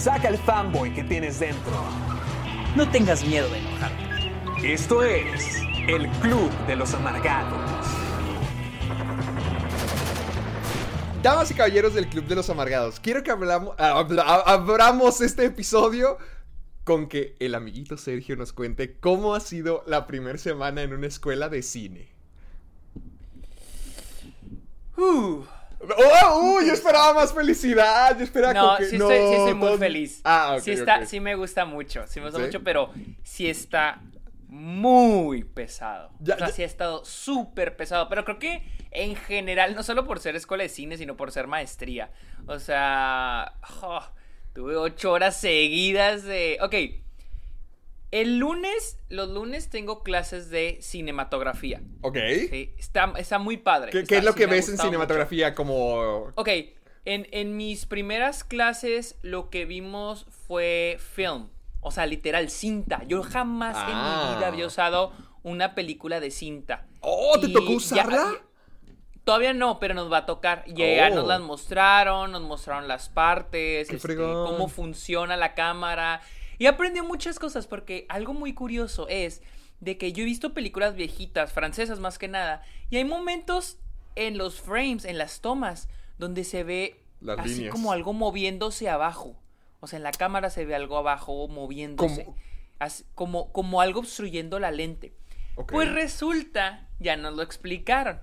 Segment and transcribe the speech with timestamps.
[0.00, 1.72] Saca el fanboy que tienes dentro.
[2.74, 4.72] No tengas miedo de enojarte.
[4.72, 5.58] Esto es
[5.88, 7.60] el Club de los Amargados.
[11.22, 16.16] Damas y caballeros del Club de los Amargados, quiero que hablamos, habla- abramos este episodio
[16.84, 21.08] con que el amiguito Sergio nos cuente cómo ha sido la primera semana en una
[21.08, 22.08] escuela de cine.
[24.96, 25.42] Uh,
[25.80, 26.56] ¡Oh!
[26.56, 26.66] ¡Uy!
[26.66, 28.16] Yo esperaba más felicidad.
[28.18, 28.84] Yo esperaba no, que.
[28.84, 30.20] sí estoy, sí estoy muy feliz.
[30.24, 30.62] Ah, ok.
[30.62, 31.04] sí, está, ok.
[31.04, 32.46] sí me gusta mucho, sí me gusta ¿Sí?
[32.46, 32.90] mucho, pero
[33.22, 34.00] sí está
[34.48, 36.10] muy pesado.
[36.20, 39.82] Ya- o sea, ya- sí ha estado súper pesado, pero creo que en general, no
[39.82, 42.10] solo por ser escuela de cine, sino por ser maestría.
[42.46, 44.02] O sea, oh,
[44.52, 46.58] tuve ocho horas seguidas de...
[46.60, 46.74] Ok,
[48.10, 51.80] el lunes, los lunes tengo clases de cinematografía.
[52.02, 52.16] Ok.
[52.50, 53.92] Sí, está, está muy padre.
[53.92, 54.84] ¿Qué, Está- qué es lo sí que ves en mucho.
[54.84, 55.54] cinematografía?
[55.54, 56.32] Como.
[56.34, 56.48] Ok,
[57.04, 61.48] en, en mis primeras clases lo que vimos fue film.
[61.80, 63.02] O sea, literal, cinta.
[63.06, 64.28] Yo jamás en Ah.
[64.30, 66.86] mi vida había usado una película de cinta.
[67.00, 67.38] ¡Oh!
[67.40, 68.32] ¿Te Y tocó ya- usarla?
[69.24, 70.64] Todavía no, pero nos va a tocar.
[70.66, 71.14] Ya Oh.
[71.14, 76.20] nos las mostraron, nos mostraron las partes, este, cómo funciona la cámara.
[76.60, 79.40] Y aprendí muchas cosas porque algo muy curioso es
[79.80, 83.78] de que yo he visto películas viejitas, francesas más que nada, y hay momentos
[84.14, 87.72] en los frames, en las tomas, donde se ve Las así líneas.
[87.72, 89.40] como algo moviéndose abajo.
[89.80, 92.26] O sea, en la cámara se ve algo abajo moviéndose.
[92.26, 92.36] Como-
[92.78, 95.14] Así- como, como algo obstruyendo la lente.
[95.66, 98.20] Pues resulta, ya nos lo explicaron.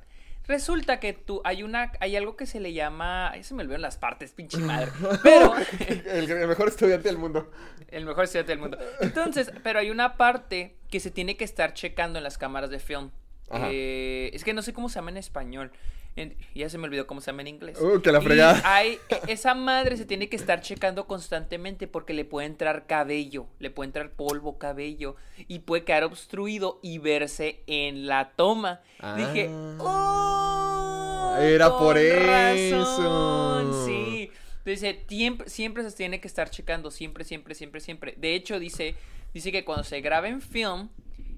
[0.48, 3.82] Resulta que tú hay una hay algo que se le llama, ay, se me olvidaron
[3.82, 4.92] las partes, pinche madre.
[5.24, 5.54] Pero
[5.88, 7.52] el, el mejor estudiante del mundo.
[7.90, 8.78] el mejor estudiante del mundo.
[9.02, 12.80] Entonces, pero hay una parte que se tiene que estar checando en las cámaras de
[12.80, 13.12] film.
[13.52, 15.72] Eh, es que no sé cómo se llama en español.
[16.16, 17.78] En- ya se me olvidó cómo se llama en inglés.
[17.80, 18.60] Uh, que la Y fregada.
[18.66, 18.98] hay,
[19.28, 23.88] esa madre se tiene que estar checando constantemente porque le puede entrar cabello, le puede
[23.90, 25.16] entrar polvo, cabello
[25.48, 28.82] y puede quedar obstruido y verse en la toma.
[29.16, 31.36] Dije, Ah.
[31.38, 33.70] "Oh, Era con por razón".
[33.70, 33.86] eso.
[33.86, 34.32] Sí.
[34.66, 38.16] Dice, siempre, siempre se tiene que estar checando, siempre, siempre, siempre, siempre.
[38.18, 38.96] De hecho, dice,
[39.34, 40.90] dice que cuando se graba en film,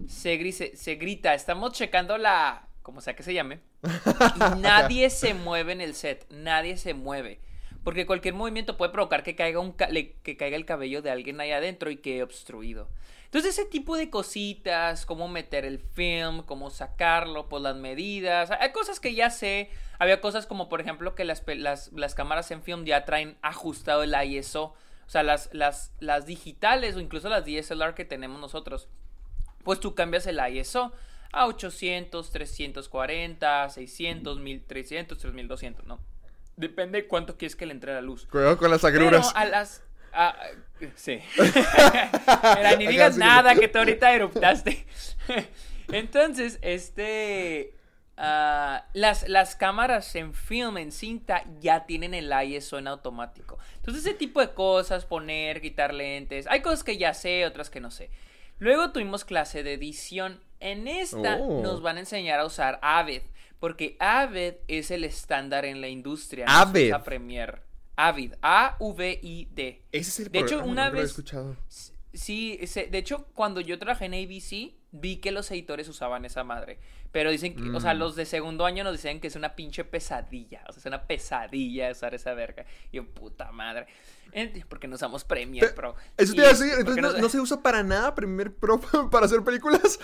[0.08, 5.34] se, gri- se, grita, estamos checando la, como sea que se llame, y nadie se
[5.34, 7.40] mueve en el set, nadie se mueve.
[7.84, 11.12] Porque cualquier movimiento puede provocar que caiga, un ca- le- que caiga el cabello de
[11.12, 12.90] alguien ahí adentro y quede obstruido.
[13.26, 18.72] Entonces ese tipo de cositas, cómo meter el film, cómo sacarlo, pues las medidas, hay
[18.72, 19.70] cosas que ya sé.
[19.98, 24.04] Había cosas como por ejemplo que las, las, las cámaras en film ya traen ajustado
[24.04, 24.74] el ISO.
[25.06, 28.90] O sea, las, las, las digitales o incluso las DSLR que tenemos nosotros
[29.70, 30.92] pues tú cambias el ISO
[31.32, 36.00] a 800, 340, 600, 1300, 3200, ¿no?
[36.56, 38.26] Depende de cuánto quieres que le entre la luz.
[38.26, 39.32] Cuidado con las Pero agruras.
[39.36, 39.84] a las...
[40.12, 40.36] a-
[40.96, 41.20] sí.
[41.38, 43.20] Mira, ni digas Acá sí.
[43.20, 44.88] nada que tú ahorita eruptaste.
[45.92, 47.76] Entonces, este...
[48.18, 53.60] ah, las, las cámaras en film, en cinta, ya tienen el ISO en automático.
[53.76, 56.48] Entonces, ese tipo de cosas, poner, quitar lentes.
[56.48, 58.10] Hay cosas que ya sé, otras que no sé.
[58.60, 60.42] Luego tuvimos clase de edición.
[60.60, 61.62] En esta Oh.
[61.64, 63.22] nos van a enseñar a usar Avid.
[63.60, 66.46] Porque Avid es el estándar en la industria.
[66.46, 66.86] no se Avid.
[66.88, 67.60] usa Premiere.
[67.96, 68.34] Avid.
[68.42, 69.82] A-V-I-D.
[69.92, 71.58] Ese es el De hecho, una nunca lo he vez- escuchado.
[72.14, 76.80] Sí, de hecho, cuando yo trabajé en ABC, vi que los editores usaban esa madre.
[77.12, 77.98] Pero dicen que, o sea, Mm.
[78.00, 80.64] los de segundo año nos dicen que es una pinche pesadilla.
[80.68, 82.66] O sea, es una pesadilla usar esa verga.
[82.92, 83.88] Y yo, puta madre.
[84.68, 85.96] Porque no usamos Premiere Pro.
[86.18, 88.80] Eso te iba a decir, porque entonces no, no se usa para nada Premiere Pro
[89.12, 90.00] para hacer películas.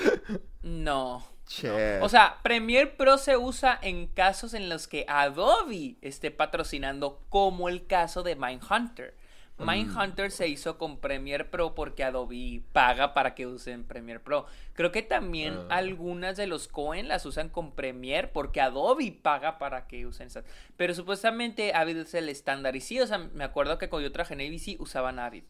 [0.64, 1.24] No.
[1.48, 2.00] Che.
[2.02, 7.70] O sea, Premiere Pro se usa en casos en los que Adobe esté patrocinando, como
[7.70, 9.16] el caso de Mindhunter.
[9.58, 9.70] Mm.
[9.70, 14.46] Mindhunter se hizo con Premiere Pro porque Adobe paga para que usen Premiere Pro.
[14.74, 15.78] Creo que también Ah.
[15.78, 20.44] algunas de los Cohen las usan con Premiere porque Adobe paga para que usen esas.
[20.76, 22.76] Pero supuestamente Avid es el estándar.
[22.76, 25.44] Y sí, o sea, me acuerdo que cuando yo trabajé en ABC usaban Avid.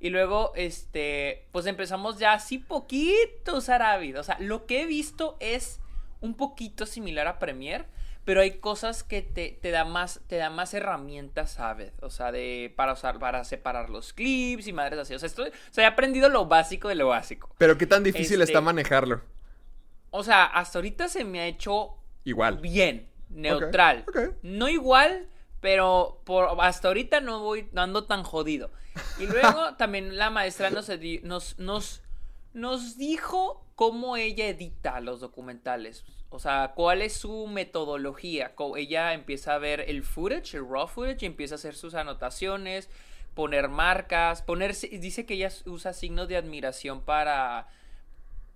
[0.00, 4.20] Y luego, este, pues empezamos ya así poquito a usar Avid.
[4.20, 5.80] O sea, lo que he visto es
[6.20, 7.86] un poquito similar a Premiere,
[8.28, 11.92] pero hay cosas que te, te da más, te da más herramientas Avid.
[12.02, 15.14] O sea, de, para usar, para separar los clips y madres así.
[15.14, 17.48] O sea, estoy, o sea, he aprendido lo básico de lo básico.
[17.56, 19.22] Pero qué tan difícil Este- está manejarlo.
[20.10, 21.94] O sea, hasta ahorita se me ha hecho
[22.24, 22.58] Igual.
[22.58, 24.04] bien, neutral.
[24.42, 25.30] No igual,
[25.62, 28.70] pero por, hasta ahorita no voy no ando tan jodido.
[29.18, 30.90] Y luego también la maestra nos,
[31.22, 32.02] nos, nos,
[32.58, 36.04] nos dijo cómo ella edita los documentales.
[36.30, 38.52] O sea, cuál es su metodología.
[38.76, 42.90] Ella empieza a ver el footage, el raw footage, y empieza a hacer sus anotaciones,
[43.34, 47.68] poner marcas, poner, dice que ella usa signos de admiración para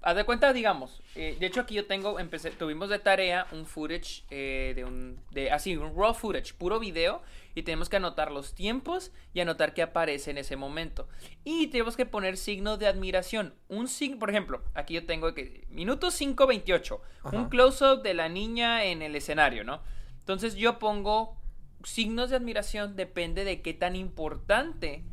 [0.05, 3.67] Haz de cuenta, digamos, eh, de hecho aquí yo tengo, empecé, tuvimos de tarea un
[3.67, 7.23] footage eh, de un, de, así, un raw footage, puro video,
[7.55, 11.09] y tenemos que anotar los tiempos y anotar qué aparece en ese momento.
[11.45, 13.55] Y tenemos que poner signos de admiración.
[13.69, 17.49] Un signo, por ejemplo, aquí yo tengo que, minuto 5.28, un Ajá.
[17.49, 19.83] close-up de la niña en el escenario, ¿no?
[20.21, 21.37] Entonces yo pongo
[21.85, 25.05] signos de admiración, depende de qué tan importante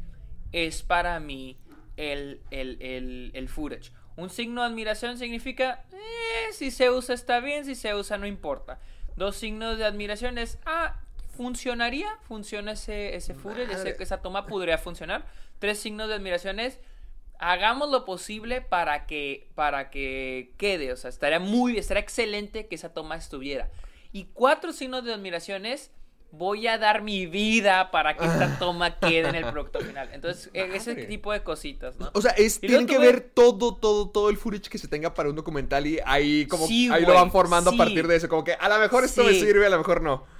[0.51, 1.57] es para mí
[1.97, 3.91] el, el, el, el footage.
[4.15, 8.27] Un signo de admiración significa, eh, si se usa está bien, si se usa no
[8.27, 8.79] importa.
[9.15, 11.01] Dos signos de admiración es, ah,
[11.43, 13.65] funcionaría, funciona ese, ese Madre.
[13.97, 15.25] esa toma podría funcionar.
[15.59, 16.79] Tres signos de admiración es,
[17.39, 22.75] hagamos lo posible para que, para que quede, o sea, estaría muy, estaría excelente que
[22.75, 23.69] esa toma estuviera.
[24.11, 25.91] Y cuatro signos de admiración es,
[26.31, 30.09] voy a dar mi vida para que esta toma quede en el producto final.
[30.11, 32.11] Entonces, e- ese tipo de cositas, ¿no?
[32.13, 34.89] O sea, es, tienen luego que tuve- ver todo, todo, todo el footage que se
[34.89, 37.77] tenga para un documental y ahí como Sí, ahí lo van formando sí.
[37.77, 38.27] a partir de eso.
[38.27, 40.37] Como que a lo mejor esto me sirve, a lo mejor no.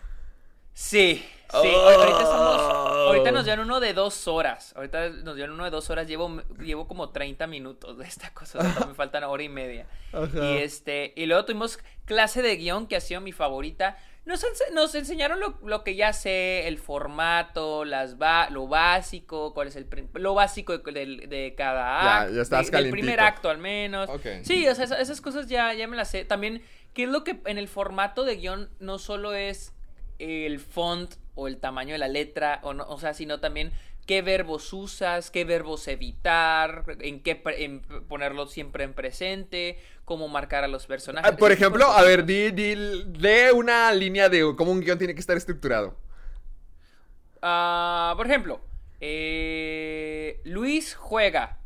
[0.81, 1.25] Sí, sí.
[1.51, 1.57] Oh.
[1.57, 4.71] Ahorita, estamos- ahorita nos dieron uno de dos horas.
[4.77, 6.07] Ahorita nos dieron uno de dos horas.
[6.07, 8.59] Llevo, llevo como 30 minutos de esta cosa.
[8.87, 9.87] me faltan hora y media.
[10.13, 10.29] Ajá.
[10.41, 11.11] Y este.
[11.17, 13.97] Y luego tuvimos clase de guion que ha sido mi favorita.
[14.23, 19.53] Nos, ense- nos enseñaron lo, lo que ya sé, el formato, las ba- lo básico,
[19.53, 22.33] cuál es el lo básico de, de- de cada acto.
[22.35, 24.09] ya estás de- del primer acto al menos.
[24.43, 26.23] Sí, o sea, esa- esas cosas ya, ya me las sé.
[26.23, 29.73] También, ¿qué es lo que en el formato de guion no solo es
[30.19, 33.71] el font o el tamaño de la letra, o, no, o sea, sino también
[34.05, 40.63] qué verbos usas, qué verbos evitar, en qué en ponerlo siempre en presente, cómo marcar
[40.63, 41.31] a los personajes.
[41.31, 44.97] Ah, por de ejemplo, a ver, di, di, lee una línea de cómo un guion
[44.97, 45.95] tiene que estar estructurado.
[47.41, 48.61] Ah, por ejemplo,
[48.99, 51.59] eh, Luis juega.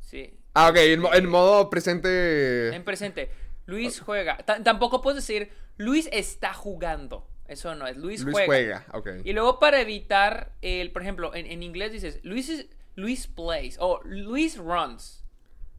[0.00, 0.34] Sí.
[0.54, 2.74] Ah, ok, en, mo- en modo presente.
[2.74, 3.30] En presente.
[3.66, 4.38] Luis juega.
[4.38, 7.26] Ta- tampoco puedes decir Luis está jugando.
[7.46, 7.96] Eso no es.
[7.96, 8.84] Luis, Luis juega.
[9.24, 13.76] Y luego para evitar el, por ejemplo, en, en inglés dices Luis is- Luis plays
[13.80, 15.24] o Luis runs.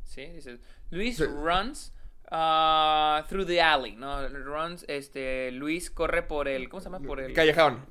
[0.04, 0.26] ¿Sí?
[0.26, 0.60] Dices
[0.90, 1.26] Luis Sí.
[1.26, 1.94] runs
[2.32, 4.28] uh, through the alley, ¿no?
[4.30, 7.06] Runs, este, Luis corre por el, ¿cómo se llama?
[7.06, 7.86] Por el Callejón.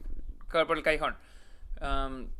[0.48, 1.16] corre por el callejón.
[1.80, 2.30] Um,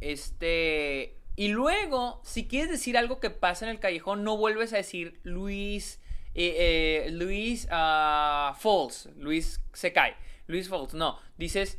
[0.00, 1.14] este.
[1.36, 5.20] Y luego, si quieres decir algo que pasa en el callejón, no vuelves a decir
[5.22, 6.00] Luis.
[6.34, 9.08] Eh, eh, Luis ah, falls.
[9.16, 10.14] Luis se cae.
[10.46, 10.94] Luis falls.
[10.94, 11.18] No.
[11.36, 11.78] Dices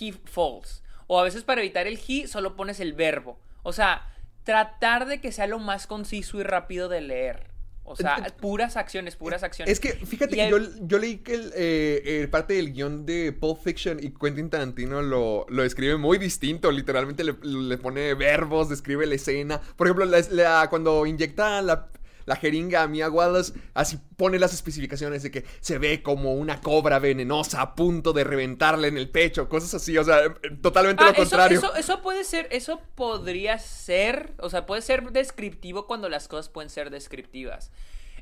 [0.00, 0.82] he falls.
[1.06, 3.38] O a veces para evitar el he, solo pones el verbo.
[3.62, 4.06] O sea,
[4.44, 7.50] tratar de que sea lo más conciso y rápido de leer.
[7.82, 9.72] O sea, puras acciones, puras acciones.
[9.72, 13.04] Es que, fíjate que hay- yo, yo leí que el, eh, eh, parte del guion
[13.04, 16.70] de Pulp Fiction y Quentin Tarantino lo, lo escribe muy distinto.
[16.70, 19.60] Literalmente le, le pone verbos, describe la escena.
[19.76, 21.88] Por ejemplo, la- la- cuando inyecta la,
[22.30, 26.60] la jeringa a Mia Wallace, así pone las especificaciones de que se ve como una
[26.60, 29.98] cobra venenosa a punto de reventarle en el pecho, cosas así.
[29.98, 30.32] O sea,
[30.62, 31.58] totalmente Ah, lo eso, contrario.
[31.58, 36.48] eso, eso puede ser, eso podría ser, o sea, puede ser descriptivo cuando las cosas
[36.48, 37.72] pueden ser descriptivas.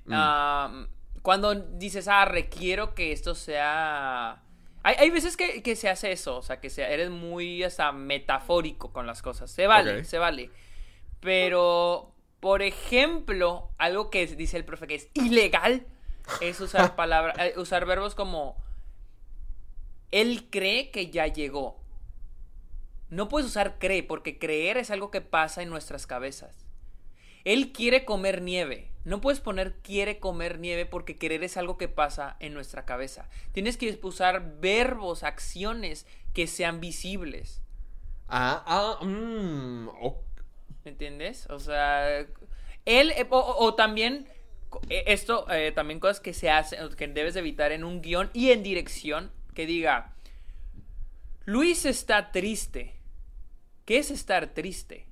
[0.07, 0.85] Mm.
[1.21, 4.43] Cuando dices, ah, requiero que esto sea...
[4.85, 7.93] Hay, hay veces que, que se hace eso, o sea, que sea, eres muy hasta
[7.93, 9.51] metafórico con las cosas.
[9.51, 10.51] Se vale, se vale.
[11.21, 15.87] Pero, por ejemplo, algo que dice el profe que es ilegal
[16.41, 18.57] es usar palabras, eh, usar verbos como
[20.11, 21.79] él cree que ya llegó.
[23.11, 26.67] No puedes usar cree, porque creer es algo que pasa en nuestras cabezas.
[27.45, 28.91] Él quiere comer nieve.
[29.05, 33.29] No puedes poner quiere comer nieve porque querer es algo que pasa en nuestra cabeza.
[33.53, 37.63] Tienes que usar verbos, acciones que sean visibles.
[38.29, 40.28] Ah, ah, mm, ok.
[40.89, 41.47] ¿Entiendes?
[41.51, 42.19] O sea,
[42.87, 44.27] él, eh, o, también,
[44.89, 48.31] eh, esto, eh, también cosas que se hacen, que debes de evitar en un guion
[48.33, 50.15] y en dirección, que diga,
[51.45, 52.95] Luis está triste.
[53.85, 55.07] ¿Qué es estar triste?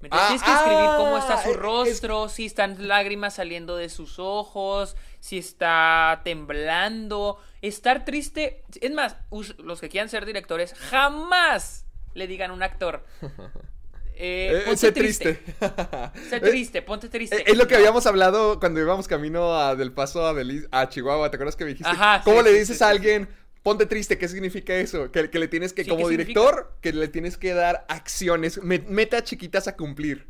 [0.00, 0.08] ¿Me?
[0.10, 3.88] Ah, Tienes que escribir cómo está ah, su es- rostro, si están lágrimas saliendo de
[3.88, 7.38] sus ojos, si está temblando.
[7.62, 8.64] Estar triste.
[8.80, 9.16] Es más,
[9.58, 13.04] los que quieran ser directores, jamás le digan a un actor.
[14.16, 15.34] Eh, Eh, ponte sé triste.
[15.34, 15.54] triste.
[16.30, 17.36] Sé Eh, triste, ponte triste.
[17.40, 20.88] Eh, Es lo que habíamos hablado cuando íbamos camino a- del paso a, Belice- a
[20.88, 21.30] Chihuahua.
[21.30, 21.90] ¿Te acuerdas que me dijiste?
[21.90, 23.28] Ajá, ¿Cómo sí, le dices sí, a alguien,
[23.62, 24.16] ponte triste?
[24.18, 25.10] ¿Qué significa eso?
[25.10, 28.78] Que, que le tienes que, Sí, como director, que le tienes que dar acciones, me-
[28.80, 30.26] metas chiquitas a cumplir.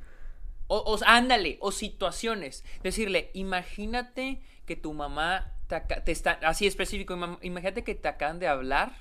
[0.67, 2.64] O, o- ándale, o situaciones.
[2.83, 8.49] Decirle, imagínate que tu mamá te, te está, así específico, imagínate que te acaban de
[8.49, 8.93] hablar,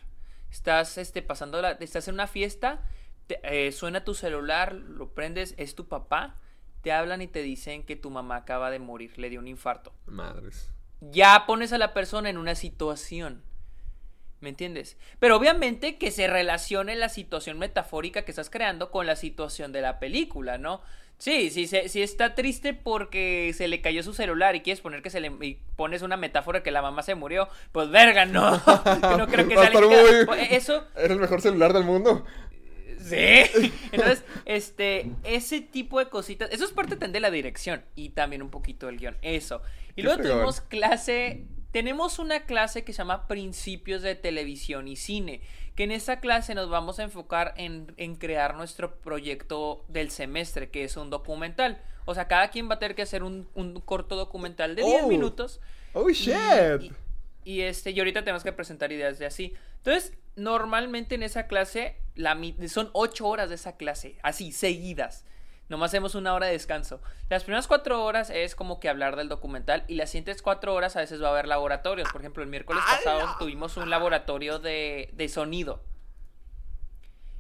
[0.52, 2.82] estás este, pasando la, estás en una fiesta,
[3.28, 6.36] te- eh, suena tu celular, lo prendes, es tu papá,
[6.82, 9.94] te hablan y te dicen que tu mamá acaba de morir, le dio un infarto.
[10.06, 10.70] Madres.
[11.02, 13.44] Ya pones a la persona en una situación.
[14.42, 14.98] ¿Me entiendes?
[15.20, 19.80] Pero obviamente que se relacione la situación metafórica que estás creando con la situación de
[19.82, 20.82] la película, ¿no?
[21.18, 25.02] Sí, sí, sí, sí está triste porque se le cayó su celular y quieres poner
[25.02, 28.52] que se le y pones una metáfora que la mamá se murió, pues verga, no.
[29.18, 32.26] No creo que sea muy- Eso Era el mejor celular del mundo.
[33.10, 33.72] Sí.
[33.92, 38.42] Entonces, este, ese tipo de cositas, eso es parte también de la dirección y también
[38.42, 39.62] un poquito del guion, eso.
[39.92, 40.38] Y Qué luego fregón.
[40.38, 45.42] tuvimos clase, tenemos una clase que se llama Principios de Televisión y Cine,
[45.76, 50.70] que en esa clase nos vamos a enfocar en, en crear nuestro proyecto del semestre,
[50.70, 51.82] que es un documental.
[52.06, 55.04] O sea, cada quien va a tener que hacer un, un corto documental de 10
[55.04, 55.08] Oh.
[55.08, 55.62] minutos.
[55.94, 56.36] Oh, Y- shit.
[56.82, 56.92] Y,
[57.54, 59.54] y, este, y ahorita tenemos que presentar ideas de así.
[59.78, 65.26] Entonces, normalmente en esa clase, la, son ocho horas de esa clase, así, seguidas.
[65.70, 67.02] Nomás hacemos una hora de descanso.
[67.30, 70.96] Las primeras cuatro horas es como que hablar del documental y las siguientes cuatro horas
[70.96, 72.12] a veces va a haber laboratorios.
[72.12, 75.82] Por ejemplo, el miércoles pasado tuvimos un laboratorio de, de sonido.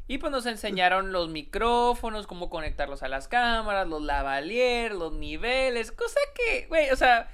[0.07, 5.91] Y pues nos enseñaron los micrófonos, cómo conectarlos a las cámaras, los lavaliers, los niveles,
[5.91, 7.29] cosa que, güey, o sea,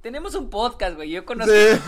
[0.00, 1.52] tenemos un podcast, güey, yo conozco.
[1.52, 1.80] Sí.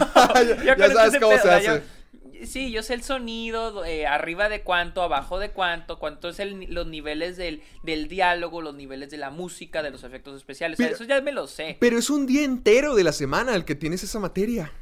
[0.49, 1.66] yo Ya conozco sabes cómo pedo, se o sea, hace.
[1.66, 2.00] yo-
[2.47, 6.66] sí, yo sé el sonido, eh, arriba de cuánto, abajo de cuánto, cuánto es el,
[6.73, 10.82] los niveles del, del diálogo, los niveles de la música, de los efectos especiales, o
[10.82, 11.76] sea, Pero- eso ya me lo sé.
[11.80, 14.73] Pero es un día entero de la semana el que tienes esa materia.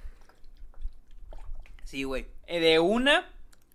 [1.84, 2.26] Sí, güey.
[2.46, 3.30] Eh, De una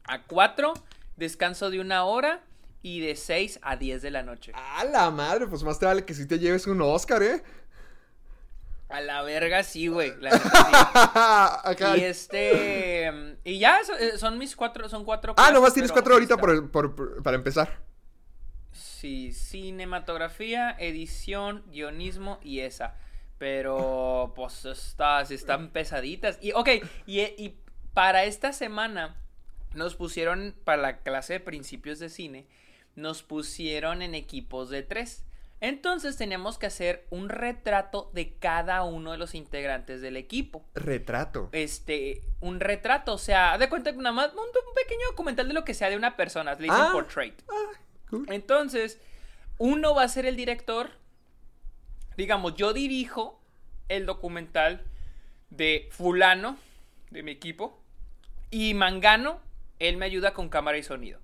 [0.05, 0.73] a cuatro,
[1.15, 2.43] descanso de una hora
[2.81, 4.51] y de seis a diez de la noche.
[4.55, 7.41] A la madre, pues más te vale que si te lleves un Oscar, ¿eh?
[8.93, 10.13] A la verga, sí, güey.
[10.19, 10.29] la
[11.63, 11.93] Acá.
[11.95, 11.99] sí.
[11.99, 13.37] Y este.
[13.43, 14.87] Y ya, eh, son mis cuatro.
[14.87, 15.33] Son cuatro.
[15.37, 17.79] Ah, nomás tienes cuatro ahorita por el- por- por- para empezar.
[18.71, 22.95] Sí, cinematografía, edición, guionismo y esa.
[23.37, 26.37] Pero, pues, está, sí están pesaditas.
[26.41, 26.69] Y, ok,
[27.05, 27.57] y, y
[27.93, 29.15] para esta semana
[29.73, 32.47] nos pusieron, para la clase de principios de cine,
[32.95, 35.25] nos pusieron en equipos de tres.
[35.63, 40.65] Entonces teníamos que hacer un retrato de cada uno de los integrantes del equipo.
[40.75, 41.47] Retrato.
[41.53, 45.53] Este, un retrato, o sea, de cuenta que nada más un, un pequeño documental de
[45.53, 46.89] lo que sea de una persona, le dicen Ah.
[46.91, 47.41] portrait.
[47.49, 47.79] Ah,
[48.09, 48.25] cool.
[48.29, 48.99] Entonces,
[49.57, 50.89] uno va a ser el director.
[52.17, 53.41] Digamos, yo dirijo
[53.87, 54.83] el documental
[55.49, 56.57] de fulano,
[57.09, 57.81] de mi equipo.
[58.51, 59.39] Y Mangano,
[59.79, 61.21] él me ayuda con cámara y sonido.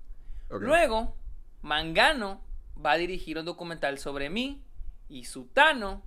[0.48, 1.14] Luego,
[1.60, 2.40] Mangano
[2.84, 4.62] va a dirigir un documental sobre mí.
[5.08, 6.02] Y Sutano,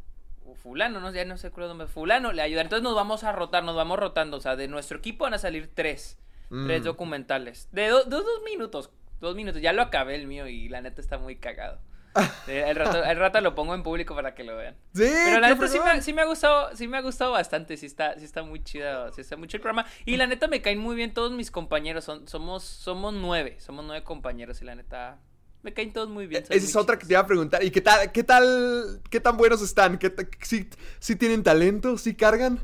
[0.46, 2.62] o fulano, no, ya no sé cuál nombre, fulano le ayuda.
[2.62, 4.38] Entonces nos vamos a rotar, nos vamos rotando.
[4.38, 6.18] O sea, de nuestro equipo van a salir tres.
[6.50, 6.86] Tres Mm.
[6.86, 7.68] documentales.
[7.72, 8.90] De do- dos, dos minutos.
[9.20, 9.62] Dos minutos.
[9.62, 11.80] Ya lo acabé el mío y la neta está muy cagado.
[12.48, 14.76] Eh, El rato, el rato lo pongo en público para que lo vean.
[14.94, 17.76] Sí, Pero la neta sí me, sí me ha gustado, sí me ha gustado bastante,
[17.78, 19.88] sí está, sí está muy chido, sí está mucho el programa.
[20.06, 23.84] Y la neta me caen muy bien todos mis compañeros, son, somos, somos nueve, somos
[23.86, 25.18] nueve compañeros y la neta
[25.64, 26.44] me caen todos muy bien.
[26.50, 27.64] Eh, Esa es otra que te iba a preguntar.
[27.64, 29.98] ¿Y qué tal, qué tal, qué tan buenos están?
[29.98, 31.98] ¿Qué si, si tienen talento?
[31.98, 32.60] ¿Si cargan?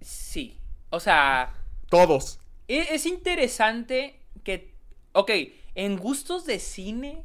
[0.00, 0.58] Sí,
[0.90, 1.54] o sea,
[1.88, 2.38] Todos.
[2.68, 4.74] e- es interesante que,
[5.12, 5.30] ok,
[5.74, 7.24] en gustos de cine,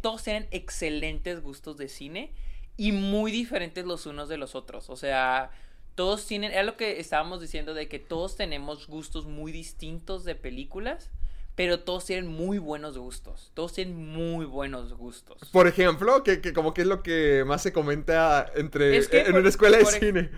[0.00, 2.32] todos tienen excelentes gustos de cine
[2.76, 4.90] y muy diferentes los unos de los otros.
[4.90, 5.50] O sea,
[5.94, 10.34] todos tienen, era lo que estábamos diciendo de que todos tenemos gustos muy distintos de
[10.34, 11.10] películas,
[11.58, 13.50] pero todos tienen muy buenos gustos.
[13.52, 15.40] Todos tienen muy buenos gustos.
[15.52, 19.22] Por ejemplo, que, que como que es lo que más se comenta entre Es que
[19.22, 20.30] en por- una escuela de cine.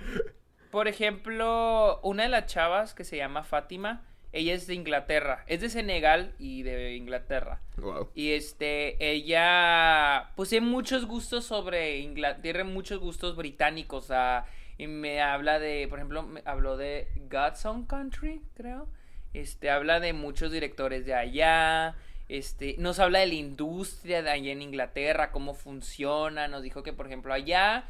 [0.71, 5.61] Por ejemplo, una de las chavas que se llama Fátima, ella es de Inglaterra, es
[5.61, 7.61] de Senegal y de Inglaterra.
[7.77, 8.09] Wow.
[8.15, 14.05] Y este, ella, pues tiene muchos gustos sobre Inglaterra, tiene muchos gustos británicos.
[14.05, 14.47] O sea,
[14.79, 18.89] y me habla de, por ejemplo, me habló de God's Own Country, creo.
[19.33, 21.95] Este, habla de muchos directores de allá.
[22.29, 26.49] Este, nos habla de la industria de allá en Inglaterra, cómo funciona.
[26.49, 27.89] Nos dijo que, por ejemplo, allá,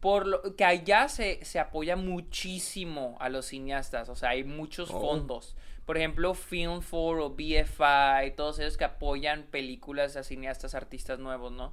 [0.00, 4.08] por lo, que allá se, se apoya muchísimo a los cineastas.
[4.08, 5.00] O sea, hay muchos Oh.
[5.00, 5.56] fondos.
[5.86, 11.50] Por ejemplo, Film 4 o BFI, todos ellos que apoyan películas a cineastas, artistas nuevos,
[11.52, 11.72] ¿no?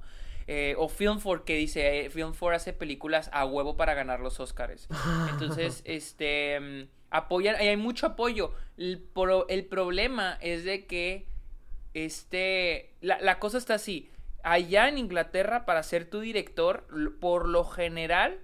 [0.52, 4.18] Eh, o Film 4 que dice, eh, Film 4 hace películas a huevo para ganar
[4.18, 4.88] los Oscars.
[5.30, 8.52] Entonces, este, mm, apoyan, hay mucho apoyo.
[8.76, 11.26] El, pro- el problema es de que,
[11.94, 14.10] este, la, la cosa está así.
[14.42, 16.86] Allá en Inglaterra, para ser tu director,
[17.20, 18.40] por lo general,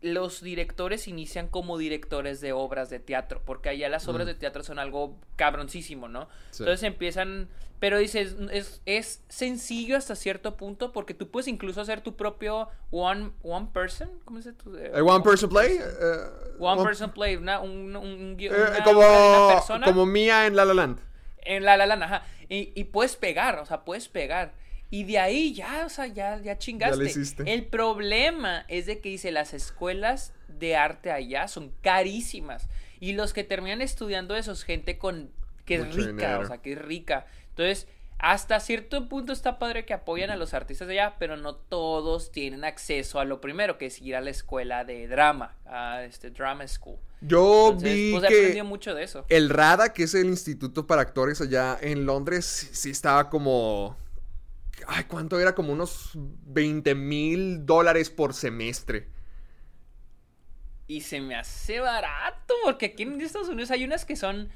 [0.00, 4.28] los directores inician como directores de obras de teatro, porque allá las obras Mm.
[4.28, 6.28] de teatro son algo cabroncísimo, ¿no?
[6.50, 6.62] Sí.
[6.62, 7.48] Entonces empiezan,
[7.80, 12.68] pero dices, es, es sencillo hasta cierto punto, porque tú puedes incluso hacer tu propio
[12.92, 14.92] one, one person, ¿cómo se dice?
[14.94, 15.78] Eh, One Person Play.
[15.78, 16.16] eh,
[16.60, 20.46] One person play, una, un, un- un guion- eh, una como, una persona como Mía
[20.46, 20.98] en La La Land.
[21.42, 22.22] en la la Land, ajá.
[22.48, 24.54] Y, y puedes pegar, o sea, puedes pegar.
[24.90, 27.04] Y de ahí ya, o sea, ya, ya chingaste.
[27.04, 27.52] hiciste.
[27.52, 32.68] El problema es de que dice, las escuelas de arte allá son carísimas.
[33.00, 35.30] Y los que terminan estudiando eso es gente con
[35.64, 36.40] que es rica, dinero.
[36.40, 37.26] o sea, que es rica.
[37.50, 37.86] Entonces,
[38.18, 42.32] hasta cierto punto está padre que apoyan a los artistas de allá, pero no todos
[42.32, 46.30] tienen acceso a lo primero, que es ir a la escuela de drama, a este
[46.30, 46.96] drama school.
[47.20, 49.24] Yo Entonces, vi pues que mucho de eso.
[49.28, 53.96] el RADA, que es el Instituto para Actores allá en Londres, sí estaba como...
[54.86, 55.54] Ay, ¿cuánto era?
[55.54, 59.08] Como unos 20 mil dólares por semestre.
[60.86, 64.50] Y se me hace barato, porque aquí en Estados Unidos hay unas que son,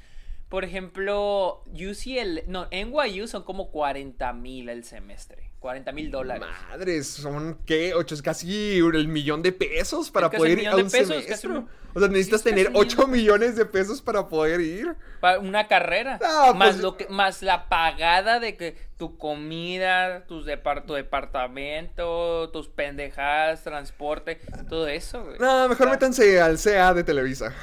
[0.53, 6.45] por ejemplo, UCL, no, NYU son como 40 mil el semestre, 40 mil dólares.
[6.69, 7.95] Madres, son ¿qué?
[7.95, 11.49] Ocho, es casi el millón de pesos para poder ir a un pesos, semestre.
[11.49, 14.95] un- O sea, necesitas Sí, tener casi un 8 millones de pesos para poder ir.
[15.21, 16.19] Pa- Una carrera.
[16.21, 20.93] No, más, pues- lo que, más la pagada de que tu comida, tus depar- tu
[20.93, 25.39] departamento, tus pendejadas, transporte, todo eso, güey.
[25.39, 27.55] No, mejor métanse al CA de Televisa.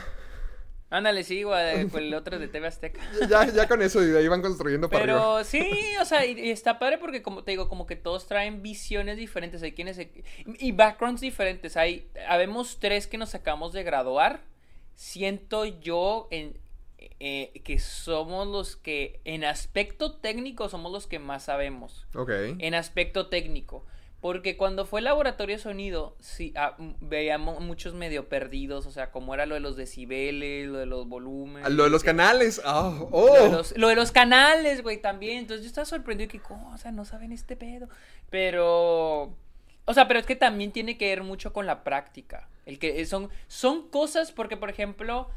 [0.90, 3.00] Ándale, sí, güey, con el otro de TV Azteca.
[3.28, 5.18] Ya, ya con eso, y de ahí van construyendo para arriba.
[5.18, 8.26] Pero sí, o sea, y, y está padre porque como te digo, como que todos
[8.26, 9.98] traen visiones diferentes, hay quienes
[10.58, 11.76] y backgrounds diferentes.
[11.76, 14.42] Hay, habemos tres que nos acabamos de graduar.
[14.94, 16.58] Siento yo en,
[17.20, 22.06] eh, que somos los que, en aspecto técnico, somos los que más sabemos.
[22.14, 22.30] Ok.
[22.58, 23.84] En aspecto técnico.
[24.20, 29.10] Porque cuando fue el laboratorio de sonido, sí, ah, veíamos muchos medio perdidos, o sea,
[29.10, 31.70] como era lo de los decibeles, lo de los volúmenes.
[31.72, 32.60] Lo de los canales.
[32.66, 33.42] ah, lo, oh.
[33.42, 35.38] de los, lo de los canales, güey, también.
[35.38, 36.70] Entonces yo estaba sorprendido que, ¿cómo?
[36.74, 37.88] O sea, no saben este pedo.
[38.28, 39.34] Pero.
[39.86, 42.48] O sea, pero es que también tiene que ver mucho con la práctica.
[42.66, 45.28] El que son, son cosas, porque, por ejemplo,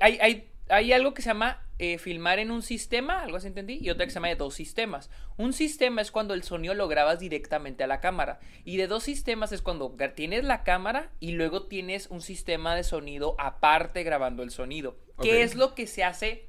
[0.00, 3.90] hay, hay algo que se llama eh, filmar en un sistema, algo así entendí, y
[3.90, 5.10] otra que se llama de dos sistemas.
[5.36, 8.40] Un sistema es cuando el sonido lo grabas directamente a la cámara.
[8.64, 12.84] Y de dos sistemas es cuando tienes la cámara y luego tienes un sistema de
[12.84, 14.96] sonido aparte grabando el sonido.
[15.16, 15.24] Ok.
[15.24, 16.48] Que es lo que se hace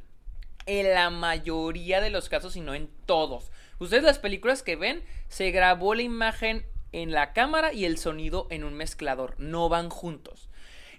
[0.65, 3.51] en la mayoría de los casos y no en todos.
[3.79, 8.47] Ustedes las películas que ven, se grabó la imagen en la cámara y el sonido
[8.49, 10.49] en un mezclador, no van juntos.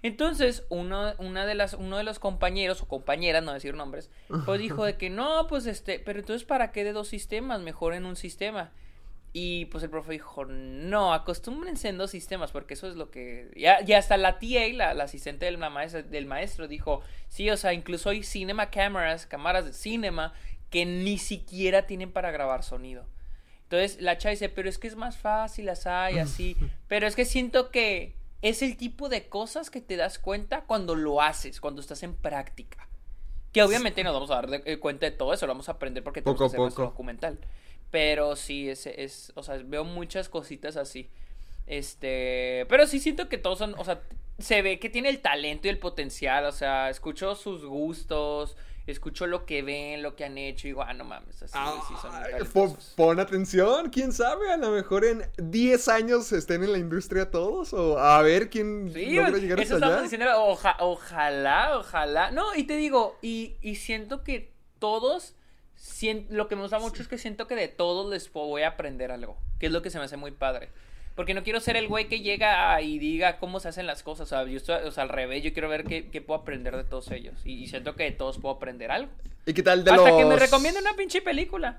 [0.03, 4.09] Entonces, uno, una de las, uno de los compañeros o compañeras, no decir nombres,
[4.45, 7.61] pues dijo de que no, pues este, pero entonces ¿para qué de dos sistemas?
[7.61, 8.71] Mejor en un sistema.
[9.35, 13.49] Y pues el profe dijo, no, acostúmbrense en dos sistemas, porque eso es lo que...
[13.55, 17.49] Ya, ya hasta la TA, la, la asistente del, la maestra- del maestro, dijo, sí,
[17.49, 20.33] o sea, incluso hay cinema cameras, cámaras de cinema,
[20.69, 23.05] que ni siquiera tienen para grabar sonido.
[23.63, 25.89] Entonces la chava dice, pero es que es más fácil, así,
[26.19, 26.55] así.
[26.87, 28.13] Pero es que siento que
[28.43, 32.13] es el tipo de cosas que te das cuenta cuando lo haces, cuando estás en
[32.15, 32.87] práctica.
[33.51, 35.73] Que obviamente nos vamos a dar de- eh, cuenta de todo eso, lo vamos a
[35.73, 36.91] aprender porque tenemos Poco a que hacer nuestro poco.
[36.91, 37.39] documental.
[37.89, 41.09] Pero sí, es, es, o sea, veo muchas cositas así.
[41.67, 44.01] Este, pero sí siento que todos son, o sea,
[44.39, 49.27] se ve que tiene el talento y el potencial, o sea, escucho sus gustos, escucho
[49.27, 52.47] lo que ven, lo que han hecho y digo, ah, no mames, así, sí son
[52.51, 57.31] pon, pon atención, quién sabe, a lo mejor en 10 años estén en la industria
[57.31, 60.01] todos, o a ver quién Sí, logra llegar eso hasta estamos allá.
[60.03, 62.31] diciendo, oja- ojalá, ojalá.
[62.31, 65.35] No, y te digo, y, y siento que todos,
[66.29, 69.11] lo que me gusta mucho es que siento que de todos les voy a aprender
[69.11, 70.69] algo, que es lo que se me hace muy padre.
[71.15, 74.27] Porque no quiero ser el güey que llega y diga cómo se hacen las cosas,
[74.27, 76.75] o sea, yo estoy, o sea, al revés, yo quiero ver qué, qué puedo aprender
[76.75, 77.35] de todos ellos.
[77.45, 79.11] Y, y siento que de todos puedo aprender algo.
[79.45, 80.17] ¿Y qué tal de Hasta los...
[80.17, 81.77] que me recomienden una pinche película.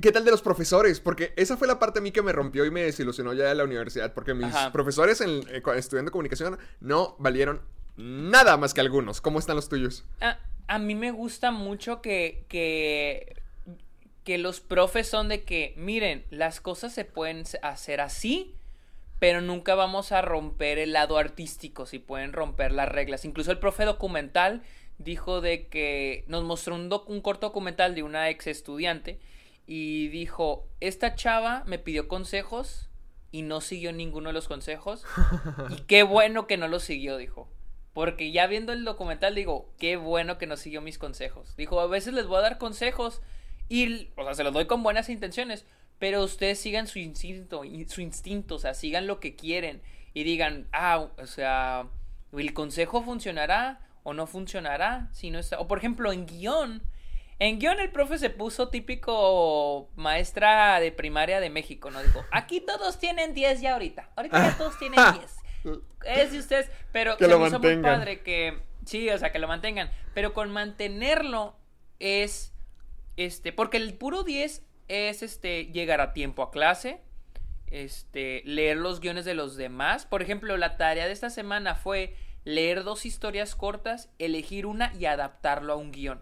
[0.00, 0.98] ¿Qué tal de los profesores?
[0.98, 3.54] Porque esa fue la parte a mí que me rompió y me desilusionó ya de
[3.54, 4.12] la universidad.
[4.12, 4.72] Porque mis Ajá.
[4.72, 7.60] profesores en, eh, estudiando comunicación no valieron
[7.96, 9.20] nada más que algunos.
[9.20, 10.04] ¿Cómo están los tuyos?
[10.20, 13.36] A, a mí me gusta mucho que, que
[14.24, 18.54] que los profes son de que, miren, las cosas se pueden hacer así,
[19.18, 23.24] pero nunca vamos a romper el lado artístico, si pueden romper las reglas.
[23.24, 24.62] Incluso el profe documental
[24.98, 29.20] dijo de que nos mostró un, un corto documental de una ex estudiante
[29.66, 32.88] y dijo, esta chava me pidió consejos
[33.30, 35.04] y no siguió ninguno de los consejos.
[35.70, 37.48] y qué bueno que no los siguió, dijo.
[37.92, 41.54] Porque ya viendo el documental digo, qué bueno que no siguió mis consejos.
[41.56, 43.22] Dijo, a veces les voy a dar consejos
[43.68, 45.66] y, o sea, se los doy con buenas intenciones,
[45.98, 50.68] pero ustedes sigan su instinto, su instinto, o sea, sigan lo que quieren y digan,
[50.72, 51.86] ah, o sea,
[52.32, 56.82] el consejo funcionará o no funcionará si no está, o por ejemplo en guion,
[57.38, 62.02] en guion el profe se puso típico maestra de primaria de México, ¿no?
[62.02, 65.00] Dijo, aquí todos tienen 10 ya ahorita, ahorita ya todos tienen
[65.64, 65.80] 10.
[66.04, 67.98] Es de ustedes, pero que se lo hizo muy mantengan.
[67.98, 71.56] padre que, sí, o sea, que lo mantengan, pero con mantenerlo
[71.98, 72.53] es,
[73.16, 77.00] este, porque el puro 10 es, este, llegar a tiempo a clase,
[77.70, 80.06] este, leer los guiones de los demás.
[80.06, 85.06] Por ejemplo, la tarea de esta semana fue leer dos historias cortas, elegir una y
[85.06, 86.20] adaptarlo a un guion.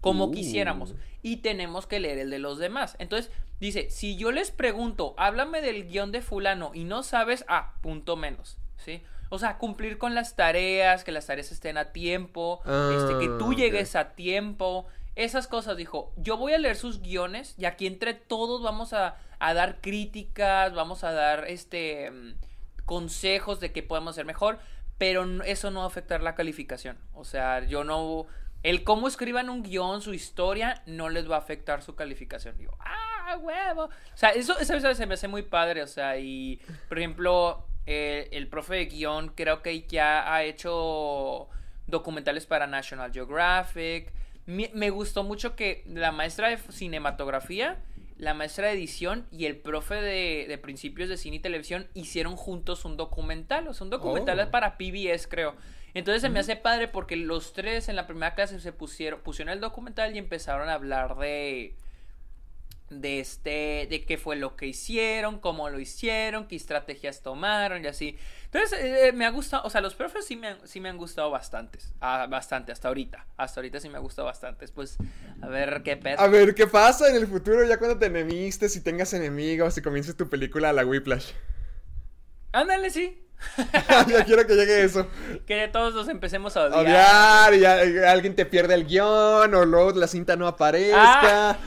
[0.00, 0.30] Como Uh.
[0.32, 0.94] quisiéramos.
[1.22, 2.94] Y tenemos que leer el de los demás.
[3.00, 7.74] Entonces, dice, si yo les pregunto, háblame del guion de fulano y no sabes, ah,
[7.80, 8.58] punto menos.
[8.76, 9.02] ¿Sí?
[9.30, 13.36] O sea, cumplir con las tareas, que las tareas estén a tiempo, este, que Ah,
[13.40, 13.56] tú ok.
[13.56, 14.86] llegues a tiempo.
[15.16, 19.16] Esas cosas, dijo, yo voy a leer sus guiones y aquí entre todos vamos a,
[19.38, 22.34] a dar críticas, vamos a dar este mm,
[22.84, 24.58] consejos de qué podemos hacer mejor,
[24.98, 26.98] pero eso no va a afectar la calificación.
[27.14, 28.26] O sea, yo no...
[28.62, 32.56] El cómo escriban un guion, su historia, no les va a afectar su calificación.
[32.58, 33.84] Digo, ¡ah, huevo!
[33.84, 35.82] O sea, eso, eso, eso se me hace muy padre.
[35.82, 41.48] O sea, y, por ejemplo, el profe de guion creo que ya ha hecho
[41.86, 44.12] documentales para National Geographic.
[44.46, 47.82] Me, me gustó mucho que la maestra de cinematografía,
[48.16, 52.36] la maestra de edición y el profe de, de principios de cine y televisión hicieron
[52.36, 53.68] juntos un documental.
[53.68, 54.50] O sea, un documental Oh.
[54.50, 55.54] para PBS, creo.
[55.94, 59.52] Entonces se me hace padre porque los tres en la primera clase se pusieron, pusieron
[59.52, 61.74] el documental y empezaron a hablar de
[62.88, 67.88] de este de qué fue lo que hicieron, cómo lo hicieron, qué estrategias tomaron y
[67.88, 68.16] así.
[68.78, 71.30] Eh, me ha gustado, o sea, los profes sí me han, sí me han gustado
[71.30, 74.70] bastantes, ah, bastante hasta ahorita, hasta ahorita sí me ha gustado bastantes.
[74.70, 74.96] Pues
[75.42, 76.20] a ver qué pedo.
[76.20, 79.82] A ver, ¿qué pasa en el futuro ya cuando te enemistes, si tengas enemigos, y
[79.82, 81.32] comiences tu película la Whiplash?
[82.56, 83.22] Ándale, sí.
[84.08, 85.06] ya quiero que llegue eso.
[85.46, 86.80] Que todos nos empecemos a odiar.
[86.80, 91.50] Odiar, y a- y alguien te pierde el guion, o luego la cinta no aparezca.
[91.50, 91.58] Ah.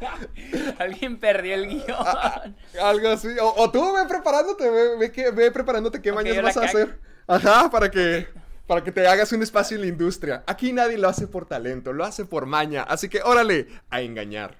[0.78, 2.56] Alguien perdió el guion.
[2.82, 3.28] Algo así.
[3.40, 6.48] O, o tú ve preparándote, ve, ve que, ve preparándote qué Ok, mañas yo la
[6.48, 6.98] vas a hacer.
[7.26, 8.26] Ajá, para que,
[8.66, 10.42] para que te hagas un espacio en la industria.
[10.46, 12.82] Aquí nadie lo hace por talento, lo hace por maña.
[12.84, 14.56] Así que órale, a engañar.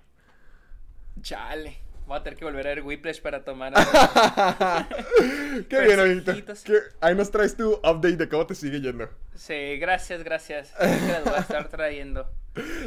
[1.22, 1.81] Chale.
[2.12, 3.72] Voy a tener que volver a ver Whiplash para tomar.
[5.70, 6.36] Qué bien, Ahorita.
[7.00, 9.08] Ahí nos traes tu update de cómo te sigue yendo.
[9.34, 10.72] Sí, gracias, gracias.
[10.80, 12.26] Las voy a estar trayendo.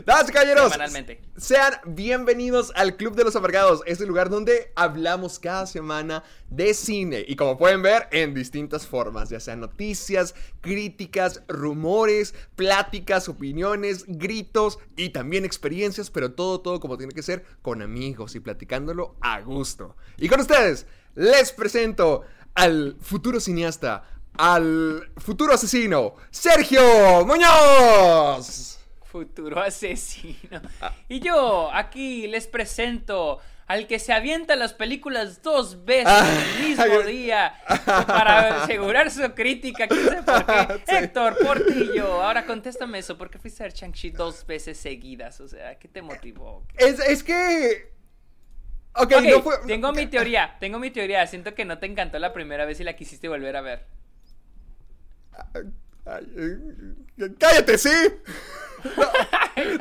[0.05, 1.21] Damas y caballeros, Semanalmente.
[1.37, 7.25] sean bienvenidos al Club de los Amargados, este lugar donde hablamos cada semana de cine
[7.27, 14.77] y como pueden ver en distintas formas, ya sean noticias, críticas, rumores, pláticas, opiniones, gritos
[14.95, 19.41] y también experiencias, pero todo, todo como tiene que ser con amigos y platicándolo a
[19.41, 19.95] gusto.
[20.17, 22.21] Y con ustedes les presento
[22.53, 24.03] al futuro cineasta,
[24.37, 28.79] al futuro asesino, Sergio Muñoz.
[29.05, 30.61] Futuro asesino.
[30.81, 30.93] Ah.
[31.07, 36.27] Y yo aquí les presento al que se avienta las películas dos veces Ah.
[36.59, 37.55] el mismo día
[38.05, 39.87] para asegurar su crítica.
[39.87, 40.81] ¿Quién sabe por qué?
[40.87, 40.95] Sí.
[40.97, 42.21] Héctor Portillo.
[42.21, 43.17] Ahora contéstame eso.
[43.17, 45.39] ¿Por qué fuiste a ver Shang-Chi dos veces seguidas?
[45.39, 46.63] O sea, ¿qué te motivó?
[46.77, 47.93] Es, es que.
[48.97, 49.55] Ok, Ok, no fue.
[49.65, 50.57] tengo mi teoría.
[50.59, 51.25] Tengo mi teoría.
[51.25, 53.85] Siento que no te encantó la primera vez y la quisiste volver a ver.
[57.39, 57.89] ¡Cállate, sí!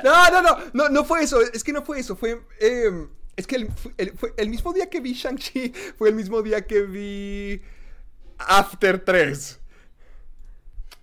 [0.03, 1.40] No, no, no, no, no fue eso.
[1.40, 2.17] Es que no fue eso.
[2.17, 2.40] Fue.
[2.61, 6.14] eh, es que el, fue- el- fue el mismo día que vi Shang-Chi fue el
[6.14, 7.61] mismo día que vi
[8.38, 9.61] After 3.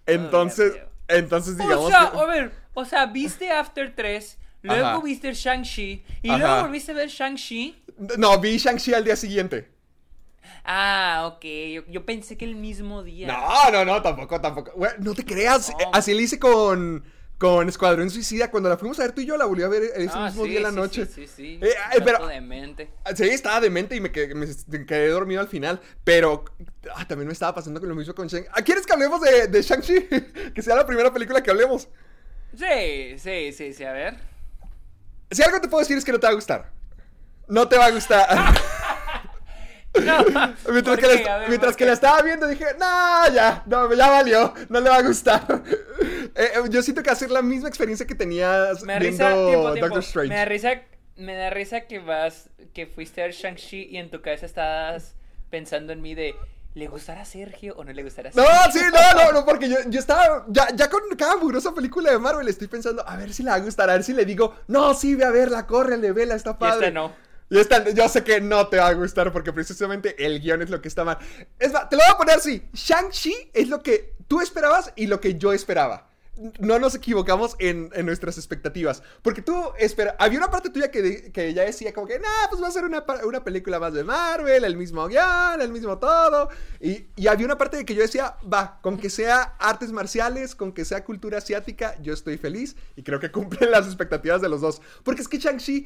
[0.07, 0.73] Entonces,
[1.07, 5.01] entonces digamos o sea, que- a ver, o sea, viste After 3, luego Ajá.
[5.01, 6.37] viste Shang-Chi y Ajá.
[6.39, 7.83] luego volviste a ver Shang-Chi.
[8.17, 9.69] No, vi Shang-Chi al día siguiente.
[10.63, 11.43] Ah, ok.
[11.73, 13.27] Yo, yo pensé que el mismo día.
[13.27, 14.71] No, no, no, tampoco, tampoco.
[14.75, 15.69] Güey, no te creas.
[15.69, 15.79] No.
[15.79, 17.03] eh, Así le hice con,
[17.37, 18.51] con Escuadrón Suicida.
[18.51, 20.43] Cuando la fuimos a ver tú y yo, la volví a ver ese Ah, mismo
[20.43, 21.05] sí, día en la sí, noche.
[21.05, 21.59] Sí, sí, sí.
[21.61, 22.89] Eh, Trato pero- de mente.
[23.15, 24.45] Sí, estaba demente y me quedé, me
[24.85, 25.81] quedé dormido al final.
[26.03, 26.45] Pero
[26.95, 28.45] ah, también me estaba pasando con lo mismo con Shang.
[28.53, 30.51] Ah, ¿Quieres que hablemos de, de Shang-Chi?
[30.53, 31.87] que sea la primera película que hablemos.
[32.57, 34.17] Sí, sí, sí, sí, a ver.
[35.31, 36.69] Si algo te puedo decir es que no te va a gustar.
[37.47, 38.27] No te va a gustar.
[39.93, 40.23] No,
[40.71, 43.93] mientras ¿por que, la, ver, mientras ¿por que la estaba viendo dije, no, ya, no,
[43.93, 45.45] ya valió, no le va a gustar.
[46.33, 49.33] Eh, eh, yo siento que hacer la misma experiencia que tenías Me da viendo risa,
[49.33, 49.79] tiempo, tiempo.
[49.95, 50.29] Doctor Strange.
[50.29, 50.69] Me da risa,
[51.17, 55.13] me da risa que vas, que fuiste a Shang-Chi y en tu cabeza estabas
[55.49, 56.35] pensando en mí de,
[56.73, 58.71] ¿le gustará a Sergio o no le gustará a No, Sergio?
[58.71, 62.17] sí, no, no, no, porque yo, yo estaba, ya, ya con cada mugrosa película de
[62.17, 64.55] Marvel estoy pensando, a ver si le va a gustar, a ver si le digo,
[64.67, 66.87] no, sí, ve a verla, córrele, vela, está Y padre.
[66.87, 67.13] esta no.
[67.51, 70.69] Y esta, yo sé que no te va a gustar porque precisamente el guion es
[70.69, 71.17] lo que está mal.
[71.59, 75.07] Es más, te lo voy a poner así, Shang-Chi es lo que tú esperabas y
[75.07, 76.07] lo que yo esperaba.
[76.59, 79.03] No nos equivocamos en, nuestras expectativas.
[79.21, 80.15] Porque tú esperas.
[80.17, 83.43] Había una parte tuya que, ya decía, como que, nah, pues va a ser una
[83.43, 86.47] película más de Marvel, el mismo guion, el mismo todo.
[86.79, 90.55] Y, y había una parte de que yo decía, va, con que sea artes marciales,
[90.55, 92.77] con que sea cultura asiática, yo estoy feliz.
[92.95, 94.81] Y creo que cumplen las expectativas de los dos.
[95.03, 95.85] Porque es que Shang-Chi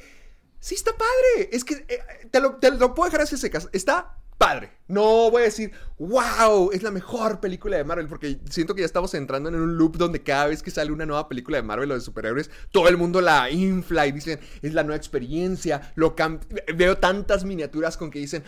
[0.66, 1.48] Sí, está padre.
[1.52, 2.00] Es que eh,
[2.32, 3.68] te, lo, te lo puedo dejar así secas.
[3.72, 4.72] Está padre.
[4.88, 8.08] No voy a decir, wow, es la mejor película de Marvel.
[8.08, 11.06] Porque siento que ya estamos entrando en un loop donde cada vez que sale una
[11.06, 14.74] nueva película de Marvel o de superhéroes, todo el mundo la infla y dicen, es
[14.74, 15.92] la nueva experiencia.
[15.94, 16.16] Lo
[16.74, 18.42] Veo tantas miniaturas con que dicen,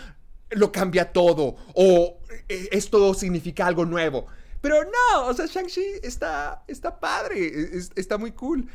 [0.51, 1.55] lo cambia todo.
[1.75, 4.27] O eh, esto significa algo nuevo.
[4.61, 7.47] Pero no, o sea, Shang-Chi está, está padre.
[7.47, 8.69] es- está muy cool.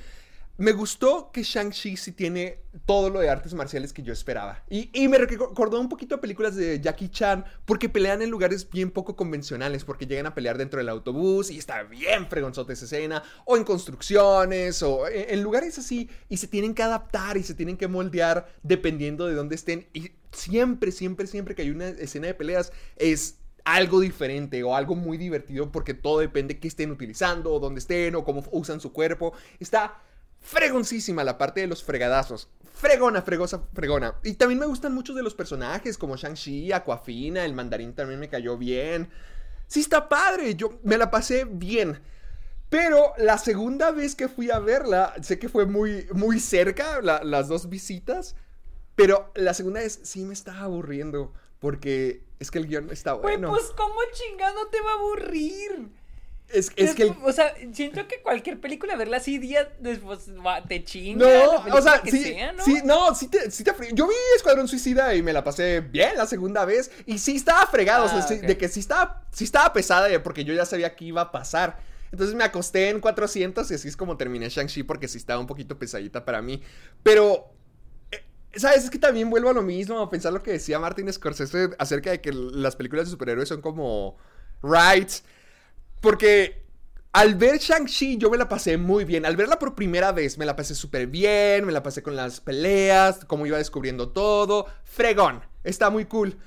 [0.56, 4.64] Me gustó que Shang-Chi sí tiene todo lo de artes marciales que yo esperaba.
[4.70, 8.70] Y, y me recordó un poquito a películas de Jackie Chan porque pelean en lugares
[8.70, 12.86] bien poco convencionales, porque llegan a pelear dentro del autobús y está bien fregonzote esa
[12.86, 17.44] escena, o en construcciones, o en, en lugares así, y se tienen que adaptar y
[17.44, 19.88] se tienen que moldear dependiendo de dónde estén.
[19.92, 24.94] Y siempre, siempre, siempre que hay una escena de peleas es algo diferente o algo
[24.96, 28.92] muy divertido porque todo depende qué estén utilizando, o dónde estén, o cómo usan su
[28.92, 29.34] cuerpo.
[29.60, 30.00] Está
[30.44, 32.50] fregoncísima la parte de los fregadazos.
[32.76, 34.16] Fregona, fregosa, fregona.
[34.24, 38.30] Y también me gustan muchos de los personajes, como Shang-Chi, Aquafina, el mandarín también me
[38.30, 39.10] cayó bien.
[39.68, 42.00] Sí, está padre, yo me la pasé bien.
[42.70, 47.24] Pero la segunda vez que fui a verla, sé que fue muy, muy cerca la-
[47.24, 48.36] las dos visitas,
[48.96, 53.50] pero la segunda vez sí me estaba aburriendo, porque es que el guion está bueno.
[53.50, 55.90] pues cómo chingado te va a aburrir.
[56.54, 60.30] Es, es que el- O sea, siento que cualquier película, verla así días después
[60.68, 61.26] te chinga.
[61.26, 62.64] No, o sea, sí, sea, ¿no?
[62.64, 65.82] sí, no, sí te, sí te fre- Yo vi Escuadrón Suicida y me la pasé
[65.82, 66.92] bien la segunda vez.
[67.06, 70.08] Y sí estaba fregado, o sea, Ah, sí- de que sí estaba, sí estaba pesada
[70.24, 71.80] porque yo ya sabía que iba a pasar.
[72.12, 75.48] Entonces me acosté en 400 y así es como terminé Shang-Chi porque sí estaba un
[75.48, 76.62] poquito pesadita para mí.
[77.02, 77.52] Pero,
[78.12, 78.24] eh,
[78.56, 78.84] ¿sabes?
[78.84, 82.12] Es que también vuelvo a lo mismo, a pensar lo que decía Martin Scorsese acerca
[82.12, 84.18] de que las películas de superhéroes son como
[84.62, 85.24] rights.
[86.04, 86.66] Porque
[87.14, 89.26] al ver Shang-Chi yo me la pasé muy bien.
[89.26, 92.42] Al verla por primera vez me la pasé súper bien, me la pasé con las
[92.42, 94.66] peleas, cómo iba descubriendo todo.
[94.84, 96.38] Fregón, está muy cool.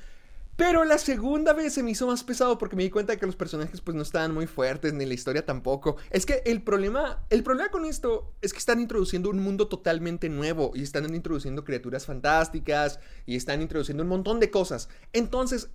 [0.56, 3.24] Pero la segunda vez se me hizo más pesado porque me di cuenta de que
[3.24, 5.96] los personajes pues no estaban muy fuertes, ni la historia tampoco.
[6.10, 10.28] Es que el problema, el problema con esto es que están introduciendo un mundo totalmente
[10.28, 14.90] nuevo y están introduciendo criaturas fantásticas y están introduciendo un montón de cosas.
[15.14, 15.70] Entonces,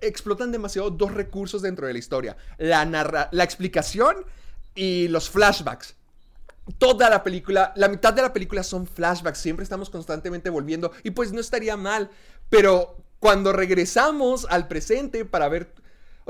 [0.00, 2.36] explotan demasiado dos recursos dentro de la historia.
[2.58, 4.24] La, narra la explicación
[4.74, 5.96] y los flashbacks.
[6.78, 11.10] Toda la película, la mitad de la película son flashbacks, siempre estamos constantemente volviendo y
[11.10, 12.10] pues no estaría mal,
[12.48, 15.74] pero cuando regresamos al presente para ver...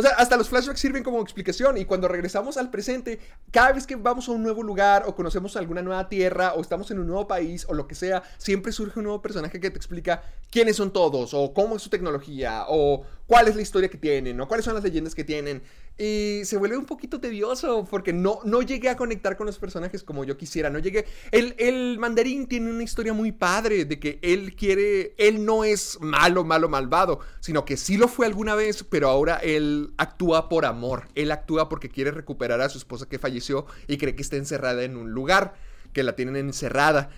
[0.00, 3.86] O sea, hasta los flashbacks sirven como explicación y cuando regresamos al presente, cada vez
[3.86, 7.06] que vamos a un nuevo lugar o conocemos alguna nueva tierra o estamos en un
[7.06, 10.76] nuevo país o lo que sea, siempre surge un nuevo personaje que te explica quiénes
[10.76, 14.48] son todos o cómo es su tecnología o cuál es la historia que tienen o
[14.48, 15.62] cuáles son las leyendas que tienen.
[16.02, 20.02] Y se vuelve un poquito tedioso porque no, no llegué a conectar con los personajes
[20.02, 20.70] como yo quisiera.
[20.70, 21.04] No llegué.
[21.30, 25.14] El, el mandarín tiene una historia muy padre de que él quiere.
[25.18, 29.36] Él no es malo, malo, malvado, sino que sí lo fue alguna vez, pero ahora
[29.42, 31.06] él actúa por amor.
[31.14, 34.82] Él actúa porque quiere recuperar a su esposa que falleció y cree que está encerrada
[34.84, 35.52] en un lugar,
[35.92, 37.10] que la tienen encerrada.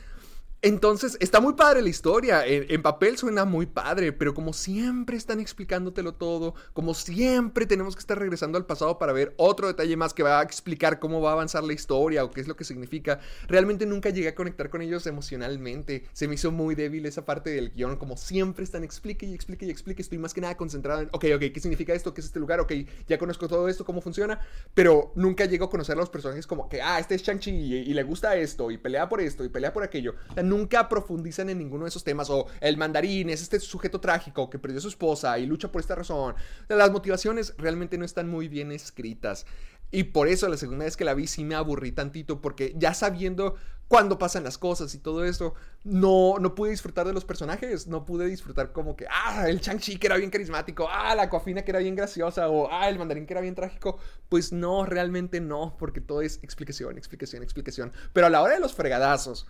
[0.64, 2.46] Entonces, está muy padre la historia.
[2.46, 8.00] En, papel suena muy padre, pero como siempre están explicándotelo todo, como siempre tenemos que
[8.00, 11.30] estar regresando al pasado para ver otro detalle más que va a explicar cómo va
[11.30, 13.18] a avanzar la historia o qué es lo que significa.
[13.48, 16.04] Realmente nunca llegué a conectar con ellos emocionalmente.
[16.12, 17.96] Se me hizo muy débil esa parte del guion.
[17.96, 20.00] Como siempre están explique y explique y explique.
[20.00, 22.14] Estoy más que nada concentrado en, ok, ok, ¿qué significa esto?
[22.14, 22.60] ¿Qué es este lugar?
[22.60, 22.72] Ok,
[23.08, 24.38] ya conozco todo esto, cómo funciona.
[24.74, 27.92] Pero nunca llego a conocer a los personajes como que, ah, este es Shang-Chi y,
[27.92, 30.14] le gusta esto y pelea por esto y pelea por aquello.
[30.36, 32.28] O nunca profundizan en ninguno de esos temas.
[32.30, 35.80] O el mandarín es este sujeto trágico que perdió a su esposa y lucha por
[35.80, 36.34] esta razón.
[36.68, 39.46] Las motivaciones realmente no están muy bien escritas.
[39.90, 42.94] Y por eso la segunda vez que la vi sí me aburrí tantito, porque ya
[42.94, 43.56] sabiendo
[43.88, 45.52] cuándo pasan las cosas y todo eso,
[45.84, 49.98] no, no pude disfrutar de los personajes, no pude disfrutar como que, ah, el Chang-Chi
[49.98, 53.26] que era bien carismático, ah, la Coafina que era bien graciosa, o ah, el mandarín
[53.26, 53.98] que era bien trágico.
[54.30, 57.92] Pues no, realmente no, porque todo es explicación, explicación, explicación.
[58.14, 59.46] Pero a la hora de los fregadazos,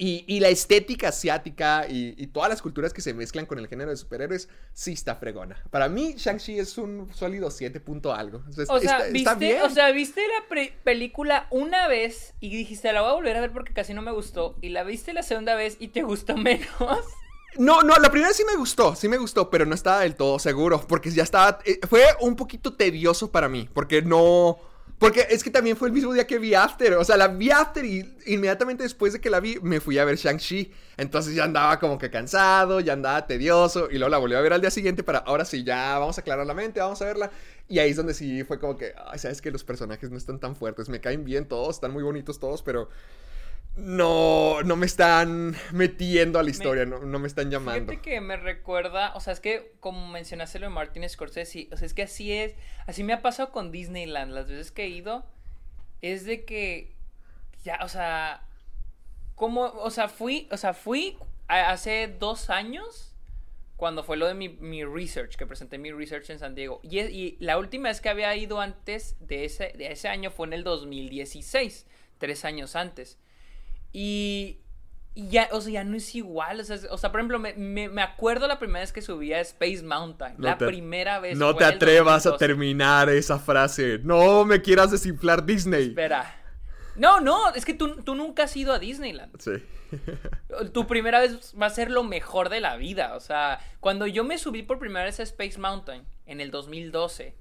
[0.00, 3.96] y, la estética asiática y, todas las culturas que se mezclan con el género de
[3.96, 5.62] superhéroes sí está fregona.
[5.70, 8.42] Para mí, Shang-Chi es un sólido 7 punto algo.
[8.68, 13.14] O sea, ¿viste, O sea, viste la película una vez y dijiste, la voy a
[13.14, 14.56] volver a ver porque casi no me gustó.
[14.62, 16.68] Y la viste la segunda vez y te gustó menos.
[17.56, 20.38] No, no, la primera sí me gustó, sí me gustó, pero no estaba del todo
[20.38, 24.58] seguro, porque ya estaba, eh, fue un poquito tedioso para mí, porque no,
[24.98, 26.94] porque es que también fue el mismo día que vi After.
[26.94, 30.04] O sea, la vi After y inmediatamente después de que la vi me fui a
[30.04, 30.72] ver Shang-Chi.
[30.96, 33.88] Entonces ya andaba como que cansado, ya andaba tedioso.
[33.90, 36.22] Y luego la volví a ver al día siguiente para ahora sí, ya vamos a
[36.22, 37.30] aclarar la mente, vamos a verla.
[37.68, 40.40] Y ahí es donde sí fue como que, ay, sabes que los personajes no están
[40.40, 40.88] tan fuertes.
[40.88, 42.88] Me caen bien todos, están muy bonitos todos, pero
[43.78, 47.92] no, no me están metiendo a la historia, no, no, me están llamando.
[47.92, 51.76] Fíjate que me recuerda, o sea, es que como mencionaste lo de Martin Scorsese, o
[51.76, 52.54] sea, es que así es,
[52.86, 55.24] así me ha pasado con Disneyland, las veces que he ido,
[56.02, 56.92] es de que,
[57.62, 58.42] ya, o sea,
[59.36, 63.14] como, o sea, fui, o sea, fui hace dos años,
[63.76, 66.98] cuando fue lo de mi, mi research, que presenté mi research en San Diego, y,
[66.98, 70.54] y la última vez que había ido antes de ese, de ese año fue en
[70.54, 71.86] el 2016,
[72.18, 73.18] tres años antes.
[73.92, 74.60] Y,
[75.14, 76.60] ya, o sea, ya no es igual.
[76.60, 79.40] O sea, o sea por ejemplo, me, me, acuerdo la primera vez que subí a
[79.40, 80.36] Space Mountain.
[80.38, 81.36] la primera vez.
[81.36, 83.98] No te atrevas a terminar esa frase.
[84.02, 85.88] No me quieras desinflar Disney.
[85.88, 86.34] Espera.
[86.96, 89.40] No, no, es que tú, tú nunca has ido a Disneyland.
[89.40, 89.52] Sí.
[90.72, 93.14] tu primera vez va a ser lo mejor de la vida.
[93.14, 97.36] O sea, cuando yo me subí por primera vez a Space Mountain en el 2012.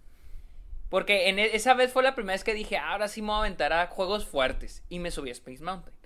[0.89, 3.35] Porque en e, esa vez fue la primera vez que dije, ahora sí me voy
[3.35, 4.83] a aventar a juegos fuertes.
[4.89, 5.96] Y me subí a Space Mountain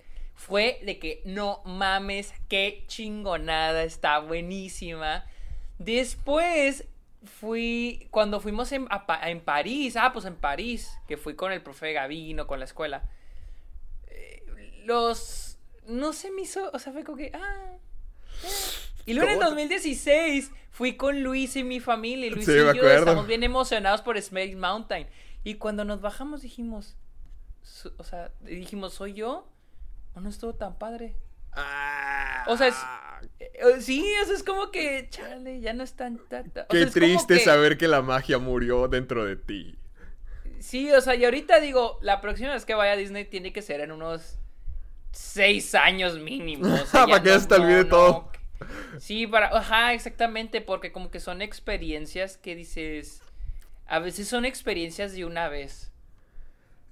[0.42, 5.24] fue de que no mames, qué chingonada, está buenísima.
[5.78, 6.86] Después
[7.24, 8.88] fui, cuando fuimos en,
[9.24, 13.04] en, París, ah, pues en París, que fui con el profe Gavino, con la escuela.
[14.08, 14.44] Eh,
[14.86, 17.74] los, no se me hizo, o sea, fue como que, ah.
[18.44, 18.50] Eh.
[19.06, 22.26] Y luego en 2016 fui con Luis y mi familia.
[22.26, 25.08] Y Luis y yo estamos bien emocionados por Space Mountain.
[25.44, 26.96] Y cuando nos bajamos dijimos,
[27.98, 29.48] o sea, dijimos, ¿soy yo?
[30.20, 31.16] No estuvo tan padre.
[31.54, 32.46] Ah.
[32.48, 32.76] O sea, es,
[33.40, 36.20] eh, eh, sí, eso es como que, chale, ya no es tan...
[36.70, 39.78] Qué triste saber que la magia murió dentro de ti.
[40.60, 43.62] Sí, o sea, y ahorita digo, la próxima vez que vaya a Disney tiene que
[43.62, 44.38] ser en unos
[45.12, 46.68] seis años mínimo.
[46.92, 48.32] para que ya se te olvide todo.
[49.00, 53.22] Sí, para, ajá, exactamente, porque como que son experiencias que dices,
[53.88, 55.92] a veces son experiencias de una vez.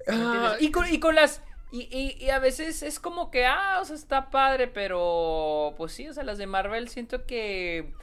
[0.08, 3.86] Ah, y, con, y con las y, y, a veces es como que, ah, o
[3.86, 7.94] sea, está padre, pero pues sí, o sea, las de Marvel siento que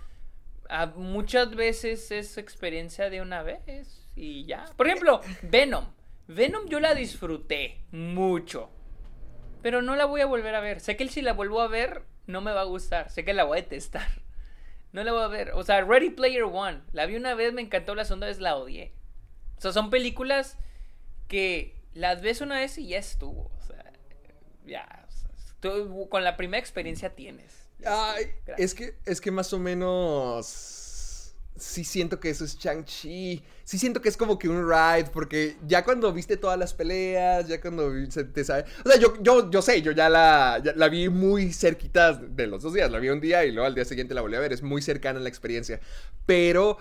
[0.94, 4.66] muchas veces es experiencia de una vez y ya.
[4.76, 5.86] Por ejemplo, Venom.
[6.28, 8.70] Venom yo la disfruté mucho,
[9.62, 10.80] pero no la voy a volver a ver.
[10.80, 13.10] Sé que si la vuelvo a ver, no me va a gustar.
[13.10, 14.08] Sé que la voy a detestar.
[14.92, 15.50] No la voy a ver.
[15.50, 16.80] O sea, Ready Player One.
[16.92, 18.94] La vi una vez, me encantó, la segunda vez la odié.
[19.58, 20.56] O sea, son películas
[21.28, 23.50] que las ves una vez y ya estuvo
[24.66, 25.06] ya,
[25.60, 27.52] tú, con la primera experiencia tienes.
[27.84, 28.26] Ay,
[28.58, 33.42] es que, es que más o menos sí siento que eso es Chang-Chi.
[33.64, 37.48] Sí siento que es como que un ride, porque ya cuando viste todas las peleas,
[37.48, 38.64] ya cuando se te sabe...
[38.84, 42.62] O sea, yo, yo, yo sé, yo ya la, la vi muy cerquita de los
[42.62, 42.90] dos días.
[42.90, 44.52] La vi un día y luego al día siguiente la volví a ver.
[44.52, 45.80] Es muy cercana la experiencia.
[46.26, 46.78] Pero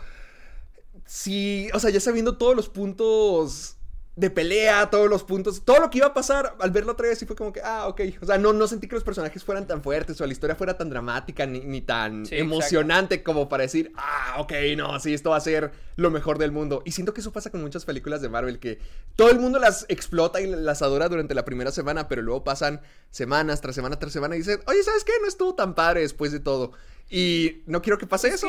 [1.06, 3.75] sí, o sea, ya sabiendo todos los puntos
[4.16, 7.20] de pelea, todos los puntos, todo lo que iba a pasar, al verlo otra vez
[7.20, 9.68] sí fue como que, ah, ok, o sea, no, no sentí que los personajes fueran
[9.68, 14.38] tan fuertes o la historia fuera tan dramática ni, tan emocionante como para decir, ah,
[14.40, 16.82] ok, no, sí, esto va a ser lo mejor del mundo.
[16.86, 18.80] Y siento que eso pasa con muchas películas de Marvel, que
[19.18, 22.82] todo el mundo las explota y las adora durante la primera semana, pero luego pasan
[23.12, 25.12] semanas tras semana tras semana y dicen, oye, ¿sabes qué?
[25.22, 26.72] No estuvo tan padre después de todo.
[27.10, 28.48] Y no quiero que pase eso.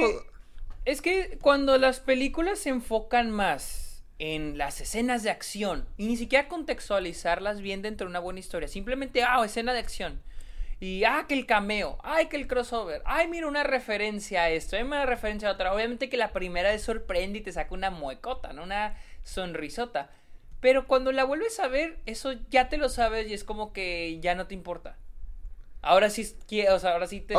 [0.85, 3.86] es que cuando las películas se enfocan más
[4.19, 8.69] en las escenas de acción y ni siquiera contextualizarlas bien dentro de una buena historia.
[8.69, 10.23] Simplemente, ah, escena de acción.
[10.79, 14.77] Y, ah, que el cameo, ay, que el crossover, ay, mira una referencia a esto,
[14.77, 15.73] hay una referencia a otra.
[15.73, 18.63] Obviamente que la primera vez sorprende y te saca una muecota, ¿no?
[18.63, 20.11] Una sonrisota.
[20.61, 24.19] Pero cuando la vuelves a ver, eso ya te lo sabes y es como que
[24.21, 24.97] ya no te importa.
[25.83, 26.35] Ahora sí,
[26.69, 27.35] o sea, ahora sí te...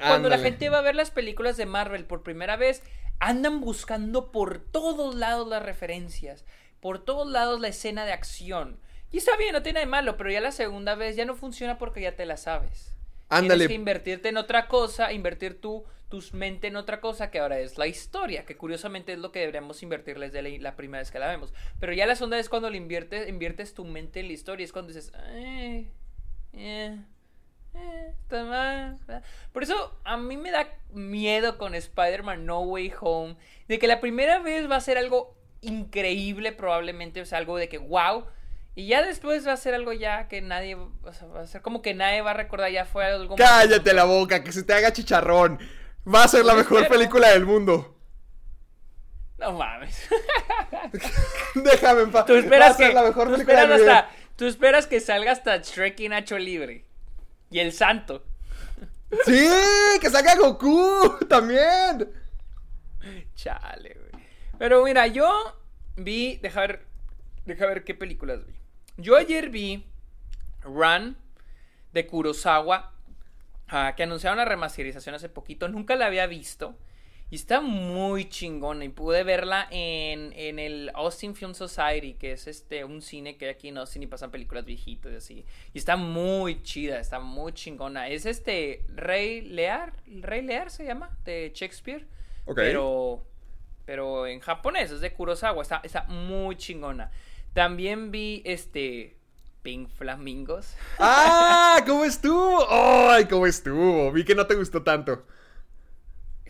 [0.00, 2.82] cuando la gente va a ver las películas de Marvel por primera vez,
[3.20, 6.44] andan buscando por todos lados las referencias.
[6.80, 8.80] por todos lados la escena de acción.
[9.12, 11.34] Y está bien, no tiene nada de malo, pero ya la segunda vez ya no
[11.34, 12.94] funciona porque ya te la sabes.
[13.28, 13.66] Ándale.
[13.66, 17.58] Tienes que invertirte en otra cosa, invertir tu, tus mente en otra cosa que ahora
[17.60, 21.10] es la historia, que curiosamente es lo que deberíamos invertirles de la, la primera vez
[21.10, 21.52] que la vemos.
[21.78, 24.72] Pero ya la segunda vez cuando le inviertes, inviertes tu mente en la historia, es
[24.72, 25.90] cuando dices, "Ay,
[26.54, 26.96] eh,
[27.74, 28.98] eh, está mal".
[29.52, 33.36] Por eso a mí me da miedo con Spider-Man No Way Home,
[33.68, 37.68] de que la primera vez va a ser algo increíble probablemente, o sea, algo de
[37.68, 38.24] que wow.
[38.76, 41.60] Y ya después va a ser algo ya que nadie, o sea, va a ser
[41.60, 43.34] como que nadie va a recordar, ya fue algo...
[43.36, 45.58] Cállate la boca, que se te haga chicharrón.
[46.12, 46.98] Va a ser la mejor Espero.
[46.98, 47.96] película del mundo.
[49.38, 50.08] No mames.
[51.54, 52.26] Déjame en paz.
[52.26, 53.98] Tú Va a esperas ser que, la mejor tú película esperas de mi vida.
[53.98, 56.84] hasta, tú esperas que salga hasta Shrek y Nacho Libre.
[57.50, 58.24] Y el santo.
[59.24, 59.48] Sí,
[60.00, 62.12] que salga Goku también.
[63.34, 64.24] Chale, güey.
[64.58, 65.28] Pero mira, yo
[65.96, 66.86] vi, deja ver,
[67.44, 68.54] deja ver qué películas vi.
[68.96, 69.84] Yo ayer vi
[70.62, 71.16] Run
[71.92, 72.92] de Kurosawa,
[73.68, 75.68] ah, que anunciaron la remasterización hace poquito.
[75.68, 76.76] Nunca la había visto.
[77.30, 78.84] Y está muy chingona.
[78.84, 83.46] Y pude verla en, en el Austin Film Society, que es este un cine que
[83.46, 85.44] hay aquí en Austin y pasan películas viejitas y así.
[85.72, 88.08] Y está muy chida, está muy chingona.
[88.08, 92.06] Es este Rey Lear, Rey Lear se llama, de Shakespeare.
[92.46, 92.56] Ok.
[92.56, 93.24] Pero,
[93.86, 95.62] pero en japonés, es de Kurosawa.
[95.62, 97.12] Está, está muy chingona.
[97.52, 99.16] También vi este
[99.62, 100.74] Pink Flamingos.
[100.98, 101.82] ¡Ah!
[101.86, 102.66] ¿Cómo estuvo?
[102.68, 104.10] ¡Ay, cómo estuvo!
[104.10, 105.24] Vi que no te gustó tanto.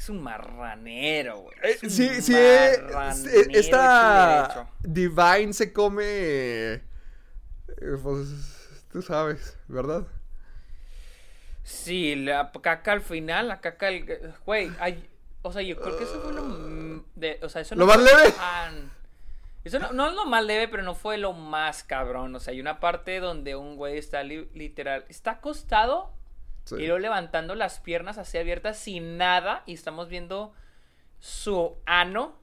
[0.00, 1.54] Es un marranero, güey.
[1.62, 4.70] Eh, Es un sí, sí, eh, marranero esta.
[4.82, 6.02] Divine se come.
[6.06, 6.82] eh,
[8.02, 8.28] Pues
[8.90, 10.06] tú sabes, ¿verdad?
[11.62, 14.34] Sí, la caca al final, la caca al...
[14.46, 15.06] Güey, hay...
[15.42, 17.04] O sea, yo creo que eso fue lo...
[17.14, 18.32] De, o sea, eso ¿Lo no más fue leve?
[18.32, 18.90] tan-
[19.64, 22.34] Eso no, no es lo más leve, pero no fue lo más cabrón.
[22.34, 25.04] O sea, hay una parte donde un güey está li- literal...
[25.10, 26.10] Está acostado
[26.70, 26.82] Sí.
[26.82, 30.52] y luego levantando las piernas así abiertas sin nada y estamos viendo
[31.18, 32.38] su ano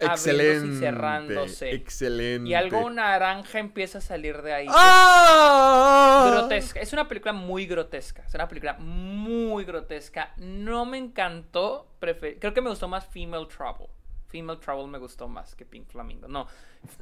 [0.00, 0.76] abriéndose Excelente.
[0.76, 1.70] y cerrándose.
[1.72, 2.48] Excelente.
[2.50, 4.66] Y algo naranja empieza a salir de ahí.
[4.70, 6.30] ¡Ah!
[6.32, 6.80] grotesca.
[6.80, 8.22] Es una película muy grotesca.
[8.24, 10.32] Es una película muy grotesca.
[10.36, 11.88] No me encantó.
[12.00, 13.88] prefe- Creo que me gustó más Female Trouble.
[14.28, 16.28] Female Trouble me gustó más que Pink Flamingo.
[16.28, 16.46] No.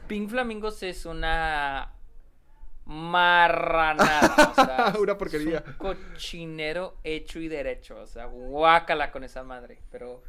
[0.07, 1.93] Pink Flamingos es una
[2.87, 4.53] marranada.
[4.53, 5.59] O sea, Una porquería.
[5.59, 7.99] Es un cochinero hecho y derecho.
[8.01, 9.78] O sea, guácala con esa madre.
[9.91, 10.22] Pero,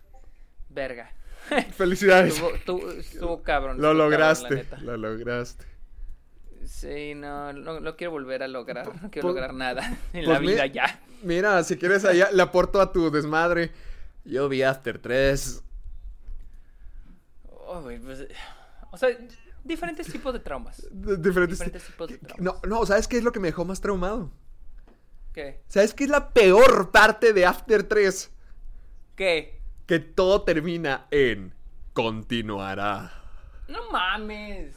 [0.69, 1.11] verga.
[1.77, 2.33] Felicidades.
[2.35, 3.79] Estuvo, estuvo- estuvo cabrón.
[3.81, 4.65] Lo estuvo lograste.
[4.81, 5.65] Lo lograste.
[6.65, 10.27] Sí, no, no, no quiero volver a lograr, no quiero pues- lograr nada en pues
[10.27, 10.99] la mi- vida ya.
[11.23, 13.71] Mira, si quieres allá, le aporto a tu desmadre.
[14.25, 15.63] Yo vi After 3.
[17.69, 18.27] Oh, pues,
[18.91, 19.09] o sea,
[19.67, 20.87] diferentes tipos de traumas.
[20.91, 21.59] Diferentes.
[21.59, 22.41] Diferentes tipos de traumas.
[22.41, 24.31] No, no, ¿sabes qué es lo que me dejó más traumado?
[25.33, 25.63] ¿Qué?
[25.67, 28.31] ¿Sabes qué es la peor parte de After 3?
[29.15, 29.61] ¿Qué?
[29.85, 31.53] Que todo termina en
[31.93, 33.11] continuará.
[33.67, 34.75] No mames.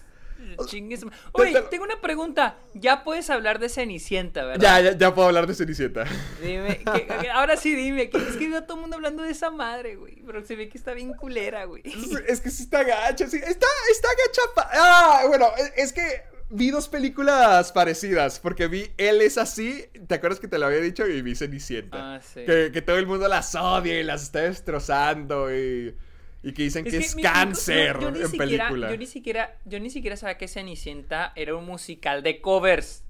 [1.33, 2.57] Oye, tengo una pregunta.
[2.75, 4.61] Ya puedes hablar de Cenicienta, ¿verdad?
[4.83, 6.05] Ya, ya, ya puedo hablar de Cenicienta.
[6.43, 9.23] Dime, que- que- ahora sí dime, que es que veo a todo el mundo hablando
[9.23, 10.23] de esa madre, güey.
[10.27, 11.83] Pero se ve que está bien culera, güey.
[11.85, 13.37] Es, es que sí está gacha, sí.
[13.37, 14.69] Está, está gacha.
[14.75, 18.39] Ah, bueno, es, es que vi dos películas parecidas.
[18.41, 19.85] Porque vi Él es así.
[20.07, 21.07] ¿Te acuerdas que te lo había dicho?
[21.07, 22.15] Y vi Cenicienta.
[22.17, 22.45] Ah, sí.
[22.45, 25.55] que, que todo el mundo las odia y las está destrozando.
[25.55, 25.95] Y,
[26.43, 28.91] y que dicen que es cáncer yo- yo ni en siquiera- película.
[28.91, 33.05] Yo ni siquiera, yo ni siquiera sabía que Cenicienta era un musical de covers.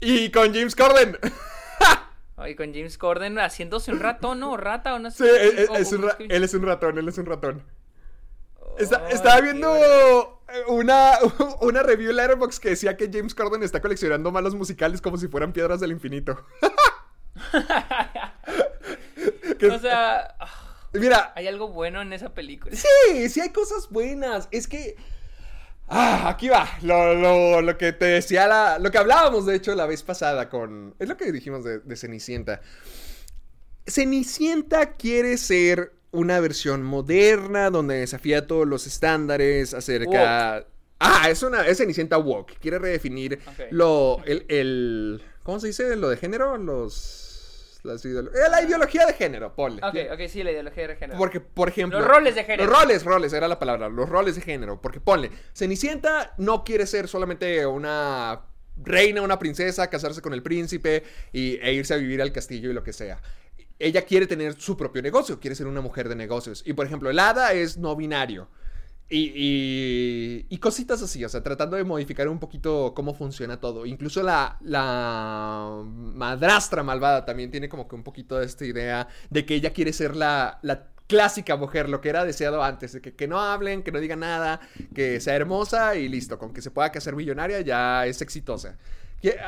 [0.00, 1.16] Y con James Corden.
[2.36, 4.52] Ay, con James Corden haciéndose un ratón, ¿no?
[4.52, 5.46] O rata o no Sí, sé.
[5.46, 7.62] es- es- o- es o- un él es un ratón, él es un ratón.
[8.78, 10.40] Está- estaba viendo bueno.
[10.68, 11.12] una,
[11.60, 15.28] una review en Letterboxd que decía que James Corden está coleccionando malos musicales como si
[15.28, 16.44] fueran piedras del infinito.
[19.72, 20.34] O sea,
[20.94, 22.74] Mira, hay algo bueno en esa película.
[22.76, 24.48] sí, sí hay cosas buenas.
[24.50, 24.96] Es que...
[25.88, 26.66] Ah, aquí va.
[26.82, 28.78] Lo, lo- lo que te decía la...
[28.78, 30.94] Lo que hablábamos, de hecho, la vez pasada con...
[30.98, 32.62] Es lo que dijimos de, de Cenicienta.
[33.86, 40.66] Cenicienta quiere ser una versión moderna donde desafía todos los estándares acerca...
[41.00, 41.66] Ah, es una...
[41.66, 42.58] Es Cenicienta woke.
[42.60, 43.40] Quiere redefinir
[43.70, 44.22] lo...
[44.24, 45.96] El, el- ¿Cómo se dice?
[45.96, 46.56] Lo de género.
[46.56, 47.23] Los...
[47.84, 48.14] las eh,
[48.50, 49.82] la ideología de género, ponle.
[49.84, 51.18] Ok, ok, sí, la ideología de género.
[51.18, 51.98] Porque, por ejemplo.
[51.98, 52.64] Los roles de género.
[52.64, 53.88] Los roles, roles, era la palabra.
[53.90, 54.80] Los roles de género.
[54.80, 55.30] Porque ponle.
[55.52, 58.40] Cenicienta no quiere ser solamente una
[58.76, 62.72] reina, una princesa, casarse con el príncipe y, e irse a vivir al castillo y
[62.72, 63.20] lo que sea.
[63.78, 66.62] Ella quiere tener su propio negocio, quiere ser una mujer de negocios.
[66.64, 68.48] Y por ejemplo, el hada es no binario.
[69.10, 73.84] Y, y, cositas así, o sea, tratando de modificar un poquito cómo funciona todo.
[73.84, 74.58] Incluso la,
[75.84, 79.92] madrastra malvada también tiene como que un poquito de esta idea de que ella quiere
[79.92, 80.58] ser la,
[81.06, 84.60] clásica mujer, lo que era deseado antes, de que, no hablen, que no digan nada,
[84.94, 88.78] que sea hermosa y listo, con que se pueda casar millonaria ya es exitosa.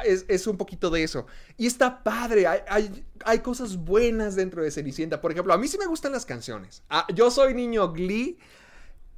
[0.05, 1.27] Es, un poquito de eso.
[1.57, 5.21] Y está padre, hay, cosas buenas dentro de Cenicienta.
[5.21, 6.83] Por ejemplo, a mí sí me gustan las canciones.
[6.89, 8.39] Ah, yo soy niño Glee,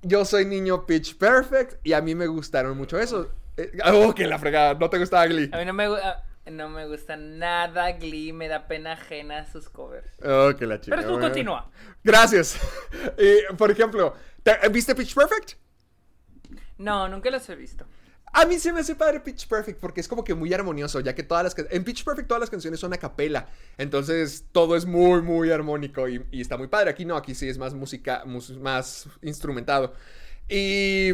[0.03, 3.31] yo soy niño Pitch Perfect y a mí me gustaron mucho eso.
[3.57, 5.51] Eh, oh, que la fregada, no te gustaba Glee.
[5.53, 6.25] A mí no me gusta.
[6.51, 10.11] No me gusta nada Glee, me da pena ajena sus covers.
[10.25, 10.97] Oh, que la chica.
[10.97, 11.27] Pero tú bueno.
[11.27, 11.71] continúa.
[12.03, 12.59] Gracias.
[13.19, 14.15] Y, por ejemplo,
[14.71, 15.55] ¿viste Pitch Perfect?
[16.79, 17.85] No, nunca los he visto.
[18.33, 21.15] A mí se me hace padre Pitch Perfect porque es como que muy armonioso, ya
[21.15, 24.87] que todas las en Pitch Perfect todas las canciones son a capela, entonces todo es
[24.87, 26.91] muy muy armónico y, y está muy padre.
[26.91, 28.25] Aquí no, aquí sí es más música,
[28.61, 29.95] más instrumentado
[30.49, 31.13] y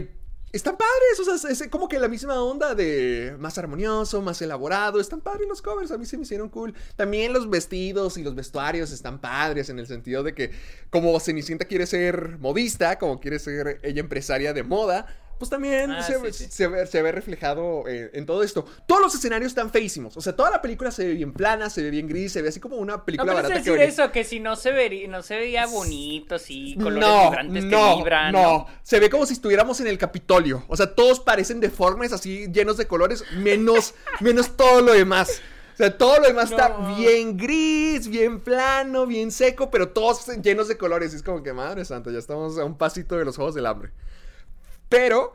[0.53, 5.01] están padres, o sea, es como que la misma onda de más armonioso, más elaborado.
[5.01, 6.75] Están padres los covers, a mí se me hicieron cool.
[6.95, 10.53] También los vestidos y los vestuarios están padres en el sentido de que
[10.91, 15.07] como Cenicienta quiere ser modista, como quiere ser ella empresaria de moda,
[15.39, 16.47] pues también Ah, se, sí, sí.
[16.51, 18.65] se ve, se ve reflejado eh, en todo esto.
[18.87, 20.17] Todos los escenarios están feísimos.
[20.17, 22.49] O sea, toda la película se ve bien plana, se ve bien gris, se ve
[22.49, 25.23] así como una No película puedes barata decir eso, que si no se, vería, no
[25.23, 28.33] se veía bonito, sí, colores no, vibrantes no, que vibran.
[28.33, 28.67] no.
[28.83, 30.65] Se ve como si estuviéramos en el Capitolio.
[30.69, 35.41] O sea, todos parecen deformes, así llenos de colores, menos, menos todo lo demás.
[35.75, 36.95] O sea, todo lo demás está No.
[36.97, 41.13] bien gris, bien plano, bien seco, pero todos llenos de colores.
[41.13, 43.67] Y es como que, madre santa, ya estamos a un pasito de los Juegos del
[43.67, 43.91] Hambre.
[44.89, 45.33] Pero,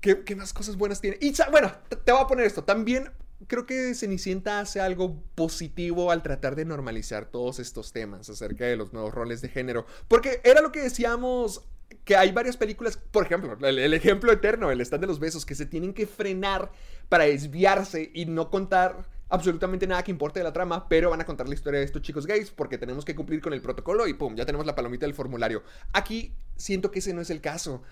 [0.00, 1.18] ¿qué, más cosas buenas tiene?
[1.20, 1.72] Y, bueno,
[2.04, 2.64] te voy a poner esto.
[2.64, 3.10] También
[3.46, 8.76] creo que Cenicienta hace algo positivo al tratar de normalizar todos estos temas acerca de
[8.76, 9.86] los nuevos roles de género.
[10.08, 11.64] Porque era lo que decíamos
[12.04, 15.44] que hay varias películas, por ejemplo, el, el ejemplo eterno, el stand de los besos,
[15.44, 16.70] que se tienen que frenar
[17.08, 21.24] para desviarse y no contar absolutamente nada que importe de la trama, pero van a
[21.24, 24.14] contar la historia de estos chicos gays porque tenemos que cumplir con el protocolo y
[24.14, 25.62] pum, ya tenemos la palomita del formulario.
[25.92, 27.82] Aquí siento que ese no es el caso.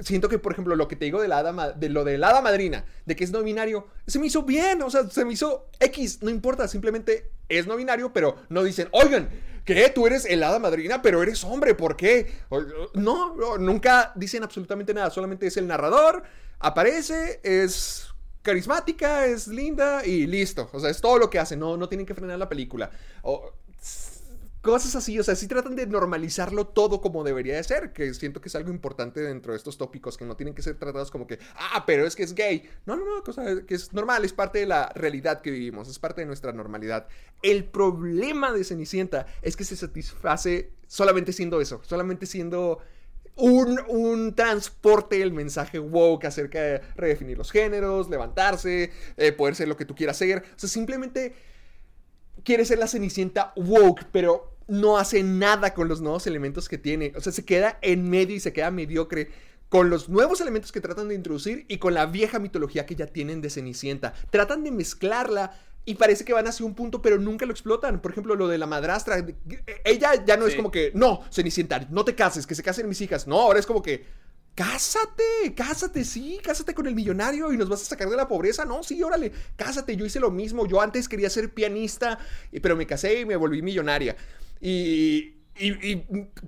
[0.00, 2.30] Siento que, por ejemplo, lo que te digo de, la hada de lo de la
[2.30, 5.32] hada madrina, de que es no binario, se me hizo bien, o sea, se me
[5.32, 9.28] hizo X, no importa, simplemente es no binario, pero no dicen, oigan,
[9.64, 9.90] ¿qué?
[9.90, 12.32] Tú eres el hada madrina, pero eres hombre, ¿por qué?
[12.94, 16.22] No, nunca dicen absolutamente nada, solamente es el narrador,
[16.58, 18.06] aparece, es
[18.42, 20.70] carismática, es linda y listo.
[20.72, 22.90] O sea, es todo lo que hace, no, no tienen que frenar la película.
[24.62, 28.40] Cosas así, o sea, sí tratan de normalizarlo todo como debería de ser, que siento
[28.40, 31.26] que es algo importante dentro de estos tópicos, que no tienen que ser tratados como
[31.26, 32.68] que, ah, pero es que es gay.
[32.86, 35.98] No, no, no, cosa que es normal, es parte de la realidad que vivimos, es
[35.98, 37.06] parte de nuestra normalidad.
[37.42, 42.80] El problema de Cenicienta es que se satisface solamente siendo eso, solamente siendo
[43.36, 49.68] un, un transporte del mensaje woke acerca de redefinir los géneros, levantarse, eh, poder ser
[49.68, 50.38] lo que tú quieras ser.
[50.38, 51.34] O sea, simplemente
[52.48, 57.12] quiere ser la Cenicienta woke, pero no hace nada con los nuevos elementos que tiene.
[57.14, 59.28] O sea, se queda en medio y se queda mediocre
[59.68, 63.06] con los nuevos elementos que tratan de introducir y con la vieja mitología que ya
[63.06, 64.14] tienen de Cenicienta.
[64.30, 68.00] Tratan de mezclarla y parece que van hacia un punto, pero nunca lo explotan.
[68.00, 69.22] Por ejemplo, lo de la madrastra.
[69.84, 73.02] Ella ya no es como que, no, Cenicienta, no te cases, que se casen mis
[73.02, 73.26] hijas.
[73.26, 74.06] No, ahora es como que,
[74.58, 78.64] Cásate, cásate, sí, cásate con el millonario y nos vas a sacar de la pobreza.
[78.64, 79.94] No, sí, órale, cásate.
[79.96, 80.66] Yo hice lo mismo.
[80.66, 82.18] Yo antes quería ser pianista,
[82.60, 84.16] pero me casé y me volví millonaria.
[84.60, 85.96] Y, y-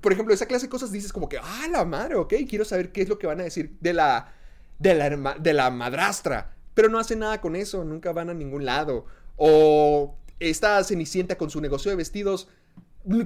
[0.00, 2.90] por ejemplo, esa clase de cosas dices como que, ah, la madre, ok, quiero saber
[2.90, 4.32] qué es lo que van a decir de la,
[4.80, 6.56] de la, de la madrastra.
[6.74, 9.06] Pero no hacen nada con eso, nunca van a ningún lado.
[9.36, 12.48] O esta cenicienta con su negocio de vestidos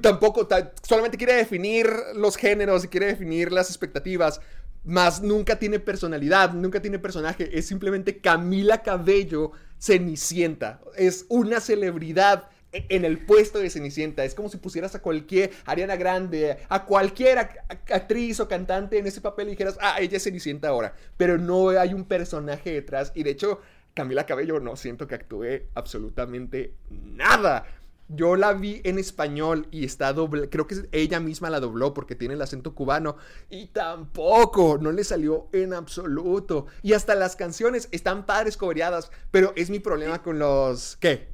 [0.01, 4.39] tampoco, ta- solamente quiere definir los géneros y quiere definir las expectativas,
[4.85, 12.49] más nunca tiene personalidad, nunca tiene personaje, es simplemente Camila Cabello Cenicienta, es una celebridad
[12.71, 16.85] e- en el puesto de Cenicienta, es como si pusieras a cualquier Ariana Grande, a
[16.85, 20.67] cualquier ac- ac- actriz o cantante en ese papel y dijeras, ah, ella es Cenicienta
[20.69, 23.61] ahora, pero no hay un personaje detrás y de hecho
[23.93, 27.65] Camila Cabello no siento que actúe absolutamente nada.
[28.07, 32.13] Yo la vi en español y está doble, creo que ella misma la dobló porque
[32.13, 33.17] tiene el acento cubano
[33.49, 36.67] y tampoco, no le salió en absoluto.
[36.83, 40.97] Y hasta las canciones están padres cobereadas, pero es mi problema con los...
[40.97, 41.29] ¿Qué?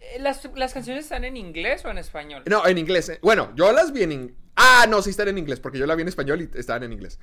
[0.00, 2.42] Eh, ¿Las, ¿Las canciones están en inglés o en español?
[2.46, 3.10] No, en inglés.
[3.10, 3.18] eh.
[3.20, 4.12] Bueno, yo las vi en...
[4.12, 6.84] in- Ah, no, sí están en inglés, porque yo la vi en español y estaban
[6.84, 7.18] en inglés.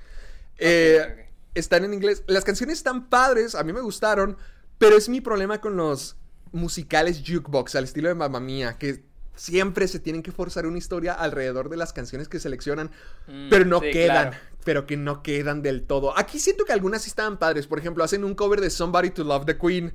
[0.59, 1.29] Eh.
[1.55, 2.23] Están en inglés.
[2.27, 4.37] Las canciones están padres, a mí me gustaron,
[4.77, 6.17] pero es mi problema con los
[6.53, 9.03] musicales jukebox al estilo de Mamma Mía, que
[9.35, 12.91] Siempre se tienen que forzar una historia alrededor de las canciones que seleccionan,
[13.25, 14.43] Mm, pero no sí, quedan, claro.
[14.63, 16.15] pero que no quedan del todo.
[16.15, 17.65] Aquí siento que algunas sí estaban padres.
[17.65, 19.91] Por ejemplo, hacen un cover de Somebody to Love the Queen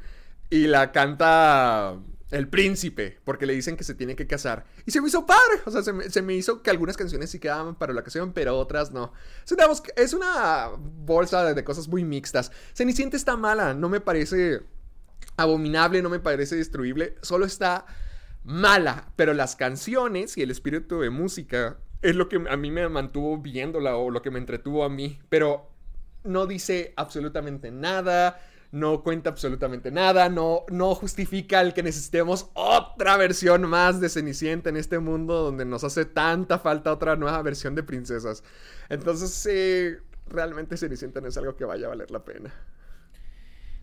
[0.50, 1.96] y la canta
[2.32, 4.64] el príncipe, porque le dicen que se tiene que casar.
[4.84, 7.30] Y se me hizo padre, o sea, se me, se me hizo que algunas canciones
[7.30, 9.12] sí quedaban para la ocasión, pero otras no.
[9.46, 12.50] Es una, bos- es una bolsa de, de cosas muy mixtas.
[12.74, 14.62] Cenicienta está mala, no me parece
[15.38, 17.86] abominable, no me parece destruible, solo está
[18.44, 22.88] mala, pero las canciones y el espíritu de música es lo que a mí me
[22.88, 25.70] mantuvo viéndola o lo que me entretuvo a mí, pero
[26.24, 33.16] no dice absolutamente nada, no cuenta absolutamente nada, no, no justifica el que necesitemos otra
[33.16, 37.74] versión más de Cenicienta en este mundo donde nos hace tanta falta otra nueva versión
[37.74, 38.42] de princesas.
[38.88, 42.52] Entonces, eh, realmente Cenicienta no es algo que vaya a valer la pena.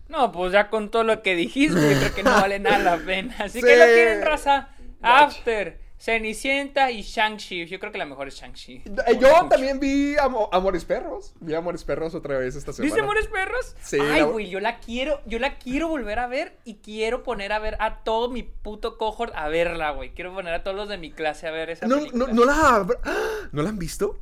[0.08, 3.34] No, pues ya con todo lo que dijiste, creo que no vale nada la pena.
[3.40, 3.66] Así Sí.
[3.66, 4.68] que lo quieren, raza.
[5.02, 7.66] After, Cenicienta y Shang-Chi.
[7.66, 8.82] Yo creo que la mejor es Shang-Chi.
[9.06, 12.86] Eh, Yo también vi Amo- Amores Perros, vi Amores Perros otra vez esta semana.
[12.86, 13.74] ¿Viste Amores Perros?
[13.82, 17.22] Sí, Ay, la- güey, yo la quiero, yo la quiero volver a ver y quiero
[17.22, 20.10] poner a ver a todo mi puto cohort a verla, güey.
[20.10, 22.26] Quiero poner a todos los de mi clase a ver esa No, película.
[22.26, 22.86] no, no la...
[23.52, 24.18] ¿No la han visto?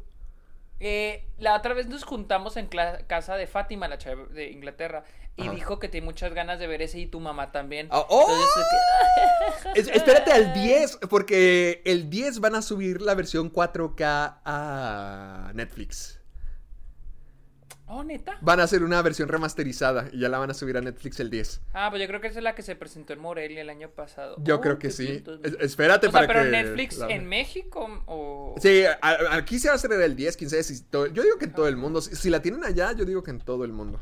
[0.87, 2.69] Eh, la otra vez nos juntamos en
[3.07, 5.03] casa de Fátima, la chava de Inglaterra,
[5.35, 5.53] y Ajá.
[5.53, 7.89] dijo que tiene muchas ganas de ver ese y tu mamá también.
[7.91, 8.27] Ah, ¡oh!
[8.29, 15.53] Entonces, Es- espérate al 10, porque el 10 van a subir la versión 4K a
[15.55, 16.21] Netflix.
[17.87, 18.39] Oh, neta.
[18.41, 21.29] Van a hacer una versión remasterizada y ya la van a subir a Netflix el
[21.29, 21.61] 10.
[21.75, 23.91] Ah, pues yo creo que esa es la que se presentó en Morelia el año
[23.91, 24.37] pasado.
[24.43, 25.23] Yo Oh, creo que sí.
[25.43, 26.51] Es- espérate O sea, para pero que...
[26.51, 30.63] Netflix la- en México o Sí, a- aquí se va a hacer el 10, 15,
[30.63, 32.01] si todo- yo digo que en todo el mundo.
[32.01, 34.01] Si, si la tienen allá, yo digo que en todo el mundo.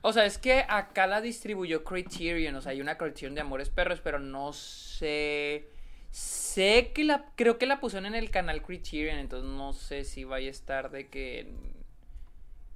[0.00, 3.68] O sea, es que acá la distribuyó Criterion, o sea, hay una Criterion de Amores
[3.68, 5.68] Perros, pero no sé
[6.10, 10.24] sé que la creo que la pusieron en el canal Criterion, entonces no sé si
[10.24, 11.52] vaya a estar de que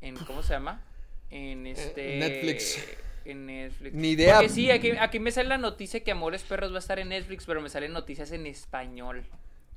[0.02, 0.82] en, en ¿cómo se llama?
[1.30, 2.84] En este Netflix.
[3.24, 3.94] En Netflix.
[3.94, 4.34] Ni idea.
[4.36, 7.08] Porque sí, aquí, aquí me sale la noticia que Amores Perros va a estar en
[7.08, 9.24] Netflix, pero me salen noticias en español.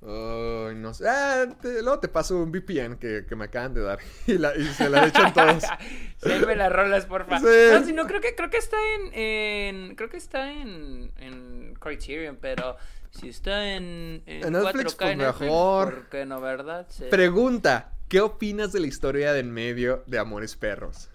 [0.01, 1.07] Ay, no sé.
[1.07, 3.99] Ah, te- luego te paso un VPN que, que me acaban de dar.
[4.27, 5.63] Y, la- y se la echan todos.
[6.17, 7.39] Séme las rolas, porfa.
[7.39, 7.45] Sí.
[7.71, 11.75] No, si no, creo que, creo que está en, en- Creo que está en, en
[11.79, 12.75] Criterion, pero
[13.11, 15.93] si está en, En Netflix, 4K pues en Netflix, mejor.
[15.95, 16.85] ¿Por qué no, verdad?
[16.89, 17.05] Sí.
[17.09, 21.09] Pregunta: ¿Qué opinas de la historia de en medio de Amores Perros?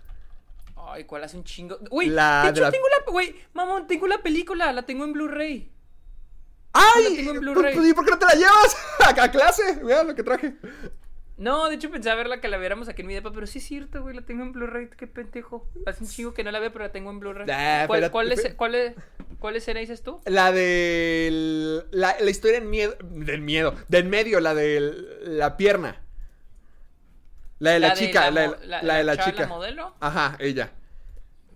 [0.76, 1.78] Ay, ¿cuál hace un chingo?
[1.90, 3.12] Uy, La de de hecho la- tengo la...
[3.12, 5.70] Güey, mamón, tengo la película, la tengo en Blu-ray.
[6.72, 7.04] ¡Ay!
[7.10, 7.90] La tengo en Blu-ray.
[7.90, 8.76] ¿Y por qué no te la llevas
[9.18, 9.80] a, a clase?
[9.84, 10.54] Vean lo que traje.
[11.36, 13.64] No, de hecho pensaba verla que la viéramos aquí en mi depa, pero sí es
[13.64, 15.66] cierto, güey, la tengo en Blu-ray, qué pendejo.
[15.86, 17.46] Hace un chingo que no la veo, pero la tengo en Blu-ray.
[17.50, 18.94] Ah, ¿Cuál, espérate, cuál, es, cuál, es,
[19.38, 20.20] ¿Cuál escena dices tú?
[20.26, 21.82] La de.
[21.92, 22.94] La, la historia en miedo.
[23.02, 23.74] Del miedo.
[23.88, 24.80] Del medio, la de
[25.22, 26.02] la pierna.
[27.60, 28.30] La de la, chica.
[28.30, 29.46] la, de la, la de la chica.
[29.46, 29.94] modelo?
[30.00, 30.72] Ajá, ella.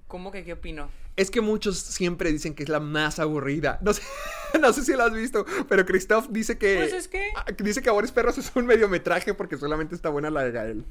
[0.06, 0.88] ¿Cómo que qué opino?
[1.16, 3.78] Es que muchos siempre dicen que es la más aburrida.
[3.82, 4.02] No sé,
[4.60, 6.76] no sé si lo has visto, pero Christoph dice que.
[6.76, 10.30] Pues es que- ah, Dice que Amores Perros es un mediometraje porque solamente está buena
[10.30, 10.84] la de Gael.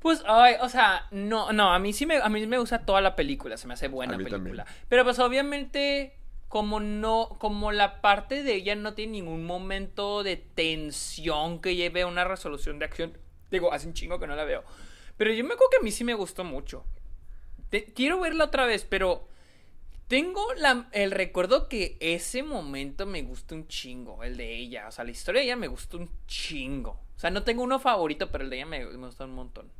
[0.00, 3.02] Pues, ay, o sea, no, no, a mí sí me, a mí me gusta toda
[3.02, 4.38] la película, se me hace buena película.
[4.64, 4.64] también.
[4.88, 6.16] Pero pues obviamente,
[6.48, 12.00] como no, como la parte de ella no tiene ningún momento de tensión que lleve
[12.02, 13.12] a una resolución de acción,
[13.50, 14.64] digo, hace un chingo que no la veo.
[15.16, 16.84] Pero yo me acuerdo que a mí sí me gustó mucho.
[17.94, 19.28] Quiero verla otra vez, pero
[20.08, 20.44] tengo
[20.92, 24.88] el recuerdo que ese momento me gustó un chingo, el de ella.
[24.88, 26.98] O sea, la historia de ella me gustó un chingo.
[27.16, 29.70] O sea, no tengo uno favorito, pero el de ella me, me gustó un montón.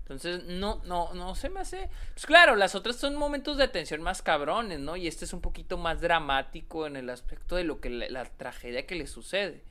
[0.00, 1.90] Entonces, no, no, no se me hace.
[2.14, 4.96] Pues claro, las otras son momentos de tensión más cabrones, ¿no?
[4.96, 8.86] Y este es un poquito más dramático en el aspecto de lo que la tragedia
[8.86, 9.62] que le sucede.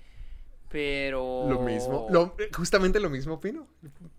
[0.69, 1.45] Pero.
[1.49, 2.07] Lo mismo.
[2.09, 3.67] Lo, eh, justamente lo mismo opino.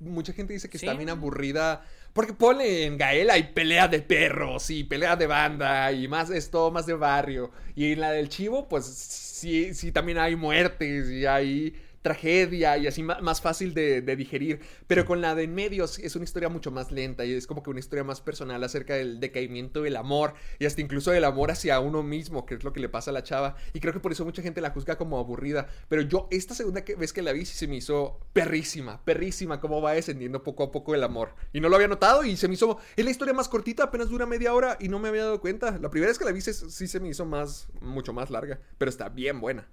[0.00, 1.84] Mucha gente dice que está bien aburrida.
[2.12, 6.70] Porque pone en Gael hay pelea de perros y pelea de banda y más esto,
[6.70, 7.50] más de barrio.
[7.74, 11.74] Y en la del chivo, pues sí, sí también hay muertes y hay
[12.06, 14.60] tragedia y así más fácil de, digerir.
[14.86, 17.48] Pero con la de en medio sí, es una historia mucho más lenta y es
[17.48, 21.24] como que una historia más personal acerca del decaimiento del amor y hasta incluso del
[21.24, 23.56] amor hacia uno mismo, que es lo que le pasa a la chava.
[23.72, 25.66] Y creo que por eso mucha gente la juzga como aburrida.
[25.88, 29.82] Pero yo esta segunda vez que la vi sí se me hizo perrísima, perrísima cómo
[29.82, 31.34] va descendiendo poco a poco el amor.
[31.52, 32.78] Y no lo había notado y se me hizo...
[32.94, 35.76] Es la historia más cortita, apenas dura media hora y no me había dado cuenta.
[35.78, 38.90] La primera vez que la vi sí se me hizo más, mucho más larga, pero
[38.90, 39.66] está bien buena.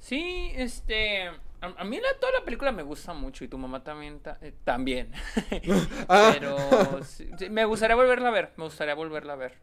[0.00, 1.28] Sí, este.
[1.62, 4.20] A, a mí la, toda la película me gusta mucho y tu mamá también.
[4.20, 5.12] ta- eh, también.
[6.08, 6.30] Ah.
[6.34, 8.52] Pero sí, sí, me gustaría volverla a ver.
[8.56, 9.58] Me gustaría volverla a ver.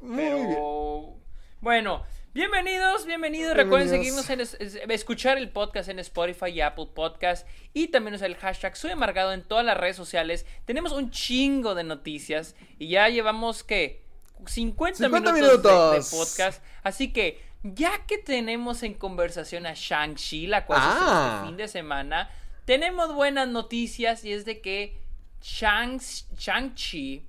[0.00, 0.46] Muy bien.
[0.48, 1.14] Pero.
[1.60, 2.02] Bueno,
[2.34, 3.56] Bienvenidos, bienvenidos.
[3.56, 8.14] Recuerden seguirnos en es- es- escuchar el podcast en Spotify y Apple Podcast y también
[8.14, 10.44] usar el hashtag Soy Amargado en todas las redes sociales.
[10.66, 14.02] Tenemos un chingo de noticias y ya llevamos que
[14.44, 16.62] 50, 50 minutos, de- podcast.
[16.82, 17.40] Así que
[17.74, 21.34] ya que tenemos en conversación a Shang-Chi, la cual sucedió Ah.
[21.36, 22.30] este fin de semana,
[22.64, 24.98] tenemos buenas noticias y es de que
[25.42, 26.00] Shang-
[26.36, 27.22] Shang-Chi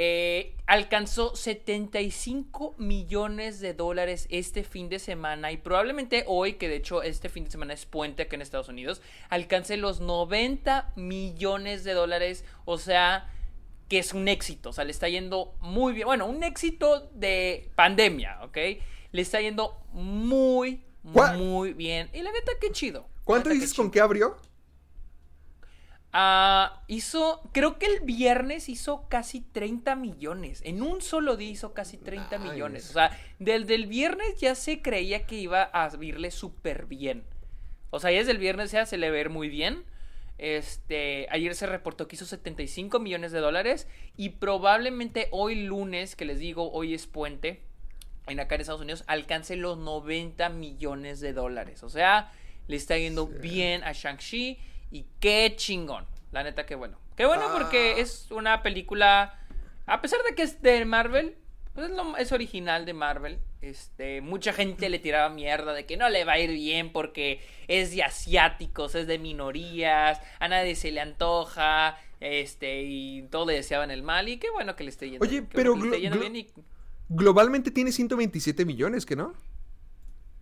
[0.00, 6.76] eh, alcanzó 75 millones de dólares este fin de semana y probablemente hoy, que de
[6.76, 11.82] hecho este fin de semana es puente acá en Estados Unidos, alcance los 90 millones
[11.84, 13.28] de dólares, o sea,
[13.88, 17.68] que es un éxito, o sea, le está yendo muy bien, bueno, un éxito de
[17.74, 18.58] pandemia, ¿ok?
[19.12, 20.82] Le está yendo muy,
[21.12, 22.10] ¿Cuá- muy bien.
[22.12, 23.06] Y la neta, qué chido.
[23.24, 24.36] ¿Cuánto dices con qué abrió?
[26.12, 30.62] Ah, hizo, creo que el viernes hizo casi 30 millones.
[30.64, 32.50] En un solo día hizo casi 30 Nice.
[32.52, 32.90] millones.
[32.90, 37.24] O sea, desde el viernes ya se creía que iba a irle súper bien.
[37.90, 39.84] O sea, ya desde el viernes ya se le ve muy bien.
[40.38, 43.86] Este, ayer se reportó que hizo 75 millones de dólares.
[44.16, 47.62] Y probablemente hoy lunes, que les digo, hoy es puente,
[48.28, 51.82] en acá en Estados Unidos, alcance los 90 millones de dólares.
[51.82, 52.32] O sea,
[52.66, 54.58] le está yendo bien a Shang-Chi.
[54.90, 56.06] Y qué chingón.
[56.32, 56.98] La neta, qué bueno.
[57.16, 57.54] Qué bueno Ah.
[57.58, 59.38] porque es una película.
[59.86, 61.36] A pesar de que es de Marvel,
[61.74, 63.38] pues es, lo- es original de Marvel.
[63.60, 67.40] Este, mucha gente le tiraba mierda de que no le va a ir bien porque
[67.66, 73.54] es de asiáticos, es de minorías, a nadie se le antoja, este, y todos le
[73.54, 76.00] deseaban el mal, y qué bueno que le esté yendo Oye, pero que le esté
[76.00, 76.46] yendo bien y-
[77.08, 79.32] Globalmente tiene 127 millones, ¿que no?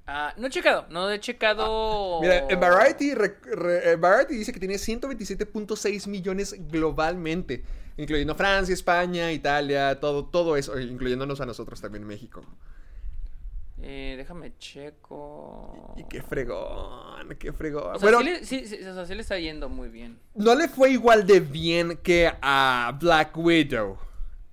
[0.09, 2.21] Ah, no he checado, no he checado.
[2.21, 7.65] Mira, en Variety, re- re- en Variety dice que tiene 127.6 millones globalmente,
[7.97, 12.45] incluyendo Francia, España, Italia, todo, todo eso, incluyéndonos a nosotros también México.
[13.83, 15.95] Eh, déjame checo.
[15.97, 17.97] Y qué fregón, qué fregón.
[17.97, 20.19] O sea, bueno, sí, le, sí- sí- o sea, sí le está yendo muy bien.
[20.35, 23.99] no le fue igual de bien que a Black Widow.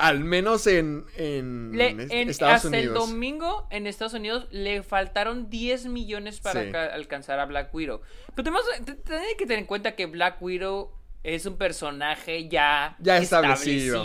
[0.03, 3.09] Al menos en, en Le- en- Estados hasta el Unidos.
[3.09, 6.71] domingo en Estados Unidos le faltaron 10 millones para Sí.
[6.75, 8.01] alcanzar a Black Widow.
[8.35, 10.91] Pero tenemos que tener en cuenta que Black Widow
[11.23, 14.03] es un personaje ya, Ya establecido.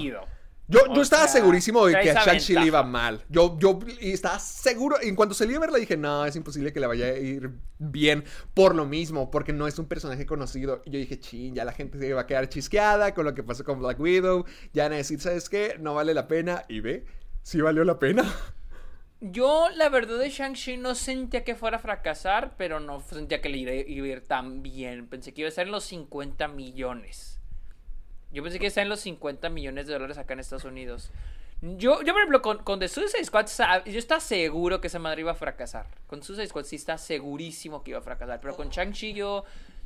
[0.70, 3.24] Yo, yo estaba sea, segurísimo de que a Shang-Chi le iba mal.
[3.30, 5.00] Yo, yo estaba seguro.
[5.00, 8.24] En cuanto salí a verla dije, no, es imposible que le vaya a ir bien
[8.52, 10.82] por lo mismo, porque no es un personaje conocido.
[10.84, 13.42] Y yo dije, chin, ya la gente se va a quedar chisqueada con lo que
[13.42, 14.44] pasó con Black Widow.
[14.74, 15.76] Ya van a decir, ¿sabes qué?
[15.80, 16.64] No vale la pena.
[16.68, 17.06] Y ve,
[17.42, 18.30] sí valió la pena.
[19.20, 23.48] Yo, la verdad de Shang-Chi no sentía que fuera a fracasar, pero no sentía que
[23.48, 25.08] le iba a ir tan bien.
[25.08, 27.38] Pensé que iba a estar en los 50 millones.
[28.31, 31.11] Yo pensé que estar en los 50 millones de dólares acá en Estados Unidos.
[31.61, 33.47] Yo, yo por ejemplo, con, con The Suicide Squad,
[33.87, 35.87] yo estaba seguro que esa madre iba a fracasar.
[36.07, 38.41] Con Suicide Squad sí está segurísimo que iba a fracasar.
[38.41, 39.45] Pero con Shang-Chi yo,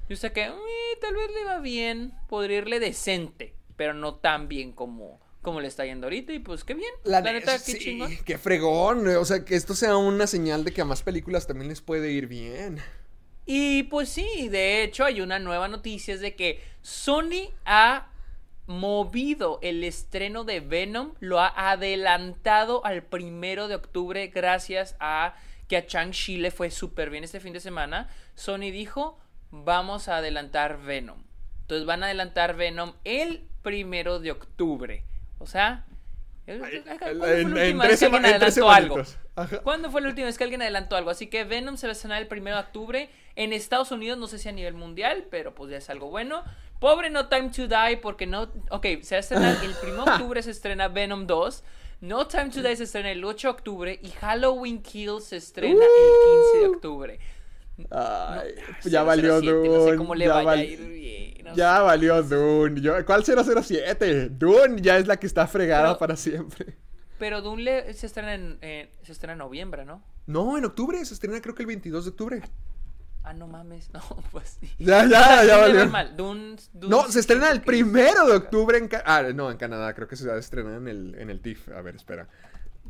[0.09, 0.53] yo sé que "Eh,
[1.01, 5.69] tal vez le va bien, podría irle decente, pero no tan bien como, como le
[5.69, 6.35] está yendo ahorita.
[6.35, 6.93] Y pues qué bien.
[7.05, 8.19] La, ne- neta, qué sí, chingón.
[8.25, 9.07] Qué fregón.
[9.09, 12.13] O sea, que esto sea una señal de que a más películas también les puede
[12.13, 12.81] ir bien.
[13.47, 18.09] Y pues sí, de hecho hay una nueva noticia, es de que Sony ha
[18.67, 25.35] movido el estreno de Venom, lo ha adelantado al primero de octubre gracias a
[25.69, 28.09] que a Chang-Chi le fue súper bien este fin de semana.
[28.35, 29.19] Sony dijo,
[29.51, 31.23] vamos a adelantar Venom.
[31.63, 35.05] Entonces van a adelantar Venom el primero de octubre.
[35.39, 35.87] O sea...
[36.45, 38.95] ¿cuándo fue la última vez que alguien adelantó algo?
[38.97, 39.19] semanitas.
[39.35, 39.61] Ajá.
[39.61, 41.11] ¿Cuándo fue la última vez que alguien adelantó algo?
[41.11, 43.11] Así que Venom se va a estrenar el 1 de octubre.
[43.37, 46.43] En Estados Unidos, no sé si a nivel mundial, pero pues ya es algo bueno.
[46.83, 48.51] Pobre No Time to Die, porque no.
[48.71, 51.65] Ok, se va a estrenar el 1 de octubre, se estrena Venom 2.
[52.03, 53.99] No Time to Die se estrena el 8 de octubre.
[54.03, 57.19] Y Halloween Kills se estrena el 15 de octubre.
[57.91, 58.55] Ay,
[58.85, 59.97] No, ya valió 007, No sé Dune.
[59.97, 61.45] cómo le ya vaya a val- ir bien.
[61.45, 61.83] no Ya sé.
[61.83, 62.81] valió Dune.
[62.81, 64.29] Yo- ¿Cuál 007?
[64.31, 66.77] Dune ya es la que está fregada Pero- para siempre.
[67.19, 70.03] Pero Dune le- se estrena en, eh, se estrena en noviembre, ¿no?
[70.27, 71.03] No, en octubre.
[71.05, 72.43] Se estrena creo que el 22 de octubre.
[73.25, 73.89] Ah, no mames.
[73.93, 74.01] No,
[74.33, 74.71] pues sí.
[74.79, 75.87] Ya, O ya, sea, ya valió.
[75.89, 76.17] mal.
[76.17, 78.89] Dune- Dune No, sí se estrena el primero de octubre en...
[78.89, 79.95] Ca- ah, no, en Canadá.
[79.95, 81.69] Creo que se va a estrenar en el, en el TIFF.
[81.71, 82.27] A ver, espera.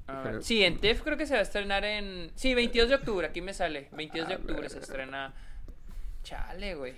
[0.09, 2.30] Ah, Pero- sí, en TEF creo que se va a estrenar en...
[2.35, 3.89] Sí, 22 de octubre, aquí me sale.
[3.93, 5.33] 22 de octubre se estrena...
[6.24, 6.95] Chale, güey.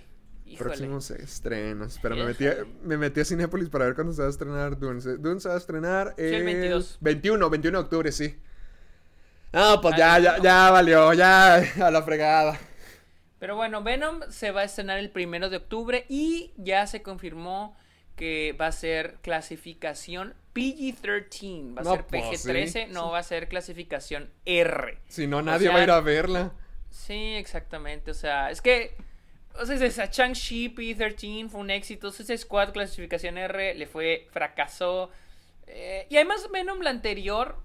[0.46, 0.68] Híjole.
[0.70, 1.94] Próximos estrenos.
[1.96, 4.78] Espera, me metí, a, me metí a Cinépolis para ver cuándo se va a estrenar
[4.78, 5.00] Dune.
[5.18, 6.98] Dune se va a estrenar el 22.
[7.00, 8.38] 21, 21 de octubre, sí.
[9.52, 10.42] No, pues Ah, ya, ya, no.
[10.44, 11.56] ya valió, ya
[11.86, 12.58] a la fregada.
[13.44, 17.76] Pero bueno, Venom se va a estrenar el primero de octubre y ya se confirmó
[18.16, 23.18] que va a ser clasificación PG-13, va a No, ser pues, PG-13, sí, no va
[23.18, 24.98] a ser clasificación R.
[25.08, 26.52] Si no, O nadie sea, va a ir a verla.
[26.88, 28.12] Sí, exactamente.
[28.12, 28.96] O sea, es que.
[29.60, 32.08] O sea, esa Chang-Chi P13 fue un éxito.
[32.08, 34.26] Ese Squad clasificación R le fue.
[34.30, 35.10] fracasó.
[35.66, 37.58] Eh, y además, Venom la anterior,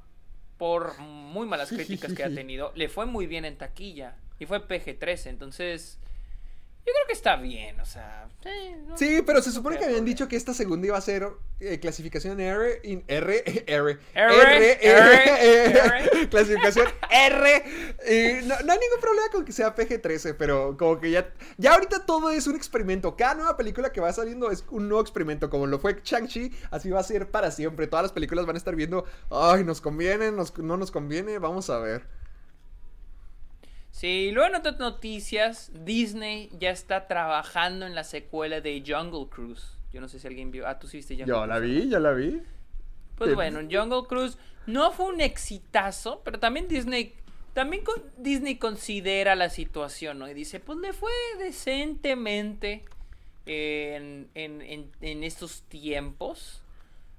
[0.58, 4.18] por muy malas críticas que ha tenido, le fue muy bien en taquilla.
[4.40, 5.28] Y fue PG-13.
[5.28, 5.98] Entonces.
[6.86, 7.80] Yo creo que está bien.
[7.82, 8.30] O sea.
[8.42, 8.50] sí,
[8.88, 11.28] no- Sí, pero se supone no que habían dicho que esta segunda iba a ser
[11.60, 17.64] eh, clasificación R, in- R, R, R, R, clasificación R.
[18.08, 21.74] y no, no hay ningún problema con que sea PG-13, pero como que ya, ya
[21.74, 23.16] ahorita todo es un experimento.
[23.16, 26.90] Cada nueva película que va saliendo es un nuevo experimento, como lo fue Shang-Chi, así
[26.90, 27.86] va a ser para siempre.
[27.88, 31.70] Todas las películas van a estar viendo, ay, nos conviene, nos- no nos conviene, vamos
[31.70, 32.04] a ver.
[34.00, 39.74] Sí, luego en otras noticias, Disney ya está trabajando en la secuela de Jungle Cruise.
[39.92, 40.66] Yo no sé si alguien vio.
[40.66, 42.42] Ah, tú sí viste Jungle Yo la Cruise, vi, yo la vi.
[43.18, 44.38] Pues bueno, Jungle Cruise
[44.68, 47.14] no fue un exitazo, pero también Disney
[47.54, 50.30] también con- Disney considera la situación, ¿no?
[50.30, 52.86] Y dice, pues le fue decentemente
[53.46, 56.62] en, en- en- en estos tiempos.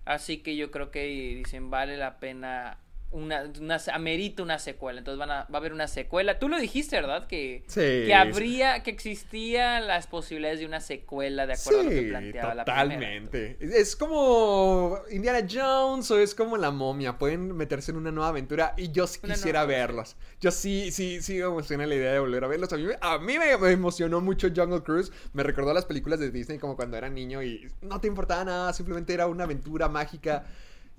[0.07, 2.79] Así que yo creo que dicen, vale la pena
[3.13, 4.99] una, una amerita una secuela.
[5.01, 6.39] Entonces van a, va a haber una secuela.
[6.39, 7.27] Tú lo dijiste, ¿verdad?
[7.27, 8.13] Que, Sí, que sí.
[8.13, 12.55] habría, que existían las posibilidades de una secuela de acuerdo a lo que Sí, planteaba
[12.55, 12.85] la primera.
[12.85, 13.57] totalmente.
[13.61, 17.19] Es como Indiana Jones o es como la momia.
[17.19, 20.17] Pueden meterse en una nueva aventura y yo sí quisiera verlos.
[20.41, 22.73] Yo sí, sí, sí me emociona la idea de volver a verlos.
[22.73, 25.13] A mí, me- a mí me, me emocionó mucho Jungle Cruise.
[25.33, 28.73] Me recordó las películas de Disney como cuando era niño y no te importaba nada.
[28.73, 30.47] Simplemente era una aventura mágica.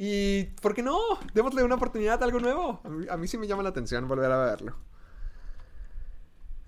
[0.03, 0.97] Y, ¿por qué no?
[1.35, 2.81] Démosle una oportunidad a algo nuevo.
[2.83, 4.75] A mí, a mí sí me llama la atención volver a verlo.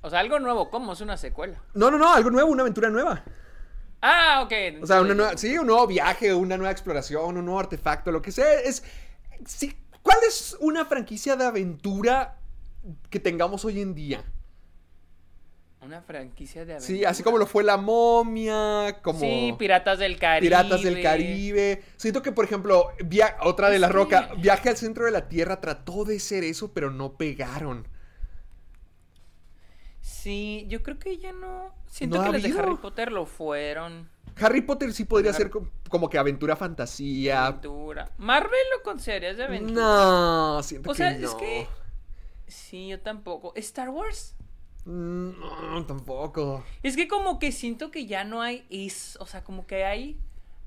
[0.01, 0.93] O sea, algo nuevo, ¿cómo?
[0.93, 1.59] Es una secuela.
[1.73, 3.23] No, no, no, algo nuevo, una aventura nueva.
[4.03, 4.83] Ah, ok.
[4.83, 8.21] O sea, una nueva, sí, un nuevo viaje, una nueva exploración, un nuevo artefacto, lo
[8.21, 8.53] que sea.
[8.59, 8.83] Es,
[9.47, 12.37] sí, ¿Cuál es una franquicia de aventura
[13.09, 14.23] que tengamos hoy en día?
[15.85, 20.47] Una franquicia de Sí, así como lo fue La Momia, como Sí, Piratas del Caribe.
[20.47, 21.83] Piratas del Caribe.
[21.97, 25.59] Siento que, por ejemplo, via- otra de La Roca, Viaje al Centro de la Tierra
[25.59, 27.87] trató de ser eso, pero no pegaron.
[30.01, 31.73] Sí, yo creo que ya no.
[31.87, 32.59] Siento No que las de.
[32.59, 34.09] Harry Potter lo fueron.
[34.39, 37.45] Harry Potter sí podría Har- ser co- como que aventura fantasía.
[37.45, 38.09] Aventura.
[38.17, 39.81] Marvel lo considerarías de aventura.
[39.81, 41.27] No, siento O sea, que no.
[41.29, 41.67] es que.
[42.47, 43.53] Sí, yo tampoco.
[43.55, 44.35] ¿Star Wars?
[44.85, 46.63] Mm, No, tampoco.
[46.83, 50.17] Es que como que siento que ya no hay es, o sea, como que hay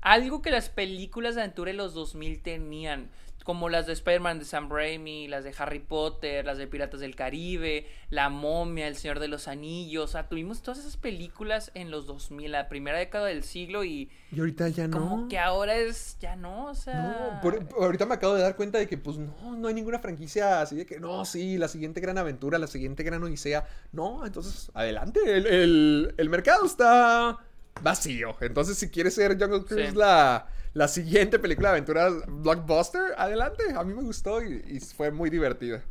[0.01, 3.09] algo que las películas de aventura de los 2000 tenían,
[3.47, 7.15] como las de Spider-Man de Sam Raimi, las de Harry Potter, las de Piratas del
[7.15, 11.89] Caribe, La Momia, El Señor de los Anillos, o sea, tuvimos todas esas películas en
[11.89, 14.99] los 2000, la primera década del siglo y Y ahorita ya no.
[14.99, 18.57] como que ahora es ya no, o sea, No, por- ahorita me acabo de dar
[18.57, 21.69] cuenta de que pues no, no hay ninguna franquicia así de que no, sí, la
[21.69, 23.65] siguiente gran aventura, la siguiente gran odisea.
[23.93, 27.37] No, entonces adelante, el, el- el mercado está
[27.81, 28.35] vacío.
[28.41, 29.95] Entonces si quieres ser Jungle Cruise Sí.
[29.95, 33.63] la, la siguiente película de aventura blockbuster, adelante.
[33.75, 35.81] A mí me gustó y, y fue muy divertida.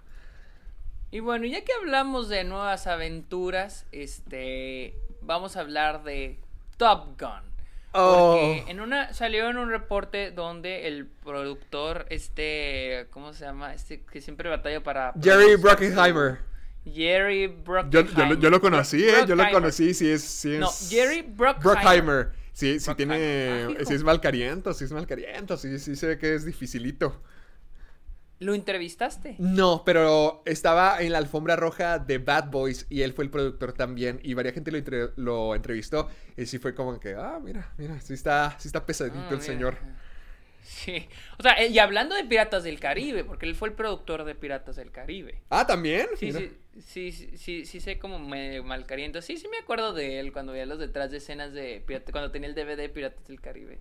[1.11, 6.39] Y bueno, ya que hablamos de nuevas aventuras, este, vamos a hablar de
[6.77, 7.45] Top Gun.
[7.93, 8.65] Porque Oh.
[8.69, 13.73] en una salió en un reporte donde el productor este, ¿cómo se llama?
[13.73, 16.39] Este que siempre batalla para Jerry Bruckheimer.
[16.85, 18.15] Jerry Bruckheimer.
[18.15, 19.25] yo, lo- yo lo conocí, ¿eh?
[19.27, 20.23] Yo lo conocí, sí es...
[20.23, 20.61] Sí es...
[20.61, 21.63] No, Jerry Bruckheimer.
[21.63, 22.46] Bruckheimer.
[22.57, 23.67] Sí, sí tiene...
[23.69, 23.85] Hijo.
[23.85, 27.21] sí es malcariento, sí es malcariento, sí, sí sé que es dificilito.
[28.39, 29.37] ¿Lo entrevistaste?
[29.39, 33.75] No, pero estaba en la alfombra roja de Bad Boys y él fue el productor
[33.75, 37.75] también y varias gente lo, entre- lo entrevistó y sí fue como que, ah, mira,
[37.77, 39.43] mira, sí está, sí está pesadito Ah, el mira.
[39.43, 39.77] señor.
[40.69, 41.09] Sí.
[41.39, 44.35] O sea, eh, y hablando de Piratas del Caribe, porque él fue el productor de
[44.35, 45.41] Piratas del Caribe.
[45.49, 46.09] Ah, ¿también?
[46.17, 46.41] Sí, Mira.
[46.41, 46.51] sí,
[46.81, 49.23] sí, sí, sí, sí sé como me malcariento.
[49.23, 52.33] Sí, sí me acuerdo de él cuando veía los detrás de escenas de Pirata- cuando
[52.33, 53.79] tenía el DVD Piratas del Caribe.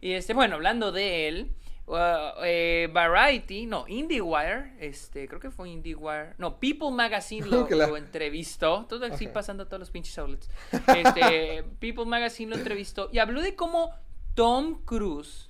[0.00, 1.50] Y este, bueno, hablando de él,
[1.86, 1.96] uh,
[2.44, 7.86] eh, Variety, no, IndieWire, este, creo que fue IndieWire, no, People Magazine lo, Que la-
[7.86, 9.34] lo entrevistó, todo así Ajá.
[9.34, 10.50] pasando a todos los pinches outlets.
[10.96, 13.92] Este, People Magazine lo entrevistó y habló de cómo
[14.34, 15.48] Tom Cruise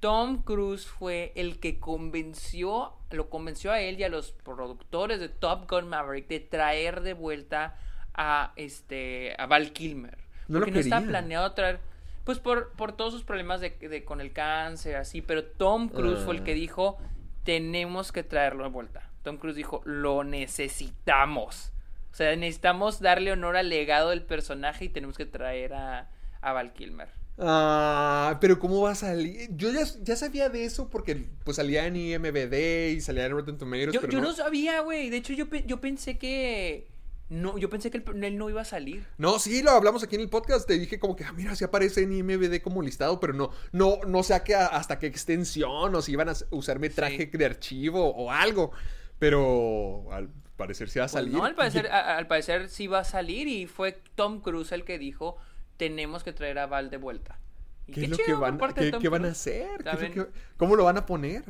[0.00, 5.28] Tom Cruise fue el que convenció, lo convenció a él y a los productores de
[5.28, 7.76] Top Gun Maverick de traer de vuelta
[8.14, 10.18] a este a Val Kilmer.
[10.48, 11.10] No lo porque no estaba querían.
[11.22, 11.80] planeado traer,
[12.24, 16.20] pues por, por todos sus problemas de, de- con el cáncer, así, pero Tom Cruise
[16.24, 16.54] fue el que Ah.
[16.54, 16.98] dijo,
[17.44, 19.10] tenemos que traerlo de vuelta.
[19.22, 21.72] Tom Cruise dijo, lo necesitamos.
[22.12, 26.08] O sea, necesitamos darle honor al legado del personaje y tenemos que traer a,
[26.40, 27.08] a Val Kilmer.
[27.38, 29.48] Ah, pero ¿cómo va a salir?
[29.56, 33.58] Yo ya, ya sabía de eso porque pues salía en IMBD y salía en Rotten
[33.58, 34.28] Tomatoes, Yo, pero yo no...
[34.28, 35.10] no sabía, güey.
[35.10, 36.88] De hecho, yo, pe- yo pensé que.
[37.28, 39.04] No, yo pensé que él, él no iba a salir.
[39.18, 40.66] No, sí, lo hablamos aquí en el podcast.
[40.66, 43.98] Te dije como que, ah, mira, sí aparece en IMBD como listado, pero no, no,
[44.06, 48.14] no sé a qué- hasta qué extensión o si iban a usar metraje de archivo
[48.14, 48.70] o algo.
[49.18, 51.32] Pero al parecer sí va a Pues salir.
[51.34, 54.84] no, al parecer, a- al parecer sí va a salir y fue Tom Cruise el
[54.84, 55.36] que dijo:
[55.76, 57.38] Tenemos que traer a Val de vuelta.
[57.86, 59.68] Y ¿Qué qué es lo que chido por van, qué, qué a hacer?
[59.68, 60.12] ¿Qué es lo ¿Saben?
[60.12, 61.44] que- ¿Cómo lo van a poner?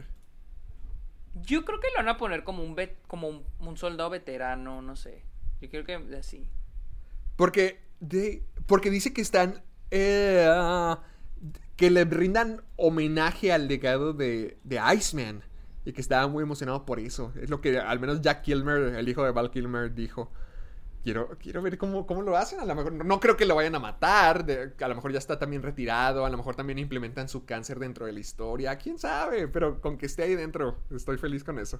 [1.42, 4.80] Yo creo que lo van a poner como un vet- como un, un soldado veterano,
[4.82, 5.22] no sé.
[5.60, 6.48] Yo creo que así.
[7.36, 9.62] Porque, de, porque dice que están.
[9.90, 10.46] eh,
[11.76, 15.42] que le brindan homenaje al legado de, de Iceman.
[15.84, 17.32] Y que estaba muy emocionado por eso.
[17.40, 20.32] Es lo que al menos Jack Kilmer, el hijo de Val Kilmer, dijo.
[21.06, 22.58] Quiero, quiero ver cómo, cómo lo hacen.
[22.58, 24.44] A lo mejor no creo que lo vayan a matar.
[24.44, 26.26] de- a lo mejor ya está también retirado.
[26.26, 28.74] A lo mejor también implementan su cáncer dentro de la historia.
[28.76, 29.46] Quién sabe.
[29.46, 31.78] Pero con que esté ahí dentro, estoy feliz con eso.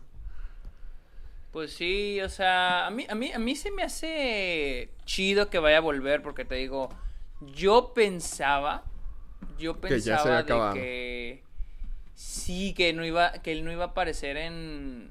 [1.50, 5.58] Pues sí, o sea, a mí, a mí, a mí se me hace chido que
[5.58, 6.88] vaya a volver, porque te digo,
[7.40, 8.84] yo pensaba,
[9.58, 10.74] yo Que ya se había pensaba acabado.
[10.74, 11.42] de que
[12.14, 15.10] sí, que no iba, que él no iba a aparecer en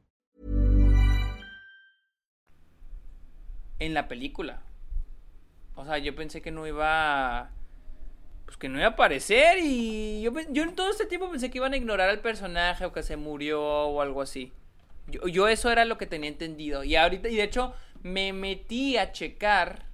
[3.81, 4.61] En la película.
[5.75, 7.51] O sea, yo pensé que no iba
[8.45, 11.57] pues que no iba a aparecer y yo, yo en todo este tiempo pensé que
[11.57, 14.51] iban a ignorar al personaje o que se murió o algo así.
[15.07, 16.83] Yo, yo eso era lo que tenía entendido.
[16.83, 17.73] Y ahorita, y de hecho,
[18.03, 19.87] me metí a checar.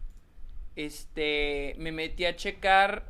[0.75, 1.75] Este.
[1.77, 3.09] Me metí a checar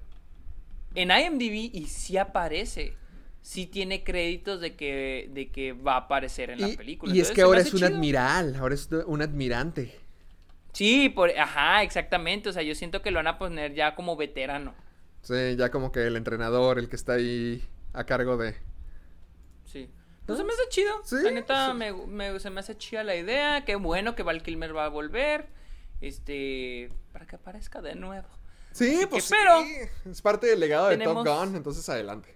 [0.93, 2.93] en IMDb y sí aparece.
[3.41, 7.15] Sí tiene créditos de que, de que va a aparecer en la película.
[7.15, 7.95] y es que ahora es un chido.
[7.95, 10.06] admiral, ahora es un admirante.
[10.77, 12.49] Sí, por, ajá, exactamente.
[12.49, 14.75] O sea, yo siento que lo van a poner ya como veterano.
[15.23, 18.55] Sí, ya como que el entrenador, el que está ahí a cargo de...
[19.65, 19.89] Sí.
[20.27, 21.01] Pues se me hace chido.
[21.03, 21.77] Sí, la neta, sí.
[21.77, 23.65] me, me- se me hace chida la idea.
[23.65, 25.47] Qué bueno que Val Kilmer va a volver.
[25.99, 26.91] Este.
[27.11, 28.27] Para que aparezca de nuevo.
[28.71, 32.35] Sí, pues sí, pero es parte del legado de Top Gun, entonces adelante.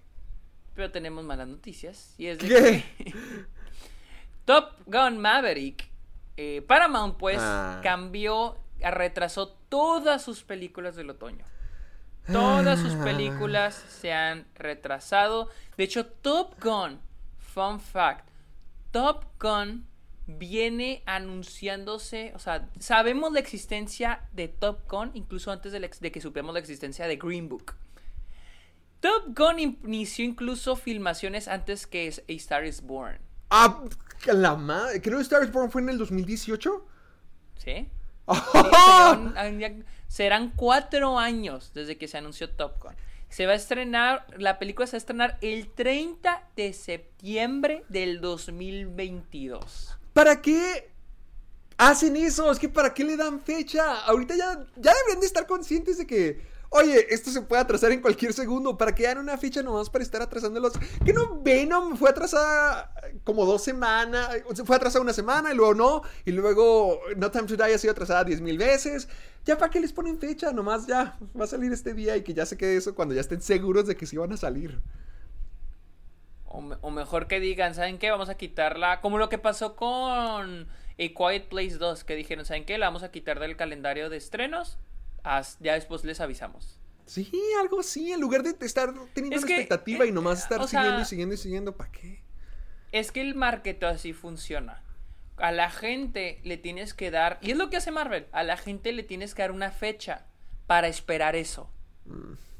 [0.74, 2.14] Pero tenemos malas noticias.
[2.18, 2.84] Y es de ¿Qué?
[3.04, 3.14] que
[4.46, 5.91] Top Gun Maverick.
[6.36, 7.80] Eh, Paramount, pues, Ah.
[7.82, 11.44] cambió, retrasó todas sus películas del otoño.
[12.30, 13.04] Todas sus Ah.
[13.04, 15.48] películas se han retrasado.
[15.76, 17.00] De hecho, Top Gun,
[17.38, 18.28] fun fact,
[18.92, 19.86] Top Gun
[20.26, 26.12] viene anunciándose, o sea, sabemos la existencia de Top Gun incluso antes de, la de
[26.12, 27.74] que supiéramos la existencia de Green Book.
[29.00, 33.18] Top Gun in- inició incluso filmaciones antes que A Star is Born.
[33.50, 33.82] Ah,
[34.26, 35.00] la madre.
[35.02, 36.86] Creo que Star Born fue en el 2018.
[37.56, 37.88] ¿Sí?
[38.32, 42.94] Sí, serán, serán cuatro años desde que se anunció Top Gun.
[43.28, 48.20] Se va a estrenar, la película se va a estrenar el 30 de septiembre del
[48.20, 49.98] 2022.
[50.12, 50.90] ¿Para qué
[51.78, 52.50] hacen eso?
[52.52, 54.00] Es que ¿para qué le dan fecha?
[54.02, 56.42] Ahorita ya, ya deberían de estar conscientes de que,
[56.72, 58.76] oye, esto se puede atrasar en cualquier segundo.
[58.76, 60.72] ¿Para qué dan una fecha nomás para estar atrasándolos?
[61.04, 62.94] Que no Venom fue atrasada
[63.24, 67.46] como dos semanas, sea, fue atrasada una semana y luego no, y luego No Time
[67.46, 69.08] to Die ha sido atrasada diez mil veces.
[69.44, 72.32] Ya para qué les ponen fecha, nomás ya va a salir este día y que
[72.32, 74.80] ya se quede eso cuando ya estén seguros de que sí van a salir.
[76.46, 78.10] O, o mejor que digan, ¿saben qué?
[78.10, 79.00] Vamos a quitarla.
[79.00, 80.66] Como lo que pasó con A
[80.96, 82.78] Quiet Place 2, que dijeron, ¿saben qué?
[82.78, 84.78] La vamos a quitar del calendario de estrenos.
[85.60, 86.78] Ya después les avisamos.
[87.06, 90.42] Sí, algo así, en lugar de estar teniendo Es una que, expectativa y eh, nomás
[90.42, 92.22] estar sea- siguiendo y siguiendo y siguiendo, ¿para qué?
[92.92, 94.82] Es que el marketing así funciona.
[95.36, 98.56] A la gente le tienes que dar, y es lo que hace Marvel, a la
[98.56, 100.26] gente le tienes que dar una fecha
[100.66, 101.70] para esperar eso.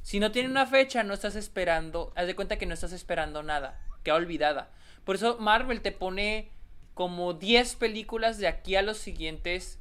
[0.02, 3.42] Si no tiene una fecha, no estás esperando, haz de cuenta que no estás esperando
[3.42, 4.70] nada, queda olvidada.
[5.04, 6.50] Por eso Marvel te pone
[6.94, 9.78] como 10 películas de aquí a los siguientes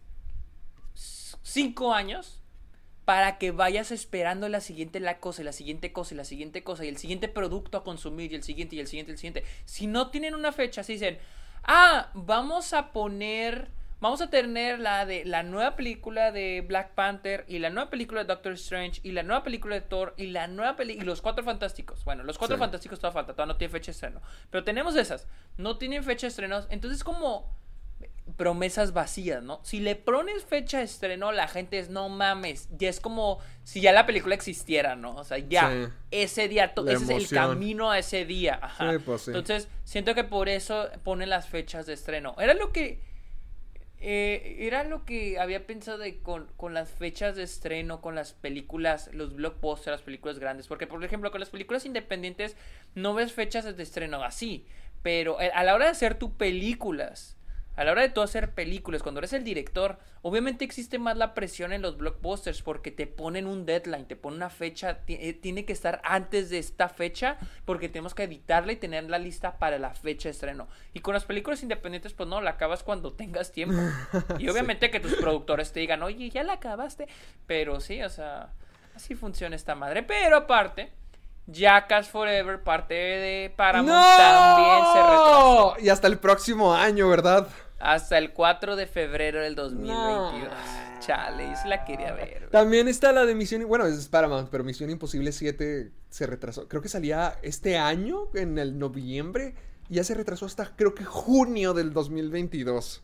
[0.93, 2.40] 5 años
[3.11, 6.63] para que vayas esperando la siguiente la cosa, y la siguiente cosa, y la siguiente
[6.63, 9.17] cosa, y el siguiente producto a consumir, y el siguiente, y el siguiente, y el
[9.17, 9.43] siguiente.
[9.65, 11.19] Si no tienen una fecha, si dicen,
[11.65, 13.67] ah, vamos a poner
[13.99, 18.21] vamos a tener la de la nueva película de Black Panther y la nueva película
[18.21, 21.21] de Doctor Strange y la nueva película de Thor y la nueva película y los
[21.21, 22.05] cuatro fantásticos.
[22.05, 22.59] Bueno, los cuatro Sí.
[22.61, 24.21] fantásticos todavía falta, todavía no tiene fecha de estreno.
[24.49, 27.53] Pero tenemos esas, no tienen fecha de estreno, entonces como
[28.37, 29.59] promesas vacías, ¿no?
[29.63, 33.81] Si le pones fecha de estreno, la gente es, no mames, ya es como si
[33.81, 35.15] ya la película existiera, ¿no?
[35.15, 35.93] O sea, ya, Sí.
[36.11, 38.91] ese día, ese es el camino a ese día, ajá.
[38.93, 39.31] Sí, pues, sí.
[39.31, 42.35] Entonces, siento que por eso ponen las fechas de estreno.
[42.39, 42.99] Era lo que...
[43.99, 48.33] eh, era lo que había pensado de con, con las fechas de estreno, con las
[48.33, 50.67] películas, los blockbusters, las películas grandes.
[50.67, 52.55] Porque, por ejemplo, con las películas independientes
[52.95, 54.65] no ves fechas de estreno así.
[55.03, 57.37] Pero eh, a la hora de hacer tus películas,
[57.75, 61.33] a la hora de tú hacer películas, cuando eres el director, obviamente existe más la
[61.33, 65.63] presión en los blockbusters porque te ponen un deadline, te ponen una fecha, eh, tiene
[65.63, 69.93] que estar antes de esta fecha porque tenemos que editarla y tenerla lista para la
[69.93, 70.67] fecha de estreno.
[70.93, 73.81] Y con las películas independientes, pues no, la acabas cuando tengas tiempo.
[74.37, 77.07] Y obviamente que tus productores te digan, oye, ya la acabaste.
[77.47, 78.51] Pero sí, o sea,
[78.95, 80.03] así funciona esta madre.
[80.03, 80.91] Pero aparte,
[81.51, 85.75] Jackass Forever, parte de Paramount, también se retrasó.
[85.79, 87.47] Y hasta el próximo año, ¿verdad?
[87.79, 90.49] Hasta el 4 de febrero del 2022.
[90.49, 90.99] No.
[90.99, 92.37] Chale, yo sí la quería ver.
[92.37, 92.51] güey.
[92.51, 93.67] También está la de Misión...
[93.67, 96.67] Bueno, es Paramount, pero Misión Imposible 7 se retrasó.
[96.67, 99.55] Creo que salía este año, en el noviembre.
[99.89, 103.03] Y ya se retrasó hasta, creo que junio del 2022.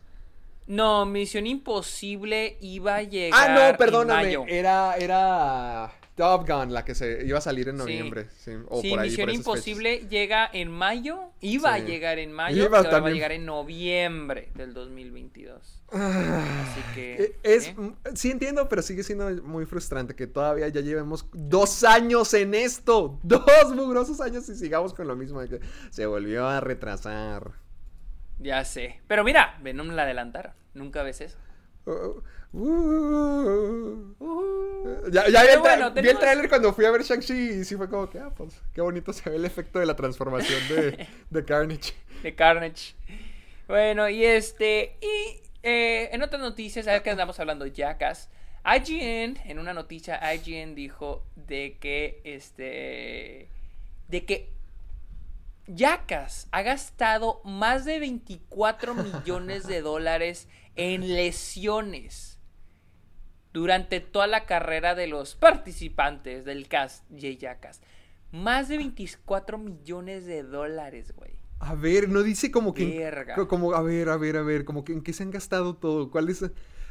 [0.68, 3.40] No, Misión Imposible iba a llegar.
[3.50, 4.22] Ah, no, perdóname.
[4.24, 4.44] mayo.
[4.46, 8.28] Era, era Top Gun la que se iba a salir en noviembre.
[8.38, 11.30] Sí, o Sí, por ahí, Misión por Imposible llega en mayo.
[11.40, 11.80] Iba Sí.
[11.82, 12.64] a llegar en mayo.
[12.64, 15.82] Iba y ahora va a llegar en noviembre del 2022.
[15.90, 17.14] Ah, Así que.
[17.22, 17.76] eh, Es, ¿eh?
[18.14, 23.18] sí entiendo, pero sigue siendo muy frustrante que todavía ya llevemos dos años en esto.
[23.22, 25.40] Dos mugrosos años y sigamos con lo mismo.
[25.40, 25.60] de que
[25.90, 27.52] se volvió a retrasar.
[28.38, 29.00] Ya sé.
[29.06, 30.52] Pero mira, Venom la adelantaron.
[30.74, 31.38] Nunca ves eso.
[31.86, 32.22] Uh,
[32.52, 34.14] uh.
[35.10, 35.50] Ya, ya vi,
[35.96, 38.60] el vi trailer cuando fui a ver Shang-Chi y sí fue como que, ah, pues,
[38.74, 41.94] qué bonito se ve el efecto de la transformación de, de Carnage.
[42.22, 42.94] de Carnage.
[43.66, 44.96] Bueno, y este.
[45.00, 48.30] Y eh, en otras noticias, ¿sabes que andamos hablando de Jackass?
[48.64, 53.48] IGN, en una noticia, IGN dijo de que este.
[54.08, 54.57] De que
[55.68, 62.38] Jackass ha gastado más de 24 millones de dólares en lesiones
[63.52, 67.80] durante toda la carrera de los participantes del cast de Jackass.
[68.30, 71.32] Más de 24 millones de dólares, güey.
[71.60, 72.98] A ver, no dice como que.
[72.98, 73.34] Verga.
[73.34, 75.74] co- Como, a ver, a ver, a ver, como que en qué se han gastado
[75.74, 76.10] todo.
[76.10, 76.44] ¿Cuál es?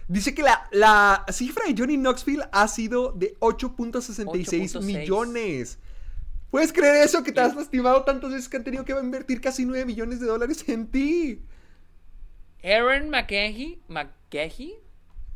[0.09, 4.81] Dice que la, la cifra de Johnny Knoxville ha sido de 8.66 8.6.
[4.83, 5.79] millones.
[6.57, 7.23] ¿Puedes creer eso?
[7.23, 10.25] Que te has lastimado tantas veces que han tenido que invertir casi 9 millones de
[10.25, 11.45] dólares en ti.
[12.63, 14.79] Aaron McKenzie, McKenzie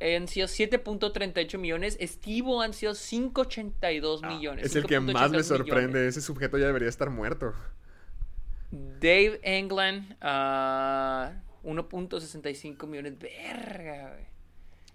[0.01, 1.95] han sido 7.38 millones.
[2.01, 4.63] Steve han sido 5.82 millones.
[4.63, 5.87] Ah, Es el que más me 5.82 sorprende.
[5.89, 6.17] millones.
[6.17, 7.53] Ese sujeto ya debería estar muerto.
[8.71, 13.19] Dave England, ah, 1.65 millones.
[13.19, 14.25] Verga, güey.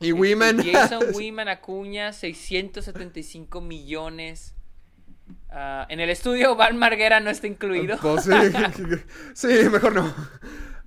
[0.00, 0.60] Y Women.
[0.72, 4.56] Jason Wiman Acuña, 675 millones.
[5.50, 7.96] Ah, en el estudio, Van Marguera no está incluido.
[8.00, 8.30] Pues sí,
[9.34, 10.14] sí, mejor no.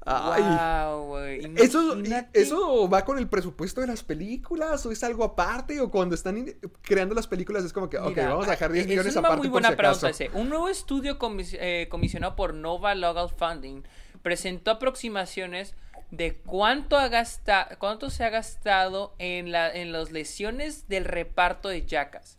[0.06, 0.42] Ay.
[0.42, 1.54] Wow, güey.
[1.58, 1.96] ¿Eso.
[2.34, 4.84] ¿Eso va con el presupuesto de las películas?
[4.86, 5.80] ¿O es algo aparte?
[5.82, 6.46] ¿O cuando están
[6.82, 9.38] creando las películas es como que, ok, vamos a dejar 10 es millones una aparte
[9.38, 10.30] muy por buena si pregunta ese.
[10.34, 13.84] Un nuevo estudio comis- eh, comisionado por Nova Legal Funding
[14.24, 15.76] presentó aproximaciones
[16.12, 21.70] de cuánto, ha gasta cuánto se ha gastado en, la, en las lesiones del reparto
[21.70, 22.38] de Jackass.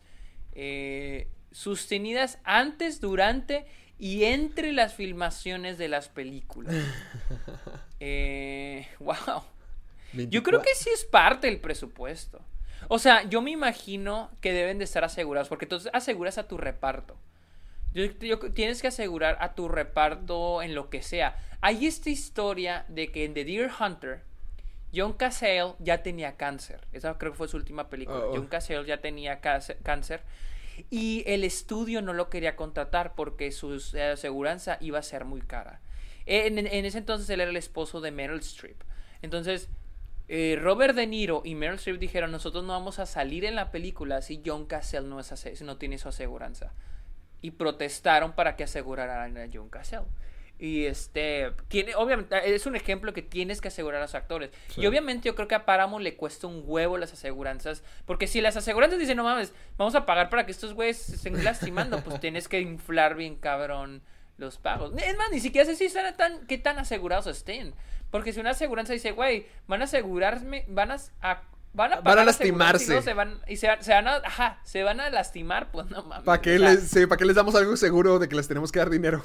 [0.53, 3.65] eh, sostenidas antes, durante
[3.99, 6.73] y entre las filmaciones de las películas.
[8.03, 9.43] Eh, wow.
[10.13, 12.41] Yo creo que sí es parte del presupuesto.
[12.87, 16.57] O sea, yo me imagino que deben de estar asegurados, porque entonces aseguras a tu
[16.57, 17.15] reparto.
[17.93, 21.35] Yo- yo- tienes que asegurar a tu reparto en lo que sea.
[21.61, 24.23] Hay esta historia de que en The Deer Hunter,
[24.93, 26.81] John Cassell ya tenía cáncer.
[26.91, 28.17] Esa creo que fue su última película.
[28.25, 28.31] Oh.
[28.35, 30.21] John Cassell ya tenía cáncer.
[30.89, 35.81] Y el estudio no lo quería contratar porque su aseguranza iba a ser muy cara.
[36.25, 38.81] En, ese entonces él era el esposo de Meryl Streep.
[39.21, 39.69] Entonces,
[40.27, 43.71] eh, Robert De Niro y Meryl Streep dijeron, nosotros no vamos a salir en la
[43.71, 46.73] película si John Cassell no, es no tiene su aseguranza.
[47.41, 50.03] Y protestaron para que aseguraran a John Cassell.
[50.63, 54.51] Y este, tiene, obviamente, es un ejemplo que tienes que asegurar a los actores.
[54.69, 54.81] Sí.
[54.81, 57.81] Y obviamente yo creo que a Paramount le cuesta un huevo las aseguranzas.
[58.05, 61.15] Porque si las aseguranzas dicen, no mames, vamos a pagar para que estos güeyes se
[61.15, 64.03] estén lastimando, pues tienes que inflar bien cabrón
[64.37, 64.93] los pagos.
[65.03, 67.73] Es más, ni siquiera sé si están tan, qué tan asegurados estén.
[68.11, 71.41] Porque si una aseguranza dice, güey, van a asegurarme, van a, a-
[71.73, 73.01] van a, Van a lastimarse.
[73.01, 76.03] Se van, y se, van- se van a, ajá, se van a lastimar, pues no
[76.03, 76.23] mames.
[76.25, 78.77] ¿Para qué, les, sí, ¿pa' qué les damos algo seguro de que les tenemos que
[78.77, 79.23] dar dinero?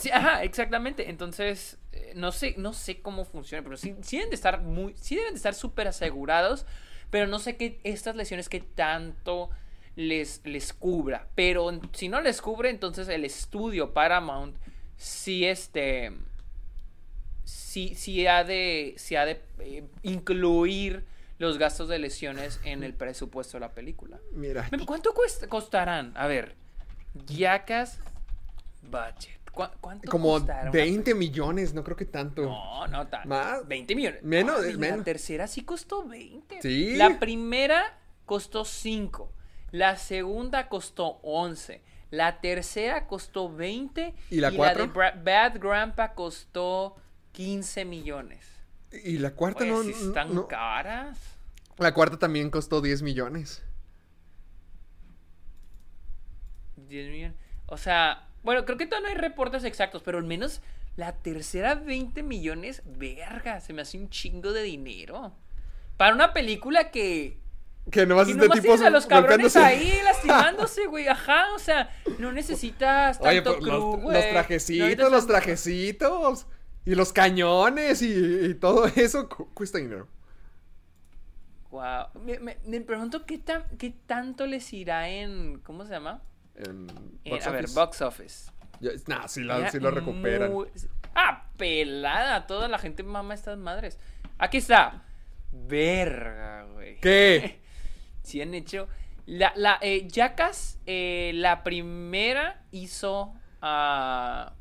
[0.00, 1.10] Sí, ajá, exactamente.
[1.10, 4.94] Entonces, eh, no sé, no sé cómo funciona, pero sí, sí deben de estar muy,
[4.96, 6.64] sí deben de estar súper asegurados,
[7.10, 9.50] pero no sé qué estas lesiones que tanto
[9.96, 11.28] les, les cubra.
[11.34, 14.56] Pero si no les cubre, entonces el estudio Paramount
[14.96, 16.12] sí este
[17.44, 21.04] sí, sí ha de, sí ha de eh, incluir
[21.38, 24.18] los gastos de lesiones en el presupuesto de la película.
[24.32, 26.12] Mira, ¿Cuánto cuesta- costarán?
[26.16, 26.54] A ver,
[27.26, 27.98] Yacas
[28.82, 29.39] Budget.
[29.52, 32.42] ¿Cu- ¿Cuánto como costará una 20 millones, no creo que tanto.
[32.42, 33.28] no, no tan.
[33.28, 33.66] ¿Más?
[33.66, 34.22] 20 millones.
[34.22, 35.04] Menos, No, es la menos.
[35.04, 36.62] tercera sí costó 20.
[36.62, 36.96] Sí.
[36.96, 39.32] La primera costó 5.
[39.72, 41.82] La segunda costó 11.
[42.10, 44.14] La tercera costó 20.
[44.30, 44.92] ¿Y la de cuatro?
[44.92, 46.96] Bra- Bad Grandpa costó
[47.32, 48.44] 15 millones.
[49.04, 51.18] Y la cuarta Pues no, sí están no- caras.
[51.78, 53.62] La cuarta también costó 10 millones.
[56.88, 57.36] 10 millones.
[57.66, 60.60] O sea, bueno, creo que todavía no hay reportes exactos, pero al menos
[60.96, 65.32] la tercera 20 millones, verga, se me hace un chingo de dinero.
[65.96, 67.38] Para una película que...
[67.90, 71.58] Que nomás Y es de nomás tienes a los cabrones ahí lastimándose, güey, ajá, o
[71.58, 76.46] sea, no necesitas tanto Oye, crew, los, trajecitos, los trajecitos.
[76.86, 80.08] Y los cañones y, y todo eso cu- cuesta dinero.
[81.70, 82.08] Guau.
[82.24, 85.60] Me, me- me pregunto qué, tan, qué tanto les irá en...
[85.60, 86.22] ¿Cómo se llama?
[86.64, 86.88] En
[87.24, 88.50] En- box a ver, box office.
[88.80, 90.52] Ya- Nah, sí, la- sí lo recuperan.
[90.52, 90.68] muy-
[91.14, 92.46] Ah, pelada.
[92.46, 93.98] Toda la gente mama estas madres.
[94.38, 95.02] Aquí está.
[95.52, 96.98] Verga, güey.
[97.00, 97.60] ¿Qué?
[98.22, 98.86] Sí han hecho.
[99.26, 103.32] La, la eh, Jackass, eh, la primera hizo.
[103.62, 104.52] ah,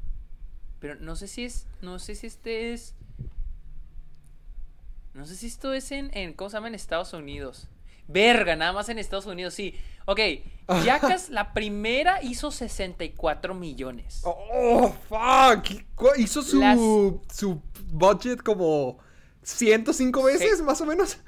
[0.80, 1.68] pero no sé si es.
[1.82, 2.96] No sé si este es.
[5.14, 6.34] No sé si esto es en, en.
[6.34, 6.68] ¿Cómo se llama?
[6.70, 7.68] En Estados Unidos.
[8.12, 9.76] Verga, nada más en Estados Unidos, sí.
[10.06, 10.20] Ok,
[10.84, 14.22] Jackass, la primera hizo 64 millones.
[14.24, 15.84] Oh, fuck.
[15.94, 16.80] ¿Cu- Hizo su, Las-
[17.32, 17.62] su
[17.92, 18.98] budget como
[19.44, 20.64] 105 veces, Sí.
[20.64, 21.20] más o menos.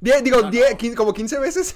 [0.00, 0.76] Die- digo, No, die- no.
[0.78, 1.74] quin- como 15 veces.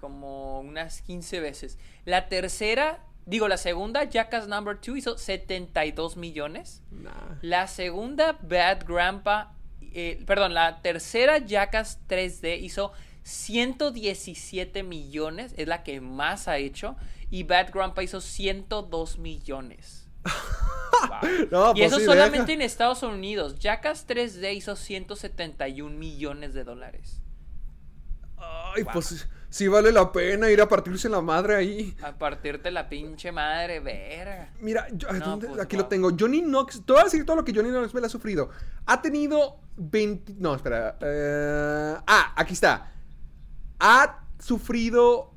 [0.00, 1.78] como unas 15 veces.
[2.04, 6.82] La tercera, digo, la segunda, Jackass Number 2, hizo 72 millones.
[6.90, 7.10] Nah.
[7.42, 12.92] La segunda, Bad Grandpa, eh, perdón, la tercera, Jackass 3D, hizo
[13.24, 16.96] 117 millones, es la que más ha hecho.
[17.30, 20.08] Y Bad Grandpa hizo 102 millones.
[20.24, 20.30] Wow.
[21.50, 22.52] No, y pues eso sí, solamente deja.
[22.52, 23.58] en Estados Unidos.
[23.58, 27.20] Jackass 3D hizo 171 millones de dólares.
[28.38, 31.96] Ay, pues sí vale la pena ir a partirse la madre ahí.
[32.02, 34.52] A partirte la pinche madre, verga.
[34.60, 35.48] Mira, yo- No, ¿dónde?
[35.48, 35.82] pues, aquí wow.
[35.84, 36.10] lo tengo.
[36.18, 38.50] Johnny Knox, te voy a decir todo lo que Johnny Knox me ha sufrido.
[38.86, 40.34] Ha tenido 20.
[40.38, 40.96] No, espera.
[41.00, 42.92] eh, ah, aquí está.
[43.80, 45.34] Ha sufrido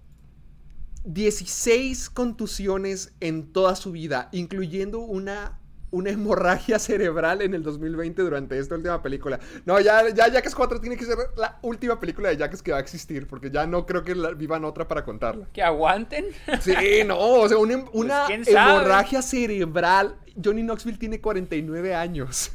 [1.05, 5.59] 16 contusiones en toda su vida, incluyendo una,
[5.89, 9.39] una hemorragia cerebral en el 2020 durante esta última película.
[9.65, 12.77] No, ya, ya Jackass 4 tiene que ser la última película de Jackass que va
[12.77, 15.47] a existir, porque ya no creo que la- vivan otra para contarla.
[15.53, 16.25] Que aguanten.
[16.61, 16.73] Sí,
[17.05, 17.85] no, o sea, una,
[18.27, 18.43] sabe.
[18.51, 20.19] hemorragia cerebral.
[20.43, 22.51] Johnny Knoxville tiene 49 años.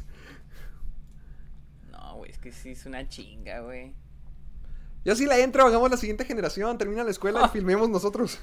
[1.91, 3.95] No, güey, es que sí es una chinga, güey.
[5.05, 8.39] Yo sí la entro, hagamos la siguiente generación, termina la escuela y filmemos nosotros.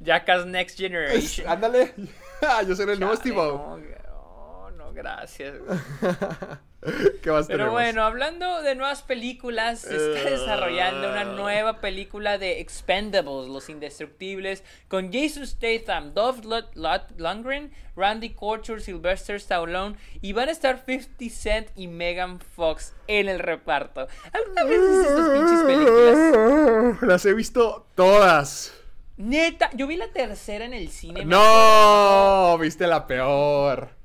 [0.00, 1.48] Jackass Next Generation.
[1.48, 1.94] Ándale.
[2.68, 5.54] Yo seré el nuevo Steve no, no, gracias.
[6.82, 6.94] güey.
[7.22, 7.72] ¿Qué más Pero tenemos?
[7.72, 14.62] bueno, hablando de nuevas películas, se está desarrollando una nueva película de Expendables, Los Indestructibles,
[14.88, 20.84] con Jason Statham, Dolph Lund- Lund- Lundgren, Randy Couture, Sylvester Stallone y van a estar
[20.86, 24.06] 50 Cent y Megan Fox en el reparto.
[24.32, 27.02] ¿Alguna vez viste estas pinches películas?
[27.02, 28.72] Las he visto todas.
[29.16, 31.24] Neta, yo vi la tercera en el cine.
[31.24, 33.97] No, viste la peor.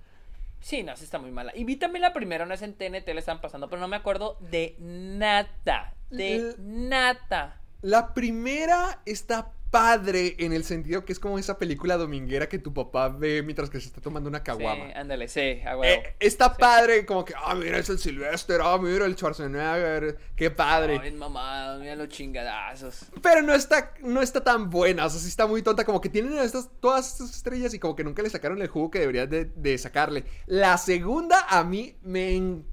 [0.63, 1.51] Sí, no, sí está muy mala.
[1.55, 3.97] Y vi también la primera, una vez en TNT le están pasando, pero no me
[3.97, 5.93] acuerdo de nada.
[6.09, 7.59] De L- nada.
[7.81, 12.75] La primera está padre en el sentido que es como esa película dominguera que tu
[12.75, 14.85] papá ve mientras que se está tomando una caguama.
[14.85, 15.39] Sí, ándale, sí.
[15.39, 20.51] Eh, está padre, como que, ah, mira, es el Sylvester, ah, mira el Schwarzenegger, qué
[20.51, 20.99] padre.
[21.01, 23.07] Ay, mamá, mira los chingadazos.
[23.23, 26.09] Pero no está, no está tan buena, o sea, sí está muy tonta, como que
[26.09, 29.27] tienen estas, todas estas estrellas y como que nunca le sacaron el jugo que deberían
[29.27, 30.23] de, de sacarle.
[30.45, 32.72] La segunda a mí me encanta.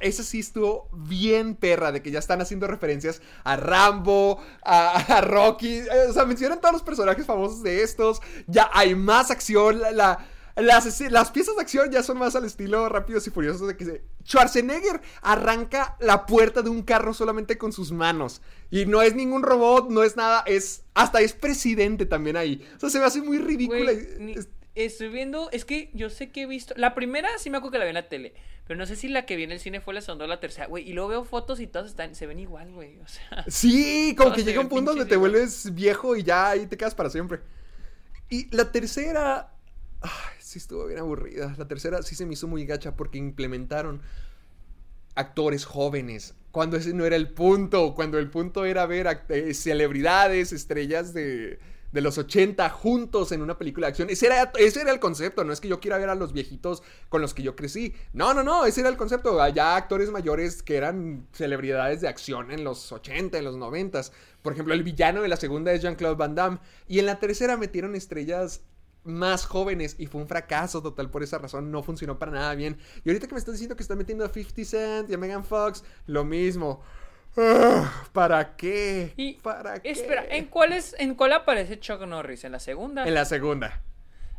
[0.00, 5.82] Esa sí estuvo bien perra, de que ya están haciendo referencias a Rambo, a, Rocky.
[6.08, 8.20] O sea, mencionan todos los personajes famosos de estos.
[8.46, 9.80] Ya hay más acción.
[9.80, 10.18] La,
[10.56, 14.04] las, las, piezas de acción ya son más al estilo Rápidos y Furiosos de que
[14.24, 18.40] Schwarzenegger arranca la puerta de un carro solamente con sus manos.
[18.70, 22.64] Y no es ningún robot, no es nada, es hasta es presidente también ahí.
[22.76, 23.92] O sea, se me hace muy ridícula.
[24.74, 26.74] Estoy viendo, es que yo sé que he visto.
[26.76, 28.34] La primera sí me acuerdo que la vi en la tele.
[28.66, 30.40] Pero no sé si la que vi en el cine fue la segunda o la
[30.40, 30.88] tercera, güey.
[30.88, 32.98] Y luego veo fotos y todas están, se ven igual, güey.
[32.98, 33.44] O sea.
[33.46, 36.94] Sí, como que llega un punto donde te vuelves viejo y ya ahí te quedas
[36.94, 37.40] para siempre.
[38.30, 39.52] Y la tercera.
[40.00, 40.10] Ay,
[40.40, 41.54] sí estuvo bien aburrida.
[41.58, 44.00] La tercera sí se me hizo muy gacha porque implementaron
[45.14, 46.34] actores jóvenes.
[46.50, 47.94] Cuando ese no era el punto.
[47.94, 51.58] Cuando el punto era ver eh, celebridades, estrellas de
[51.94, 54.10] de los 80 juntos en una película de acción.
[54.10, 56.82] Ese era, ese era el concepto, no es que yo quiera ver a los viejitos
[57.08, 57.94] con los que yo crecí.
[58.12, 59.40] No, no, no, ese era el concepto.
[59.40, 64.02] Allá actores mayores que eran celebridades de acción en los 80, en los 90.
[64.42, 66.58] Por ejemplo, el villano de la segunda es Jean-Claude Van Damme.
[66.88, 68.62] Y en la tercera metieron estrellas
[69.04, 72.76] más jóvenes y fue un fracaso total por esa razón, no funcionó para nada bien.
[73.04, 75.44] Y ahorita que me estás diciendo que están metiendo a 50 Cent y a Megan
[75.44, 76.82] Fox, lo mismo.
[78.12, 79.38] ¿Para qué?
[79.42, 79.90] ¿Para qué?
[79.90, 82.44] Espera, ¿en cuál, es, ¿en cuál aparece Chuck Norris?
[82.44, 83.06] ¿En la segunda?
[83.06, 83.80] En la segunda.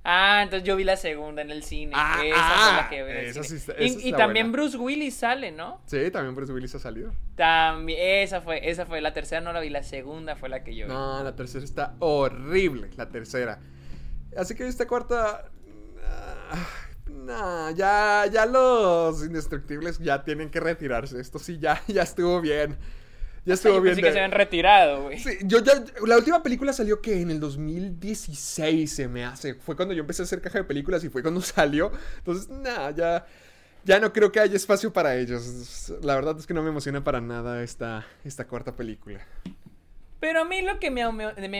[0.08, 1.94] Ah, entonces yo vi la segunda en el cine.
[1.96, 4.08] Ah, esa fue la que vi.
[4.08, 5.82] y, también Bruce Willis sale, ¿no?
[5.88, 7.12] Sí, también Bruce Willis ha salido.
[7.36, 9.02] También, esa fue, esa fue.
[9.02, 10.94] La tercera no la vi, la segunda fue la que yo vi.
[10.94, 13.60] No, la tercera está horrible, la tercera.
[14.38, 15.46] Así que esta cuarta.
[16.04, 16.68] Ah,
[17.26, 21.20] Nah, ya, ya los indestructibles ya tienen que retirarse.
[21.20, 22.78] Esto sí, ya, ya estuvo bien.
[23.46, 23.96] Ya estuvo bien.
[23.96, 25.20] Sí que se han retirado, güey.
[25.20, 25.84] Sí, yo ya.
[26.06, 29.56] La última película salió que en el 2016 se me hace.
[29.56, 31.92] Fue cuando yo empecé a hacer caja de películas y fue cuando salió.
[32.18, 33.26] Entonces, nada, ya.
[33.84, 35.94] Ya no creo que haya espacio para ellos.
[36.02, 39.20] La verdad es que no me emociona para nada esta, esta cuarta película.
[40.26, 41.04] Pero a mí lo que me,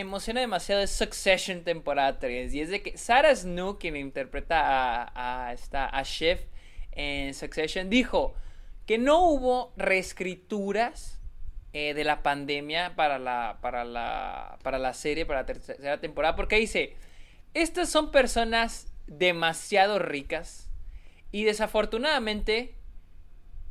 [0.00, 2.52] emociona demasiado es Succession temporada 3.
[2.52, 6.40] Y es de que Sarah Snook, quien interpreta a, a, esta, a Chef
[6.90, 8.34] en Succession, dijo
[8.84, 11.20] que no hubo reescrituras
[11.74, 16.34] eh, de la pandemia para la, para, la, para la serie, para la tercera temporada.
[16.34, 16.96] Porque dice,
[17.54, 20.72] estas son personas demasiado ricas.
[21.30, 22.74] Y desafortunadamente,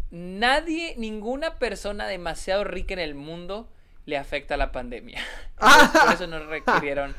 [0.10, 3.70] nadie, ninguna persona demasiado rica en el mundo
[4.06, 5.22] le afecta la pandemia.
[5.60, 7.16] por eso nos requirieron.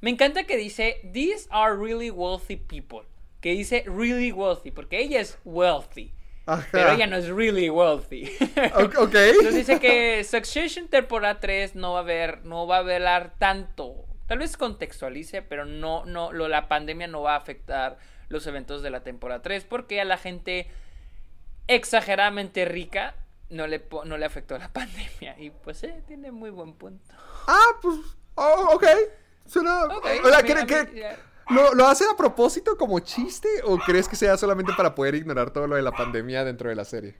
[0.00, 3.06] Me encanta que dice, these are really wealthy people.
[3.40, 6.12] Que dice really wealthy, porque ella es wealthy.
[6.72, 8.30] Pero ella no es really wealthy.
[8.74, 9.14] ok.
[9.14, 14.04] Entonces dice que Succession temporada 3 no va a haber, no va a hablar tanto.
[14.26, 18.82] Tal vez contextualice, pero no, no, lo, la pandemia no va a afectar los eventos
[18.82, 20.68] de la temporada 3 porque a la gente
[21.66, 23.14] exageradamente rica
[23.50, 25.38] no le, no le afectó la pandemia.
[25.38, 27.14] Y pues eh, tiene muy buen punto.
[27.46, 27.98] Ah, pues,
[28.34, 28.84] oh, ok.
[29.46, 29.86] Suena...
[31.50, 35.50] ¿lo, ¿Lo hacen a propósito como chiste o crees que sea solamente para poder ignorar
[35.50, 37.16] todo lo de la pandemia dentro de la serie?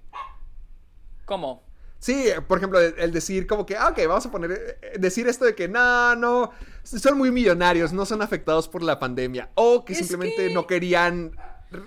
[1.25, 1.63] ¿Cómo?
[2.05, 5.47] Sí, por ejemplo, el decir como que, ah, ok, vamos a poner, eh, decir esto
[5.47, 6.51] de que no, no,
[6.83, 11.35] son muy millonarios, no son afectados por la pandemia, o que simplemente no querían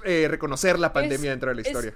[0.06, 1.94] eh, reconocer la pandemia dentro de la historia.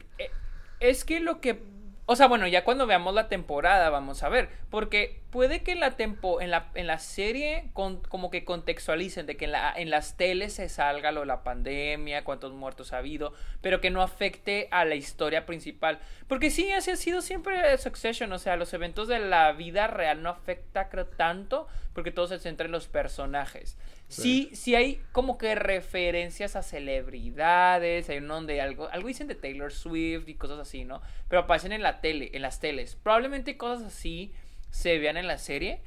[0.80, 1.63] es, que lo que
[2.12, 4.50] o sea, bueno, ya cuando veamos la temporada vamos a ver.
[4.70, 9.38] Porque puede que en la, tempo, en la, en la serie como que contextualicen de
[9.38, 12.98] que en, la, en las teles se salga lo de la pandemia, cuántos muertos ha
[12.98, 16.00] habido, pero que no afecte a la historia principal.
[16.28, 18.34] Porque sí, así ha sido siempre Succession.
[18.34, 22.40] O sea, los eventos de la vida real no afecta, creo, tanto porque todo se
[22.40, 23.78] centra en los personajes.
[24.12, 24.50] Sí.
[24.54, 29.72] sí, hay como que referencias a celebridades, hay un donde algo, algo dicen de Taylor
[29.72, 31.02] Swift y cosas así, ¿no?
[31.30, 32.96] Pero aparecen en la tele, en las teles.
[32.96, 34.34] Probablemente cosas así
[34.70, 35.82] se vean en la serie,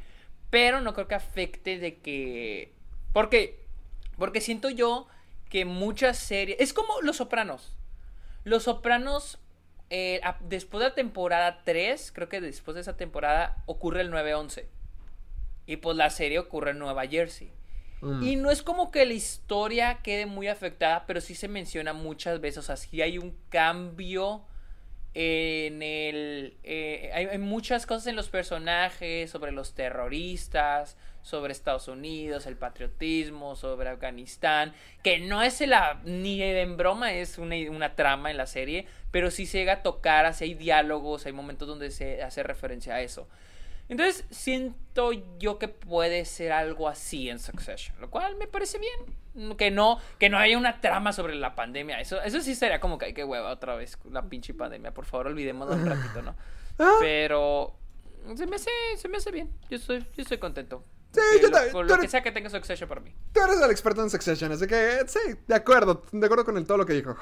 [0.48, 2.72] pero no creo que afecte de que...
[3.12, 3.66] Porque,
[4.16, 5.06] porque siento yo
[5.50, 6.58] que muchas series...
[6.60, 7.76] Es como Los Sopranos.
[8.44, 9.38] Los Sopranos,
[9.90, 14.66] eh, después de la temporada 3, creo que después de esa temporada ocurre el 9-11.
[15.66, 17.52] Y pues la serie ocurre en Nueva Jersey.
[18.04, 18.22] Mm.
[18.22, 22.40] Y no es como que la historia quede muy afectada, pero sí se menciona muchas
[22.40, 22.58] veces.
[22.58, 24.44] O sea, sí hay un cambio
[25.14, 26.58] en el...
[26.62, 33.56] Eh, hay, muchas cosas en los personajes, sobre los terroristas, sobre Estados Unidos, el patriotismo,
[33.56, 38.46] sobre Afganistán, que no es la, ni en broma es una, una trama en la
[38.46, 42.96] serie, pero sí llega a tocar, así hay diálogos, hay momentos donde se hace referencia
[42.96, 43.26] a eso.
[43.88, 49.56] Entonces siento yo que puede ser algo así en Succession, lo cual me parece bien.
[49.56, 52.00] Que no, que no haya una trama sobre la pandemia.
[52.00, 54.94] Eso, eso sí sería como que hay que hueva otra vez la pinche pandemia.
[54.94, 56.34] Por favor, olvidémoslo un ratito, ¿no?
[56.78, 56.94] Ah.
[57.00, 57.76] Pero
[58.36, 59.52] se me hace, se me hace bien.
[59.70, 60.84] Yo estoy, yo estoy contento.
[61.12, 61.72] Sí, Que yo lo- también.
[61.72, 63.12] Con lo que sea que tenga Succession para mí.
[63.32, 66.66] Tú eres el experto en Succession, así que sí, de acuerdo, de acuerdo con el,
[66.66, 67.16] todo lo que dijo.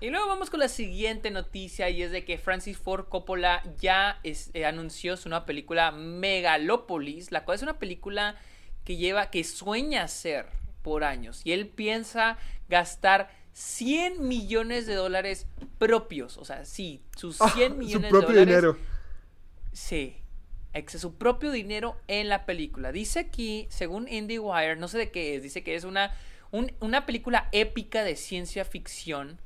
[0.00, 4.20] Y luego vamos con la siguiente noticia y es de que Francis Ford Coppola ya
[4.24, 8.36] es- eh, anunció su nueva película Megalopolis, la cual es una película
[8.84, 10.46] que lleva, que sueña hacer
[10.82, 12.36] por años y él piensa
[12.68, 15.46] gastar 100 millones de dólares
[15.78, 18.46] propios, o sea, sí, sus 100 Ah, millones su propio de dólares.
[18.74, 18.78] dinero.
[19.72, 20.16] Sí.
[20.88, 22.92] Su propio dinero en la película.
[22.92, 26.14] Dice aquí, según IndieWire, no sé de qué es, dice que es una,
[26.50, 29.40] un- una película épica de ciencia ficción.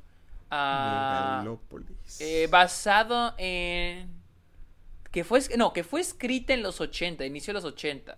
[0.51, 2.19] Megalópolis.
[2.21, 4.09] eh, basado en.
[5.11, 8.17] Que fue, no, que fue escrita en los 80, inicio de los 80.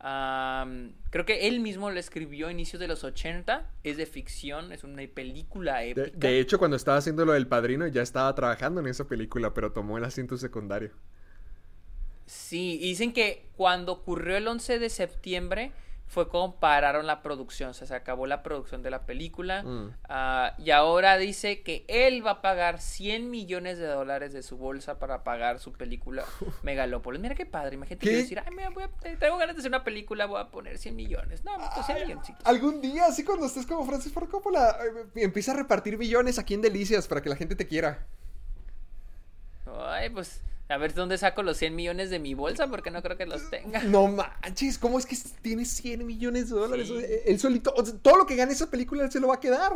[0.00, 3.70] Am, creo que él mismo lo escribió a inicios de los 80.
[3.84, 6.28] Es de ficción, es una película de, épica.
[6.28, 9.72] de hecho, cuando estaba haciendo lo del padrino, ya estaba trabajando en esa película, pero
[9.72, 10.90] tomó el asiento secundario.
[12.26, 15.72] Sí, y dicen que cuando ocurrió el 11 de septiembre
[16.08, 19.62] fue como pararon la producción, o sea, se acabó la producción de la película.
[19.62, 19.90] Mm.
[20.08, 24.56] ah, y ahora dice que él va a pagar 100 millones de dólares de su
[24.56, 26.24] bolsa para pagar su película
[26.62, 27.20] Megalópolis.
[27.20, 28.12] Mira qué padre, imagínate ¿Qué?
[28.12, 30.78] yo decir, ay, mira, voy a- tengo ganas de hacer una película, voy a poner
[30.78, 31.44] 100 millones.
[31.44, 32.46] No, pues 100 milloncitos.
[32.46, 34.78] Algún día, así cuando estés como Francis Ford Coppola,
[35.14, 38.06] eh, empieza a repartir billones aquí en Delicias para que la gente te quiera.
[39.80, 43.16] Ay, pues, a ver dónde saco los 100 millones de mi bolsa, porque no creo
[43.16, 43.82] que los tenga.
[43.84, 46.88] No manches, ¿cómo es que tiene 100 millones de dólares?
[46.88, 47.04] Sí.
[47.26, 49.40] Él solito, o sea, todo lo que gane esa película él se lo va a
[49.40, 49.72] quedar.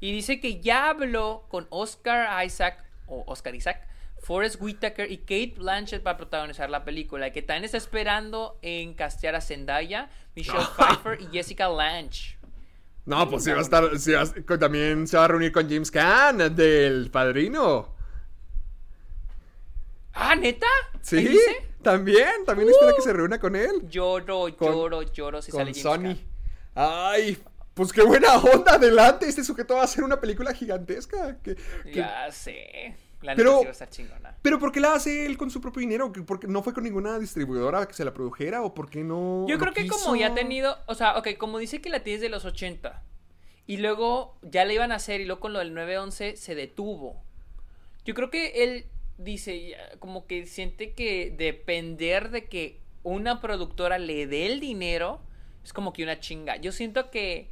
[0.00, 3.86] Y dice que ya habló con Oscar Isaac o Oscar Isaac,
[4.22, 7.28] Forrest Whitaker y Kate Blanchett para protagonizar la película.
[7.28, 12.36] Y que también está esperando en castear a Zendaya, Michelle Pfeiffer y Jessica Lange.
[13.04, 15.52] No, pues sí va a estar, sí va a- con- también se va a reunir
[15.52, 17.94] con James Caan del Padrino.
[20.16, 20.66] Ah, ¿neta?
[21.02, 21.38] Sí,
[21.82, 23.70] también, también espera que se reúna con él.
[23.88, 26.26] Lloro, Con- lloro, lloro si sale con James Sony.
[26.74, 27.38] Ay,
[27.74, 29.28] pues qué buena onda, adelante.
[29.28, 31.38] Este sujeto va a hacer una película gigantesca.
[31.42, 32.96] que- que- Ya sé.
[33.22, 34.36] La neta Pero- va a estar chingona.
[34.42, 36.12] Pero ¿por qué la hace él con su propio dinero?
[36.12, 38.62] ¿Que- ¿Porque no fue con ninguna distribuidora que se la produjera?
[38.62, 39.46] ¿O por qué no?
[39.48, 39.96] Yo no creo que quiso?
[39.96, 43.02] como ya ha tenido, o sea, ok, como dice que la tienes de los 80
[43.66, 47.22] y luego ya la iban a hacer y luego con lo del 911 se detuvo.
[48.04, 48.86] Yo creo que él
[49.18, 55.20] dice, ya, como que siente que depender de que una productora le dé el dinero
[55.64, 56.56] es como que una chinga.
[56.56, 57.48] Yo siento que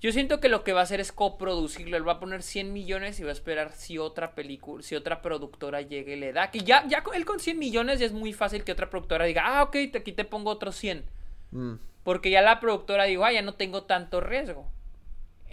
[0.00, 1.96] yo siento que lo que va a hacer es coproducirlo.
[1.96, 5.22] Él va a poner 100 millones y va a esperar si otra película, si otra
[5.22, 6.50] productora llegue y le da.
[6.50, 9.24] Que ya, ya con- él con 100 millones ya es muy fácil que otra productora
[9.24, 11.04] diga, ah, ok, te- aquí te pongo otros 100.
[11.52, 11.74] Mm.
[12.02, 14.66] Porque ya la productora dijo, ah, ya no tengo tanto riesgo.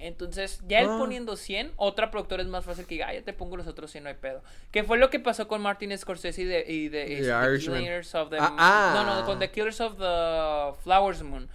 [0.01, 0.97] Entonces, ya él Ah.
[0.97, 3.91] poniendo 100, otra productora es más fácil que diga, ah, ya te pongo los otros
[3.91, 4.41] 100, no hay pedo.
[4.71, 7.79] Que fue lo que pasó con Martin Scorsese y de, y de Y Irishman.
[7.79, 8.37] Killers of the...
[8.39, 8.91] Ah, ah.
[8.95, 11.49] No, no, con The Killers of the Flowers Moon.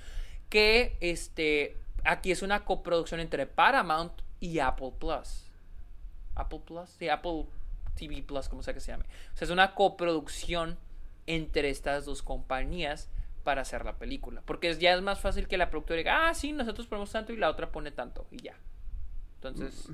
[0.48, 5.44] Que, este, aquí es una coproducción entre Paramount y Apple Plus.
[6.34, 7.46] Apple Plus, sí, Apple
[7.96, 9.04] TV Plus, como sea que se llame.
[9.34, 10.78] O sea, es una coproducción
[11.26, 13.08] entre estas dos compañías
[13.46, 14.42] para hacer la película.
[14.44, 17.32] Porque es- ya es más fácil que la productora diga, ah, sí, nosotros ponemos tanto
[17.32, 18.56] y la otra pone tanto y ya.
[19.36, 19.88] Entonces,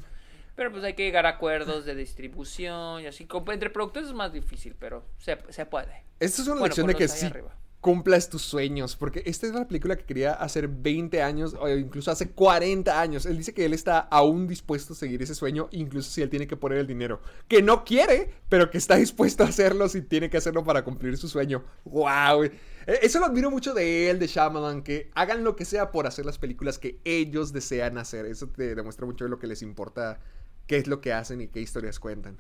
[0.57, 3.29] pero pues hay que llegar a acuerdos de distribución y así.
[3.53, 6.05] Entre productores es más difícil, pero se, se puede.
[6.19, 7.55] Esta es una Bueno, lección de que sí arriba.
[7.81, 8.95] cumplas tus sueños.
[8.97, 13.27] Porque esta es la película que quería hacer 20 años o incluso hace 40 años.
[13.27, 16.47] Él dice que él está aún dispuesto a seguir ese sueño, incluso si él tiene
[16.47, 17.21] que poner el dinero.
[17.49, 21.17] Que no quiere, pero que está dispuesto a hacerlo si tiene que hacerlo para cumplir
[21.19, 21.65] su sueño.
[21.85, 22.51] ¡Wow!
[22.87, 26.27] Eso lo admiro mucho de él, de Shyamalan, que hagan lo que sea por hacer
[26.27, 28.27] las películas que ellos desean hacer.
[28.27, 30.21] Eso te demuestra mucho de lo que les importa,
[30.67, 32.39] qué es lo que hacen y qué historias cuentan.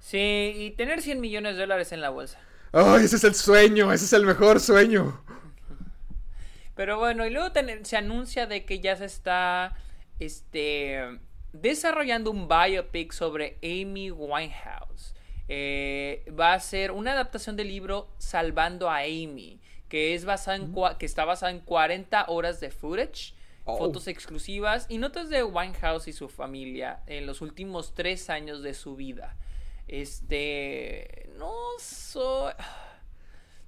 [0.00, 2.38] Sí, y tener 100 millones de dólares en la bolsa.
[2.72, 3.92] ¡Ay, ese es el sueño!
[3.92, 5.22] ¡Ese es el mejor sueño!
[6.74, 9.74] Pero bueno, y luego ten- se anuncia de que ya se está
[10.18, 11.20] este,
[11.52, 14.87] desarrollando un biopic sobre Amy Winehouse.
[15.48, 20.74] Eh, va a ser una adaptación del libro Salvando a Amy, que, es basada en
[20.98, 23.34] que está basada en 40 horas de footage,
[23.70, 23.76] Oh.
[23.76, 28.72] fotos exclusivas y notas de Winehouse y su familia en los últimos tres años de
[28.72, 29.36] su vida.
[29.86, 31.28] Este.
[31.38, 32.52] No soy.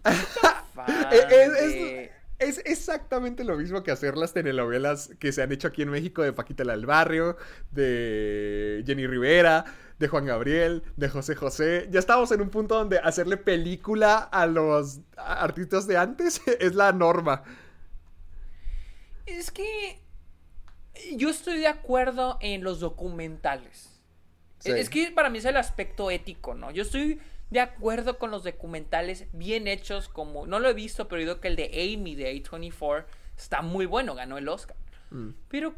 [0.05, 5.11] no soy tan fan Es- es- de- Es exactamente lo mismo que hacer las telenovelas
[5.19, 7.37] que se han hecho aquí en México de Paquita la del Barrio,
[7.71, 9.67] de Jenny Rivera,
[10.01, 11.87] de Juan Gabriel, de José José.
[11.91, 16.93] Ya estamos en un punto donde hacerle película a los artistas de antes es la
[16.93, 17.45] norma.
[19.27, 20.01] Es que
[21.15, 24.01] yo estoy de acuerdo en los documentales.
[24.59, 24.73] Sí.
[24.73, 26.71] Es que para mí es el aspecto ético, ¿no?
[26.71, 27.21] Yo estoy
[27.51, 31.49] de acuerdo con los documentales bien hechos, como no lo he visto, pero digo que
[31.49, 33.05] el de Amy de A24
[33.37, 34.77] está muy bueno, ganó el Oscar.
[35.11, 35.31] Mm.
[35.49, 35.75] Pero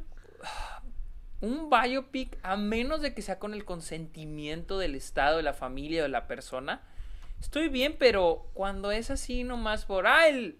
[1.43, 6.03] un biopic, a menos de que sea con el consentimiento del Estado, de la familia,
[6.03, 6.81] de la persona,
[7.41, 10.57] estoy bien, pero cuando es así nomás por, ah, el,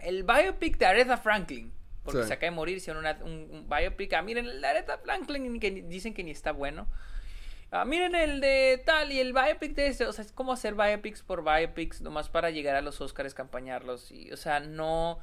[0.00, 1.72] el biopic de Aretha Franklin,
[2.04, 2.28] porque Sí.
[2.28, 5.58] se acaba de morir, hicieron una- un, un biopic, ah, miren, el de Aretha Franklin,
[5.60, 6.86] que dicen que ni está bueno.
[7.72, 10.04] Ah, miren el de tal y el biopic de este.
[10.06, 14.10] O sea, es como hacer biopics por biopics, nomás para llegar a los Oscars, campañarlos.
[14.10, 15.20] Y, o sea, no.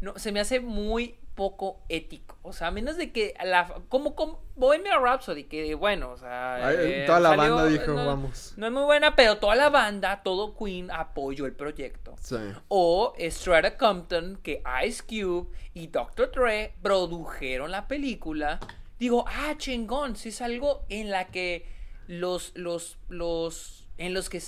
[0.00, 2.36] No, se me hace muy poco ético.
[2.42, 3.66] O sea, a menos de que la.
[3.88, 6.66] Como con Bohemian Rhapsody, que bueno, o sea.
[6.66, 8.54] Ay, eh, toda la salió- banda dijo, no- vamos.
[8.56, 12.14] No es muy buena, pero toda la banda, todo Queen apoyó el proyecto.
[12.20, 12.36] Sí.
[12.68, 16.30] O Strata Compton, que Ice Cube y Dr.
[16.32, 18.60] Dre produjeron la película.
[18.98, 21.66] Digo, ah, chingón, si es algo en la que
[22.06, 24.40] los, los, los, en los que,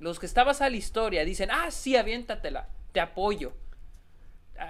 [0.00, 3.52] los que está basada la historia dicen, ah, sí, aviéntatela, te apoyo.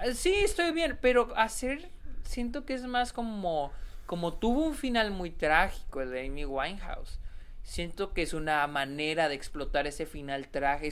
[0.01, 1.89] Ah, sí, estoy bien, pero hacer,
[2.23, 3.71] siento que es más como,
[4.05, 7.19] como tuvo un final muy trágico el de Amy Winehouse.
[7.63, 10.87] Siento que es una manera de explotar ese final trágico,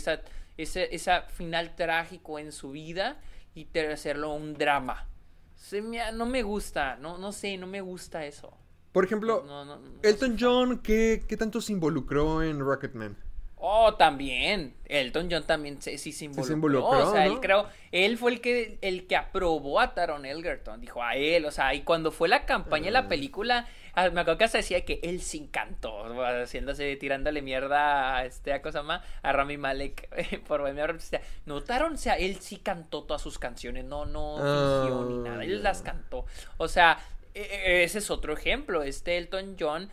[0.58, 3.18] esa, esa final trágico en su vida
[3.56, 5.08] y hacerlo un drama.
[5.56, 8.54] Se me- no me gusta, no, no sé, no me gusta eso.
[8.92, 13.16] Por ejemplo, No, no, no, no Elton John, ¿qué, ¿qué tanto se involucró en Rocketman?
[13.64, 14.74] Oh, también.
[14.88, 16.54] Elton John también se- sí se involucró.
[16.56, 17.34] involucró, o sea, ¿no?
[17.34, 20.82] él creo, él fue el que, el que aprobó a Taron Egerton.
[20.82, 24.22] Dijo a él, o sea, y cuando fue la campaña de la película, ah, me
[24.22, 28.82] acuerdo que hasta decía que él sí cantó, haciéndose, tirándole mierda a este, a cosa
[28.82, 30.10] más, a Rami Malek
[30.48, 31.22] por Bohemian Rhapsody.
[31.46, 35.44] No, Taron, o sea, él sí cantó todas sus canciones, no, no fingió ni nada,
[35.44, 36.26] él las cantó.
[36.58, 36.98] O sea,
[37.36, 38.82] e- e- ese es otro ejemplo.
[38.82, 39.90] Este Elton John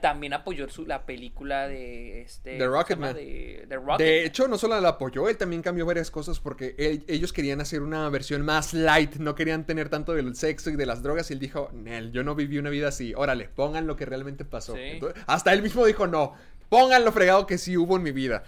[0.00, 3.14] también apoyó su, la película de este De ¿cómo se Rocketman.
[3.14, 4.04] de, de.
[4.04, 7.60] De hecho, no solo la apoyó, él también cambió varias cosas porque él- ellos querían
[7.60, 11.30] hacer una versión más light, no querían tener tanto del sexo y de las drogas.
[11.30, 14.44] Y él dijo, Nel, yo no viví una vida así, órale, pongan lo que realmente
[14.44, 14.74] pasó.
[14.74, 14.80] Sí.
[14.82, 16.34] Entonces, hasta él mismo dijo, no,
[16.68, 18.44] pongan lo fregado que sí hubo en mi vida.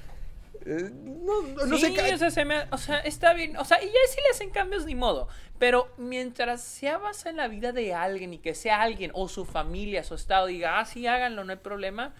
[0.70, 3.56] Eh, no no, sí, o sea, se me- o sea, está bien.
[3.56, 5.28] O sea, y ya si le hacen cambios, ni modo.
[5.58, 9.46] Pero mientras sea basa en la vida de alguien y que sea alguien o su
[9.46, 12.14] familia, su estado, diga, ah, sí, háganlo, no hay problema.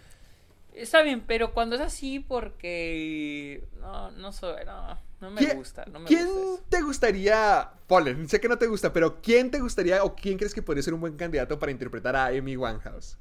[0.73, 3.65] Está bien, pero cuando es así, porque.
[3.81, 4.65] No, no soy.
[4.65, 5.85] No, no me ¿Quién- gusta.
[5.87, 6.65] No me ¿Quién gusta eso.
[6.71, 8.29] te gustaría, Polen?
[8.29, 10.95] Sé que no te gusta, pero ¿quién te gustaría o quién crees que podría ser
[10.95, 13.19] un buen candidato para interpretar a Amy Winehouse?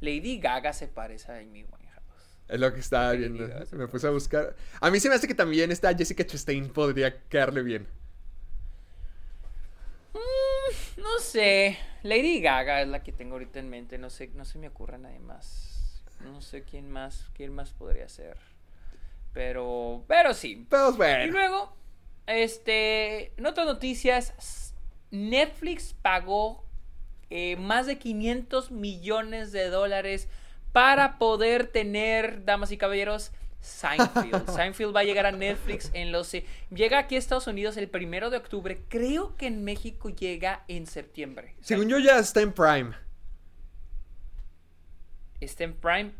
[0.00, 1.85] Lady Gaga se parece a Amy Winehouse.
[2.48, 3.48] Es lo que estaba viendo.
[3.72, 4.54] Me puse a buscar.
[4.80, 7.86] A mí se me hace que también esta Jessica Chastain podría quedarle bien.
[10.14, 11.78] Mm, no sé.
[12.02, 13.98] Lady Gaga es la que tengo ahorita en mente.
[13.98, 16.02] No sé, no se me ocurre nadie más.
[16.20, 18.36] No sé quién más, quién más podría ser.
[19.32, 20.66] Pero, pero sí.
[20.70, 21.32] Pero Y bueno.
[21.32, 21.76] luego,
[22.26, 24.74] este, en otras noticias,
[25.10, 26.64] Netflix pagó
[27.28, 30.28] eh, más de 500 millones de dólares
[30.72, 34.48] para poder tener, damas y caballeros, Seinfeld.
[34.54, 36.32] Seinfeld va a llegar a Netflix en los...
[36.34, 38.82] eh, Llega aquí a Estados Unidos el primero de octubre.
[38.88, 41.54] Creo que en México llega en septiembre.
[41.60, 42.94] Según yo ya está en Prime.
[45.40, 46.12] Está en Prime.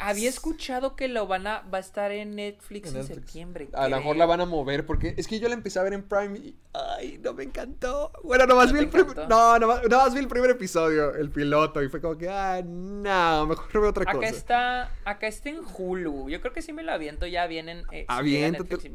[0.00, 1.60] Había escuchado que lo van a...
[1.62, 3.16] Va a estar en Netflix en, En Netflix.
[3.24, 3.68] septiembre.
[3.72, 5.92] A lo mejor la van a mover porque es que yo la empecé a ver
[5.92, 8.12] en Prime y ay, no me encantó.
[8.22, 9.16] Bueno, nomás ¿No vi el primer?
[9.28, 13.46] No, nomás, nomás vi el primer episodio, el piloto y fue como que ah, no,
[13.46, 14.28] mejor veo otra Acá cosa.
[14.28, 16.28] está, acá está en Hulu.
[16.28, 17.84] Yo creo que sí me lo aviento ya vienen.
[17.92, 18.92] Eh, si.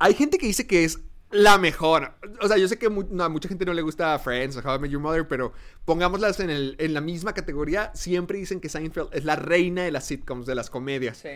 [0.00, 0.98] Hay gente que dice que es
[1.30, 2.14] la mejor.
[2.40, 4.60] O sea, yo sé que mu- no, a mucha gente no le gusta Friends o
[4.60, 5.52] How I Met Your Mother, pero
[5.84, 7.90] pongámoslas en, el, en la misma categoría.
[7.94, 11.18] Siempre dicen que Seinfeld es la reina de las sitcoms, de las comedias.
[11.18, 11.28] Sí.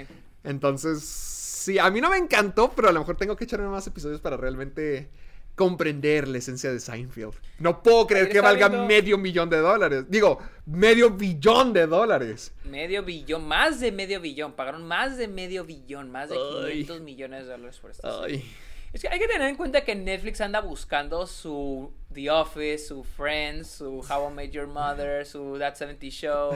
[0.45, 3.87] Entonces, sí, a mí no me encantó, pero a lo mejor tengo que echarme más
[3.87, 5.09] episodios para realmente
[5.55, 7.35] comprender la esencia de Seinfeld.
[7.59, 10.07] No puedo creer que valga viendo- medio millón de dólares.
[10.09, 12.53] Digo, medio billón de dólares.
[12.65, 14.55] Medio billón, más de medio billón.
[14.55, 16.73] Pagaron más de medio billón, más de Ay.
[16.85, 18.45] 500 millones de dólares por esta serie.
[18.93, 23.03] Es que hay que tener en cuenta que Netflix anda buscando su The Office, su
[23.03, 26.55] Friends, su How I Met Your Mother, su That 70 Show.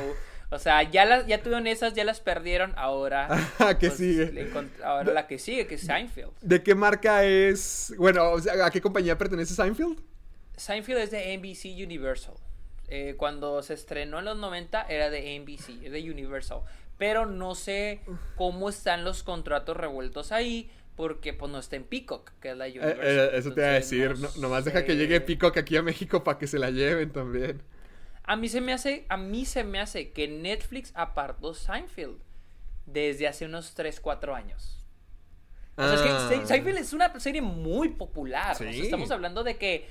[0.50, 3.28] O sea, ya, las, ya tuvieron esas, ya las perdieron, ahora...
[3.80, 4.50] ¿Qué pues, sigue?
[4.84, 6.32] ahora la que sigue, que es Seinfeld.
[6.40, 7.92] ¿De qué marca es?
[7.98, 9.98] Bueno, o sea, ¿a qué compañía pertenece Seinfeld?
[10.56, 12.34] Seinfeld es de NBC Universal.
[12.88, 16.60] Eh, cuando se estrenó en los 90 era de NBC, de Universal.
[16.98, 18.00] Pero no sé
[18.36, 22.66] cómo están los contratos revueltos ahí, porque pues no está en Peacock, que es la
[22.68, 23.04] Eh, Universal.
[23.06, 24.18] eh, eso te iba a decir.
[24.18, 27.10] no no- nomás deja que llegue Peacock aquí a México para que se la lleven
[27.12, 27.62] también.
[28.24, 32.18] A mí se me hace, a mí se me hace que Netflix apartó Seinfeld
[32.86, 34.84] desde hace unos 3, 4 años.
[35.76, 36.28] O sea, es que Ah.
[36.28, 38.52] Se- Seinfeld es una serie muy popular.
[38.54, 38.80] O sea, Sí.
[38.80, 39.86] estamos hablando de que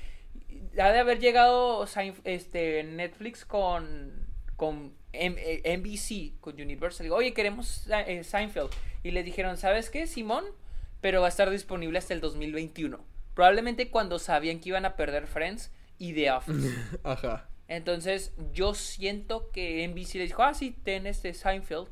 [0.78, 1.86] ha de haber llegado
[2.24, 4.26] este, Netflix con,
[4.56, 7.10] con M- eh, NBC, con Universal.
[7.12, 7.86] Oye, queremos
[8.22, 8.70] Seinfeld.
[9.02, 10.44] Y le dijeron, ¿sabes qué, Simón?
[11.00, 13.04] Pero va a estar disponible hasta el 2021.
[13.34, 16.74] Probablemente cuando sabían que iban a perder Friends y The Office.
[17.04, 17.48] Ajá.
[17.68, 21.88] Entonces, yo siento que NBC le dijo, ah, sí, ten este Seinfeld.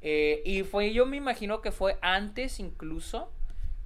[0.00, 3.32] Eh, y fue, yo me imagino que fue antes incluso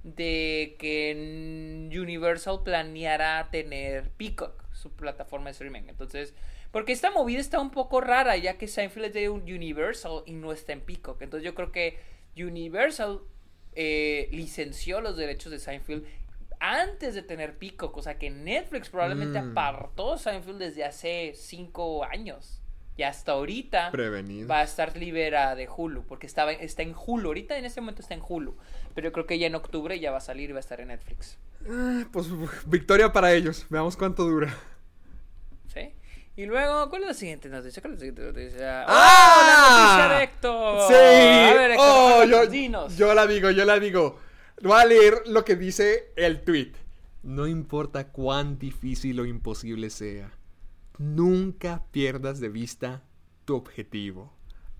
[0.03, 5.83] de que Universal planeara tener Peacock, su plataforma de streaming.
[5.87, 6.33] Entonces,
[6.71, 10.33] porque esta movida está un poco rara, ya que Seinfeld es de un Universal y
[10.33, 11.21] no está en Peacock.
[11.21, 11.99] Entonces, yo creo que
[12.37, 13.19] Universal
[13.79, 16.03] eh, licenció los derechos de Seinfeld
[16.59, 17.95] antes de tener Peacock.
[17.95, 19.51] O sea que Netflix probablemente Mm.
[19.51, 22.61] apartó Seinfeld desde hace cinco años.
[22.97, 24.47] Y hasta ahorita Prevenido.
[24.47, 26.03] va a estar liberada de Hulu.
[26.07, 27.27] Porque estaba, está en Hulu.
[27.27, 28.57] Ahorita en este momento está en Hulu.
[28.95, 30.81] Pero yo creo que ya en octubre ya va a salir y va a estar
[30.81, 31.37] en Netflix.
[31.69, 32.25] Ah, Pues
[32.65, 33.67] victoria para ellos.
[33.69, 34.51] Veamos cuánto dura.
[36.37, 37.81] Y luego, ¿cuál es la siguiente noticia?
[37.81, 38.81] ¿Cuál es la siguiente noticia?
[38.83, 39.97] ¡Oh, ¡Ah!
[39.97, 40.87] la noticia de Héctor!
[40.87, 40.93] Sí.
[40.93, 42.95] A ver, Héctor, Oh, yo, dinos.
[42.95, 44.19] yo la digo, yo la digo.
[44.61, 46.73] Voy a leer lo que dice el tweet.
[47.23, 50.31] No importa cuán difícil o imposible sea,
[50.99, 53.01] nunca pierdas de vista
[53.45, 54.36] tu objetivo.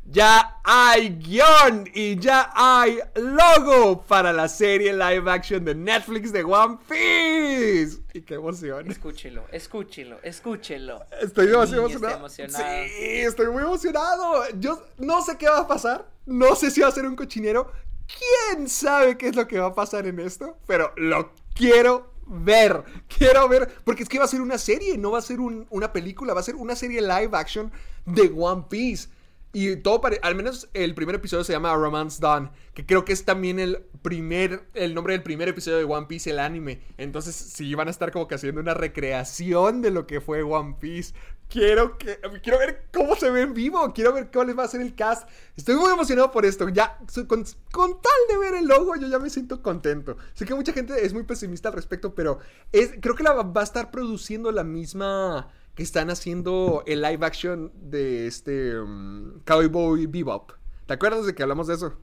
[0.09, 6.45] Ya hay guion y ya hay logo para la serie live action de Netflix de
[6.45, 7.97] One Piece.
[8.13, 8.89] Y qué emoción.
[8.89, 11.03] Escúchelo, escúchelo, escúchelo.
[11.21, 12.17] Estoy demasiado emocionado.
[12.19, 12.65] emocionado.
[12.88, 14.43] Sí, estoy muy emocionado.
[14.57, 16.07] Yo no sé qué va a pasar.
[16.25, 17.69] No sé si va a ser un cochinero.
[18.07, 20.57] ¿Quién sabe qué es lo que va a pasar en esto?
[20.67, 22.81] Pero lo quiero ver.
[23.09, 23.69] Quiero ver.
[23.84, 26.34] Porque es que va a ser una serie, no va a ser un- una película.
[26.34, 27.69] Va a ser una serie live action
[28.05, 29.09] de One Piece.
[29.57, 33.11] Y todo pare- al menos el primer episodio se llama Romance Dawn, que creo que
[33.11, 36.79] es también el primer, el nombre del primer episodio de One Piece, el anime.
[36.99, 40.75] Entonces sí van a estar como que haciendo una recreación de lo que fue One
[40.79, 41.15] Piece.
[41.49, 44.81] Quiero que, quiero ver cómo se ve en vivo, quiero ver cuál va a ser
[44.81, 45.27] el cast.
[45.55, 46.69] Estoy muy emocionado por esto.
[46.69, 50.17] Ya, con, con tal de ver el logo, yo ya me siento contento.
[50.35, 52.38] Sé que mucha gente es muy pesimista al respecto, pero
[52.71, 57.23] es, creo que la va a estar produciendo la misma que están haciendo el live
[57.25, 60.51] action de este um, Cowboy Bebop.
[60.87, 61.93] ¿Te acuerdas de que hablamos de eso?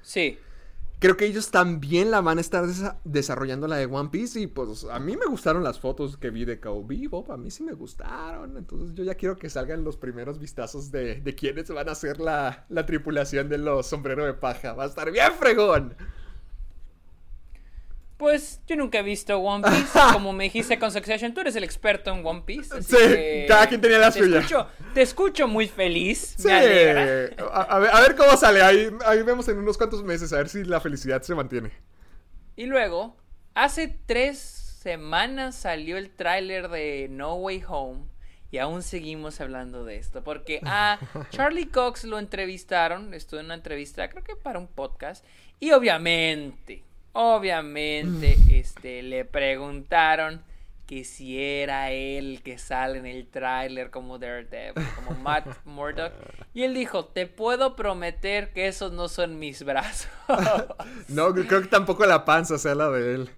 [0.00, 0.38] Sí.
[1.00, 4.46] Creo que ellos también la van a estar desa- desarrollando la de One Piece y
[4.46, 7.64] pues a mí me gustaron las fotos que vi de Cowboy Bebop, a mí sí
[7.64, 11.88] me gustaron, entonces yo ya quiero que salgan los primeros vistazos de, de quienes van
[11.88, 14.72] a ser la, la tripulación de los sombreros de paja.
[14.72, 15.96] Va a estar bien fregón.
[18.16, 19.98] Pues yo nunca he visto One Piece.
[20.12, 22.74] Como me dijiste con Succession, tú eres el experto en One Piece.
[22.74, 24.38] así Sí, que cada quien tenía la te suya.
[24.38, 26.34] Escucho, te escucho muy feliz.
[26.38, 27.46] Sí, Me alegra.
[27.52, 30.38] a, a ver, a ver cómo sale, ahí, ahí vemos en unos cuantos meses, a
[30.38, 31.72] ver si la felicidad se mantiene.
[32.56, 33.16] Y luego,
[33.54, 38.04] hace tres semanas salió el tráiler de No Way Home.
[38.52, 40.22] Y aún seguimos hablando de esto.
[40.24, 40.98] Porque a
[41.30, 43.12] Charlie Cox lo entrevistaron.
[43.12, 45.24] Estuvo en una entrevista, creo que para un podcast.
[45.58, 46.84] Y obviamente,
[47.16, 50.42] obviamente, este, le preguntaron
[50.86, 56.12] que si era él que sale en el tráiler como Daredevil, como Matt Murdock.
[56.54, 60.08] Y él dijo, te puedo prometer que esos no son mis brazos.
[61.08, 63.30] No, creo que tampoco la panza sea la de él.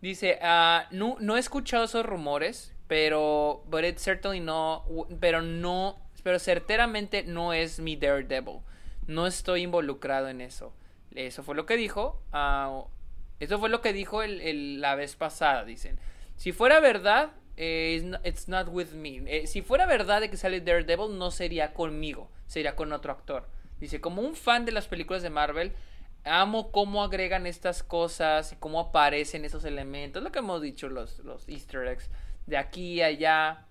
[0.00, 4.84] Dice, ah, no, no he escuchado esos rumores, pero, but it certainly no,
[5.20, 8.60] pero no, pero certeramente no es mi Daredevil.
[9.06, 10.72] No estoy involucrado en eso.
[11.14, 12.22] Eso fue lo que dijo.
[12.32, 12.84] ah,
[13.40, 15.98] eso fue lo que dijo el, la vez pasada, dicen.
[16.36, 19.22] Si fuera verdad, eh, it's not with me.
[19.26, 23.48] Eh, si fuera verdad de que sale Daredevil, no sería conmigo, sería con otro actor.
[23.80, 25.72] Dice, como un fan de las películas de Marvel,
[26.24, 30.22] amo cómo agregan estas cosas y cómo aparecen esos elementos.
[30.22, 32.10] Lo que hemos dicho, los, los easter eggs,
[32.46, 33.66] de aquí y allá.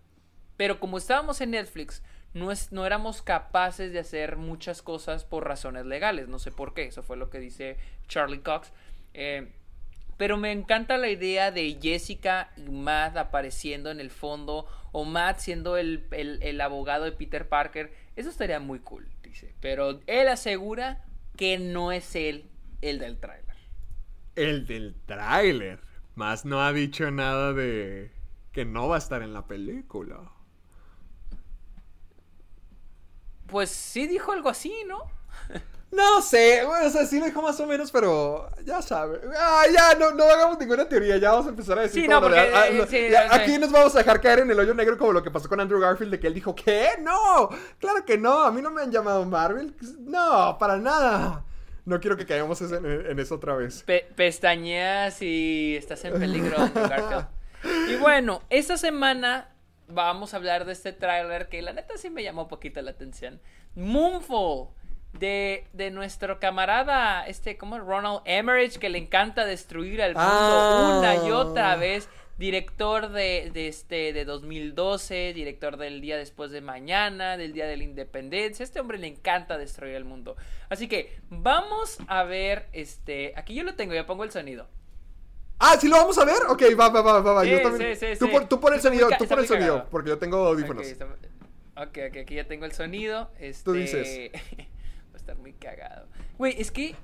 [0.55, 2.03] Pero como estábamos en Netflix,
[2.37, 6.27] no, es, no éramos capaces de hacer muchas cosas por razones legales.
[6.29, 6.85] No sé por qué.
[6.85, 7.77] Eso fue lo que dice
[8.07, 8.71] Charlie Cox.
[9.13, 9.49] Eh,
[10.17, 14.67] Pero me encanta la idea de Jessica y Matt apareciendo en el fondo.
[14.91, 17.93] O Matt siendo el, el- el abogado de Peter Parker.
[18.15, 19.53] Eso estaría muy cool, dice.
[19.61, 21.05] Pero él asegura
[21.37, 22.49] que no es él
[22.81, 23.55] el del tráiler.
[24.35, 25.81] El del tráiler.
[26.15, 28.11] Más no ha dicho nada de
[28.53, 30.31] que no va a estar en la película.
[33.47, 35.03] Pues sí dijo algo así, ¿no?
[35.89, 39.21] No sé, bueno, o sea, sí lo dijo más o menos, pero ya sabe.
[39.39, 42.19] Ah, ya, no, no hagamos ninguna teoría, ya vamos a empezar a decir Sí, no,
[42.19, 43.35] de- ah, eh, sí, ya, sé.
[43.41, 45.61] Aquí nos vamos a dejar caer en el hoyo negro como lo que pasó con
[45.61, 46.89] Andrew Garfield, de que él dijo, ¿qué?
[47.01, 47.47] No,
[47.79, 49.73] claro que no, a mí no me han llamado Marvel.
[50.01, 51.45] No, para nada.
[51.85, 53.81] No quiero que caigamos en, en eso otra vez.
[53.83, 57.25] Pe- pestañeas y estás en peligro, Andrew Garfield.
[57.89, 59.49] Y bueno, esta semana
[59.87, 62.91] vamos a hablar de este tráiler que la neta sí me llamó un poquito la
[62.91, 63.39] atención.
[63.75, 64.69] Moonfall.
[65.13, 70.95] De, de nuestro camarada, este, como Ronald Emmerich, que le encanta destruir al mundo Ah.
[70.99, 72.07] una y otra vez.
[72.37, 77.77] Director de, de este, de 2012, director del día después de mañana, del día de
[77.77, 78.63] la independencia.
[78.63, 80.35] Este hombre le encanta destruir el mundo.
[80.69, 84.67] Así que vamos a ver, este, aquí yo lo tengo, ya pongo el sonido.
[85.59, 86.37] Ah, ¿sí lo vamos a ver?
[86.49, 87.43] Ok, va, va, va, va, va.
[87.43, 87.95] Sí, yo también.
[87.95, 89.89] sí, sí, tú, pon, tú el sonido, tú pon el sonido, cagado.
[89.89, 90.85] porque yo tengo audífonos.
[90.85, 90.97] Ok,
[91.75, 93.31] ok, ok, aquí ya tengo el sonido.
[93.39, 93.63] Este...
[93.63, 94.31] Tú dices.
[95.11, 96.07] Va a estar muy cagado.
[96.37, 96.95] Güey, es que.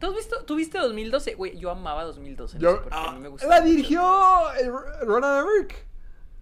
[0.00, 1.34] ¿Tú has visto, tú viste 2012?
[1.34, 2.58] Güey, yo amaba 2012.
[2.58, 4.02] no sé por qué, a ah, mí me gustaba la dirigió
[5.02, 5.86] Ronald Emmerich.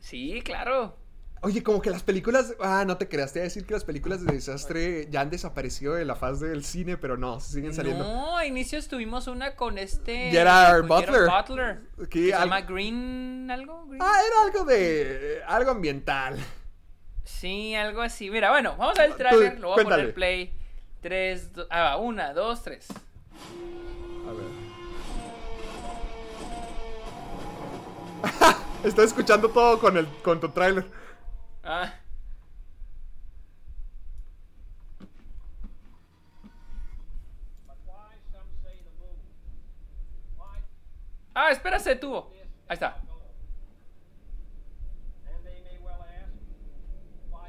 [0.01, 0.97] Sí, claro.
[1.45, 2.55] Oye, como que las películas.
[2.61, 5.31] Ah, no te creas, te iba a decir que las películas de desastre ya han
[5.31, 8.05] desaparecido de la faz del cine, pero no, siguen saliendo.
[8.05, 10.31] No, a inicio tuvimos una con este.
[10.31, 11.29] Gerard Butler.
[11.29, 11.81] Butler.
[12.09, 13.51] Que se al- llama Green.
[13.51, 13.87] ¿Algo?
[13.87, 14.01] Green.
[14.01, 15.43] Ah, era algo de.
[15.49, 16.39] algo ambiental.
[17.25, 18.31] Sí, algo así.
[18.31, 19.59] Mira, bueno, vamos a ver el Tú, trailer.
[19.61, 20.03] Lo voy a cuéntale.
[20.03, 20.53] poner play.
[21.01, 21.53] Tres.
[21.53, 22.87] do- Ah, va, una, dos, tres.
[24.29, 24.47] A ver.
[28.85, 31.02] Estoy escuchando todo con el con tu tráiler.
[31.65, 31.95] Ah.
[41.35, 42.31] Ah, espera, se detuvo.
[42.69, 42.97] Ahí está.
[45.27, 46.33] And they may well ask,
[47.31, 47.49] why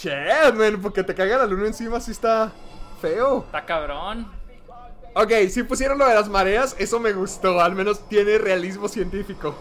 [0.00, 2.50] Che, man, porque te caiga la luna encima sí está
[3.02, 3.44] feo.
[3.44, 4.32] Está cabrón.
[5.14, 7.60] Ok, si pusieron lo de las mareas, eso me gustó.
[7.60, 9.54] Al menos tiene realismo científico.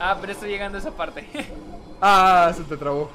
[0.00, 1.26] Ah, pero estoy llegando a esa parte.
[2.06, 3.08] Ah, se te trabó.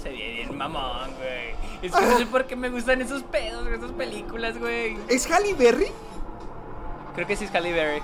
[0.00, 1.54] Se ve bien mamón, güey.
[1.82, 4.96] Es que no sé por qué me gustan esos pedos, esas películas, güey.
[5.08, 5.88] ¿Es Halle Berry?
[7.14, 8.02] Creo que sí es Halle Berry.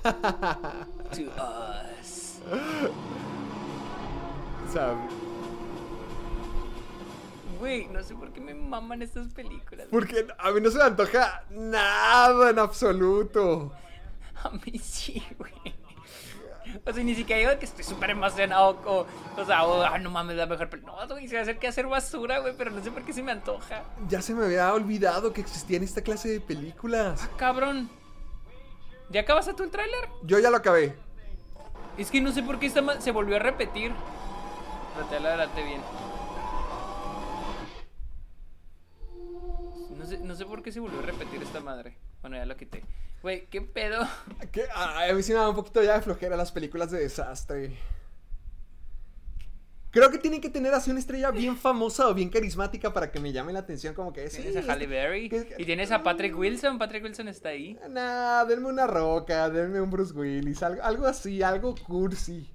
[1.12, 2.40] to us.
[7.58, 9.86] Güey, no sé por qué me maman estas películas.
[9.90, 13.72] porque a mí no se me antoja nada en absoluto.
[17.04, 18.78] Ni siquiera digo que estoy súper emocionado.
[18.84, 19.06] O,
[19.40, 21.06] o sea, o, ah, no mames, la mejor película.
[21.06, 23.12] No, güey, se va a hacer que hacer basura, güey, pero no sé por qué
[23.12, 23.82] se me antoja.
[24.08, 27.28] Ya se me había olvidado que existían esta clase de películas.
[27.36, 27.90] Cabrón.
[29.10, 30.08] ¿Ya acabaste tú el tráiler?
[30.22, 30.94] Yo ya lo acabé.
[31.98, 33.92] Es que no sé por qué esta se volvió a repetir.
[34.94, 35.80] Traté de adelante bien.
[39.98, 41.96] No sé, no sé por qué se volvió a repetir esta madre.
[42.22, 42.82] Bueno, ya lo quité.
[43.22, 44.00] Güey, ¿qué pedo?
[44.74, 47.76] A a mí sí me da un poquito ya de flojera las películas de desastre.
[49.92, 53.18] Creo que tienen que tener así una estrella bien famosa o bien carismática para que
[53.18, 55.28] me llame la atención como que sí, Tienes a Halle Berry.
[55.28, 56.78] ¿qué- Y tienes a Patrick Wilson.
[56.78, 57.76] Patrick Wilson está ahí.
[57.88, 62.48] Nah, denme una roca, denme un Bruce Willis, algo, algo así, algo cursi.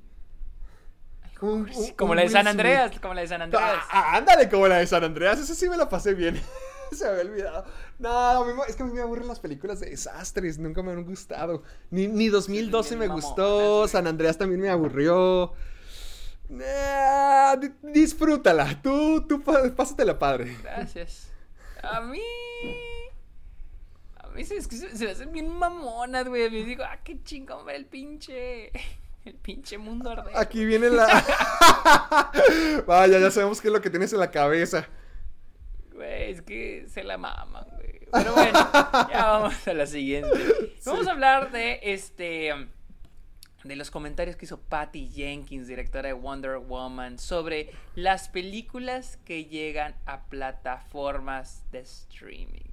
[1.42, 2.48] Un- un- Como un la de San.
[2.48, 2.98] Andreas.
[3.02, 3.70] Como la de San Andreas.
[3.70, 6.42] Ah, ah, ándale, como la de San Andreas, esa sí me la pasé bien.
[6.92, 7.66] Se me había olvidado.
[8.00, 10.82] No, a mí me- es que a mí me aburren las películas de desastres, nunca
[10.84, 11.64] me han gustado.
[11.92, 13.88] Ni, ni 2012 me gustó.
[13.88, 15.54] San Andreas también me aburrió.
[16.50, 19.42] Di- disfrútala, tú, tú
[19.76, 20.56] pásatela padre.
[20.62, 21.30] Gracias.
[21.82, 22.22] A mí.
[24.18, 24.56] A mí se,
[25.06, 26.46] me hacen bien mamonas, güey.
[26.46, 28.72] A mí digo, ah, qué chingón ver el pinche.
[29.24, 30.38] El pinche mundo arder.
[30.38, 31.08] Aquí viene la...
[32.86, 34.88] Vaya, ya sabemos qué es lo que tienes en la cabeza.
[35.96, 38.00] Güey, es que se la maman, güey.
[38.12, 38.60] Pero bueno,
[39.10, 40.30] ya vamos a la siguiente.
[40.86, 42.54] Vamos a hablar de este
[43.66, 49.46] de los comentarios que hizo Patty Jenkins, directora de Wonder Woman, sobre las películas que
[49.46, 52.70] llegan a plataformas de streaming.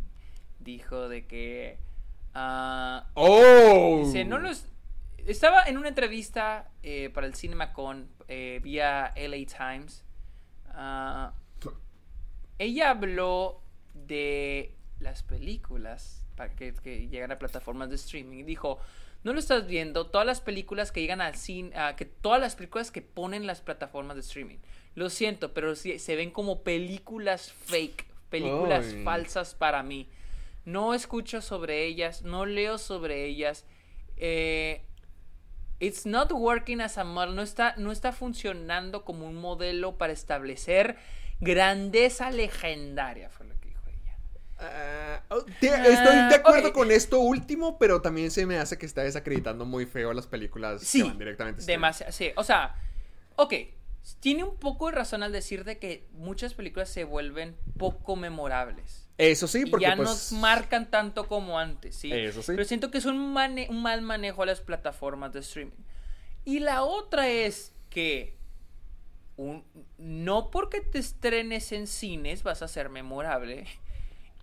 [0.59, 1.79] Dijo de que
[2.35, 4.03] ah, ¡Oh!
[4.05, 4.67] Dice, no los...
[5.27, 10.05] Estaba en una entrevista eh, para el CinemaCon eh, vía LA Times.
[10.69, 11.33] Ah,
[12.63, 13.63] ella habló
[13.95, 18.39] de las películas para que, que llegan a plataformas de streaming.
[18.39, 18.79] Y dijo,
[19.25, 22.91] no lo estás viendo, todas las películas que llegan al cine, que todas las películas
[22.91, 24.59] que ponen las plataformas de streaming.
[24.95, 30.09] Lo siento, pero sí, se ven como películas fake, películas falsas para mí.
[30.65, 33.65] No escucho sobre ellas, no leo sobre ellas.
[34.17, 34.83] Eh,
[35.81, 37.35] it's not working as a model.
[37.35, 40.97] No está, no está funcionando como un modelo para establecer
[41.43, 44.17] grandeza legendaria, fue lo que dijo ella.
[44.59, 49.03] Ah, oh, estoy de acuerdo con esto último, pero también se me hace que está
[49.03, 52.13] desacreditando muy feo las películas Sí, que van directamente demasiado.
[52.13, 52.75] Sí, o sea,
[53.37, 53.55] ok.
[54.19, 59.09] Tiene un poco de razón al decir de que muchas películas se vuelven poco memorables.
[59.17, 62.13] Eso sí, y porque ya pues, no marcan tanto como antes, ¿sí?
[62.13, 62.51] Eso sí.
[62.53, 65.77] Pero siento que es un, mane- un mal manejo a las plataformas de streaming.
[66.45, 68.37] Y la otra es que
[69.37, 69.65] un-
[69.99, 73.67] no porque te estrenes en cines vas a ser memorable.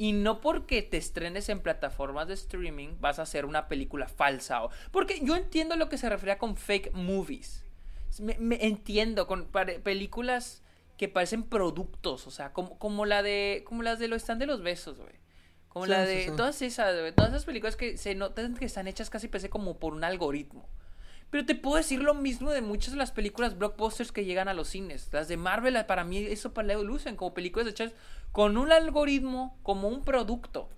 [0.02, 4.64] Y no porque te estrenes en plataformas de streaming vas a hacer una película falsa.
[4.64, 7.66] o- Porque yo entiendo lo que se refería con fake movies.
[8.20, 9.48] Me, me entiendo con
[9.84, 10.64] películas
[10.98, 14.46] que parecen productos, o sea, como, como la de como las de lo están de
[14.48, 15.14] los besos, güey.
[15.68, 16.32] Como Sí, la sí, de sí.
[16.36, 19.78] todas esas, güey, todas esas películas que se notan que están hechas casi parece como
[19.80, 20.68] por un algoritmo.
[21.30, 24.54] Pero te puedo decir lo mismo de muchas de las películas blockbusters que llegan a
[24.54, 25.10] los cines.
[25.12, 27.92] Las de Marvel, para mí, eso para lucen como películas hechas
[28.32, 30.70] con un algoritmo, como un producto.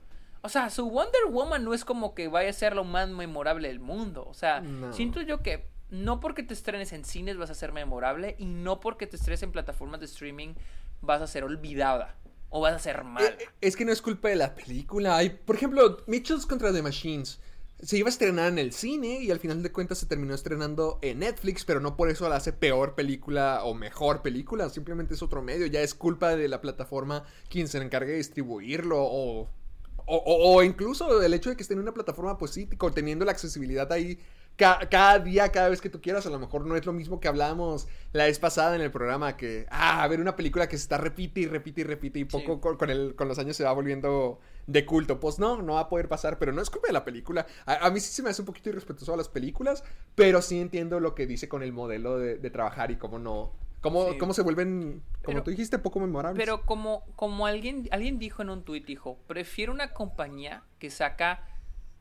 [0.41, 3.67] O sea, su Wonder Woman no es como que vaya a ser lo más memorable
[3.67, 4.25] del mundo.
[4.27, 4.91] O sea, No.
[4.91, 8.79] siento yo que no porque te estrenes en cines vas a ser memorable y no
[8.79, 10.53] porque te estrenes en plataformas de streaming
[11.01, 12.15] vas a ser olvidada
[12.49, 13.27] o vas a ser mala.
[13.27, 15.15] Eh, eh, Es que no es culpa de la película.
[15.17, 17.39] Hay, por ejemplo, Mitchells contra The Machines.
[17.81, 20.99] Se iba a estrenar en el cine y al final de cuentas se terminó estrenando
[21.01, 24.69] en Netflix, pero no por eso la hace peor película o mejor película.
[24.69, 25.65] Simplemente es otro medio.
[25.65, 30.63] Ya es culpa de la plataforma quien se encargue de distribuirlo o, o, o- o
[30.63, 34.19] incluso el hecho de que esté en una plataforma, pues sí, teniendo la accesibilidad ahí
[34.57, 36.27] ca- cada día, cada vez que tú quieras.
[36.27, 39.37] A lo mejor no es lo mismo que hablábamos la vez pasada en el programa,
[39.37, 42.25] que, ah, a ver una película que se está repite y repite y repite y
[42.25, 42.59] poco Sí.
[42.61, 45.19] con, con el, con los años se va volviendo de culto.
[45.19, 47.45] Pues no, no va a poder pasar, pero no es culpa de la película.
[47.65, 49.83] A, a mí sí se me hace un poquito irrespetuoso a las películas,
[50.15, 53.51] pero sí entiendo lo que dice con el modelo de, de trabajar y cómo no.
[53.81, 54.17] Cómo, Sí.
[54.19, 56.39] cómo se vuelven, como Pero- tú dijiste, poco memorables.
[56.39, 61.47] Pero como, como alguien, alguien dijo en un tuit, dijo, prefiero una compañía que saca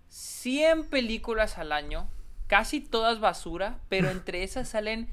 [0.09, 2.11] 100 películas al año,
[2.49, 5.09] casi todas basura, pero entre esas salen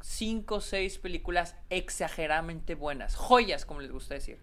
[0.00, 4.38] 5 o 6 películas exageradamente buenas, joyas como les gusta decir.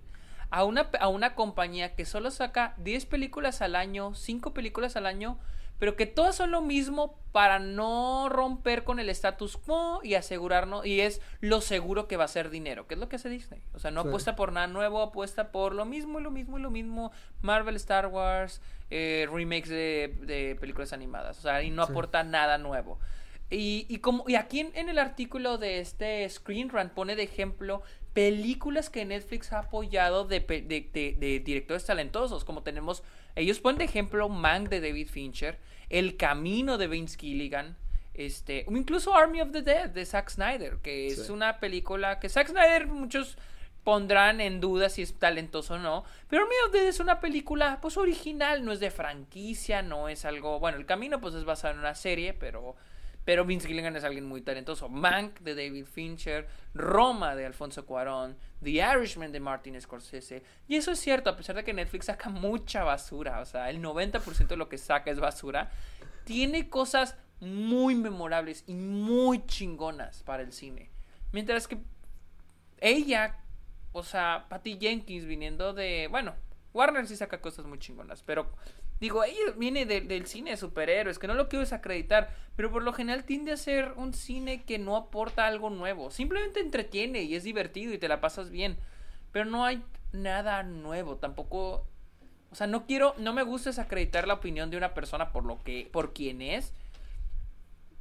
[0.56, 5.08] A una, a una compañía que solo saca 10 películas al año, 5 películas al
[5.08, 5.40] año,
[5.80, 10.86] pero que todas son lo mismo para no romper con el status quo y asegurarnos,
[10.86, 13.64] y es lo seguro que va a ser dinero, que es lo que hace Disney.
[13.74, 14.08] O sea, no Sí.
[14.10, 17.12] apuesta por nada nuevo, apuesta por lo mismo y lo mismo y lo mismo.
[17.42, 18.62] Marvel, Star Wars,
[18.92, 21.40] eh, remakes de, de películas animadas.
[21.40, 21.92] O sea, y no Sí.
[21.92, 23.00] aporta nada nuevo.
[23.50, 27.24] Y, y como, y aquí en, en el artículo de este Screen Rant pone de
[27.24, 27.82] ejemplo
[28.14, 33.04] películas que Netflix ha apoyado de, pe- de- de- de directores talentosos, como tenemos,
[33.36, 35.60] ellos ponen de ejemplo Mank de David Fincher,
[35.90, 37.76] El Camino de Vince Gilligan,
[38.14, 42.50] este, incluso Army of the Dead de Zack Snyder, que es una película que Zack
[42.50, 43.38] Snyder muchos
[43.84, 47.20] pondrán en duda si es talentoso o no, pero Army of the Dead es una
[47.20, 51.44] película pues original, no es de franquicia, no es algo, bueno, El Camino pues es
[51.44, 52.76] basado en una serie, pero
[53.26, 54.90] pero Vince Gilligan es alguien muy talentoso.
[54.90, 60.44] Mank de David Fincher, Roma de Alfonso Cuarón, The Irishman de Martin Scorsese.
[60.68, 63.82] Y eso es cierto, a pesar de que Netflix saca mucha basura, o sea, el
[63.82, 65.72] 90% de lo que saca es basura,
[66.26, 70.90] tiene cosas muy memorables y muy chingonas para el cine.
[71.32, 71.78] Mientras que
[72.80, 73.38] ella,
[73.92, 76.36] o sea, Patty Jenkins viniendo de, bueno,
[76.74, 78.52] Warner sí saca cosas muy chingonas, pero
[79.00, 82.84] digo, ella viene de- del cine de superhéroes, que no lo quiero desacreditar, pero por
[82.84, 87.36] lo general tiende a ser un cine que no aporta algo nuevo, simplemente entretiene y
[87.36, 88.78] es divertido y te la pasas bien,
[89.32, 91.88] pero no hay nada nuevo, tampoco,
[92.52, 95.62] o sea, no quiero, no me gusta desacreditar la opinión de una persona por lo
[95.64, 96.74] que, por quien es,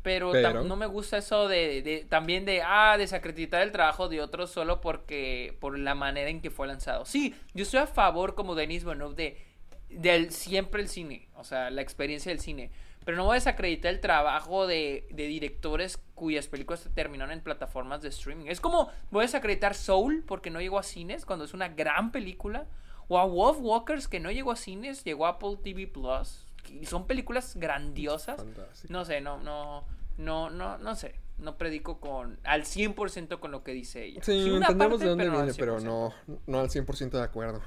[0.03, 0.33] pero,
[0.65, 4.81] no me gusta eso de, de- también de ah desacreditar el trabajo de otros solo
[4.81, 7.05] porque por la manera en que fue lanzado.
[7.05, 9.52] Sí, yo estoy a favor como Denis Villeneuve de
[9.99, 12.71] del siempre el cine, o sea, la experiencia del cine.
[13.05, 18.01] Pero no voy a desacreditar el trabajo de, de directores cuyas películas terminaron en plataformas
[18.01, 18.47] de streaming.
[18.47, 22.13] Es como voy a desacreditar Soul porque no llegó a cines cuando es una gran
[22.13, 22.67] película.
[23.09, 26.47] O a Wolf Walkers que no llegó a cines, llegó a Apple TV Plus.
[26.71, 28.37] Y son películas grandiosas.
[28.37, 28.93] Fantástico.
[28.93, 29.85] No sé, no, no,
[30.17, 31.17] no, no, no sé.
[31.39, 34.23] No predico con al 100% con lo que dice ella.
[34.23, 35.83] Sí, entendemos parte, de dónde pero no al viene, pero 100%.
[35.83, 36.15] no,
[36.47, 37.61] no al 100% de acuerdo.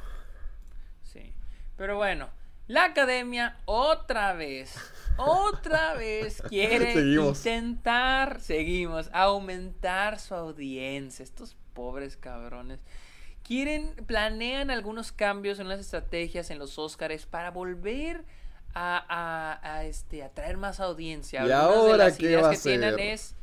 [1.77, 2.30] Pero bueno,
[2.68, 4.73] la academia otra vez,
[5.18, 7.38] otra vez quiere Seguimos.
[7.45, 11.23] intentar, seguimos, aumentar su audiencia.
[11.23, 12.80] Estos pobres cabrones.
[13.43, 18.23] Quieren, planean algunos cambios en las estrategias en los Óscares para volver
[18.73, 21.41] a, a- a, este, atraer más audiencia.
[21.45, 22.99] ¿Y Algunas de ahora las qué ideas va a que tienen hacer?
[23.02, 23.35] es,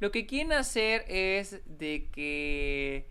[0.00, 3.06] lo que quieren hacer es de que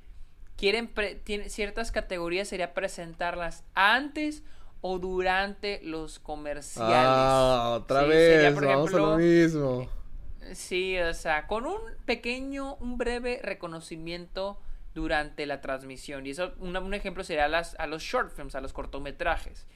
[0.58, 4.42] quieren pre- tiene- ciertas categorías sería presentarlas antes
[4.82, 6.96] o durante los comerciales.
[7.06, 9.90] Ah, otra Sí, vez, sería, por vamos a lo mismo.
[10.54, 14.60] Sí, o sea, con un pequeño, un breve reconocimiento
[14.96, 16.26] durante la transmisión.
[16.26, 19.68] Y eso, un ejemplo sería a, las, a los short films, a los cortometrajes.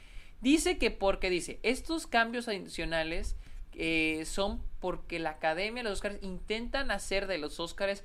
[0.42, 3.36] Dice que porque dice, estos cambios adicionales
[3.74, 8.04] eh, son porque la Academia de los Oscars intentan hacer de los Oscars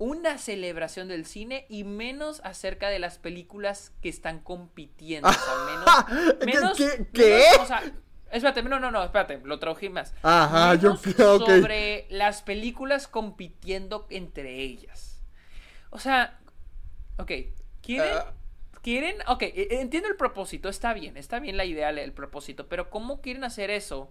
[0.00, 5.28] una celebración del cine y menos acerca de las películas que están compitiendo.
[5.28, 6.36] O sea, menos.
[6.40, 7.28] ¿Qué- menos- qué- qué?
[7.52, 7.82] menos, o sea,
[8.32, 10.14] espérate, no, no, no, espérate, lo tradují más.
[10.22, 15.20] Ajá, yo creo que- sobre las películas compitiendo entre ellas.
[15.90, 16.40] O sea,
[17.18, 17.30] ok,
[17.82, 18.32] quieren, Ah.
[18.80, 22.88] quieren, ok, e- entiendo el propósito, está bien, está bien la idea, el propósito, pero
[22.88, 24.10] ¿cómo quieren hacer eso?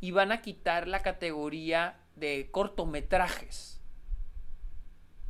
[0.00, 3.73] Y van a quitar la categoría de cortometrajes.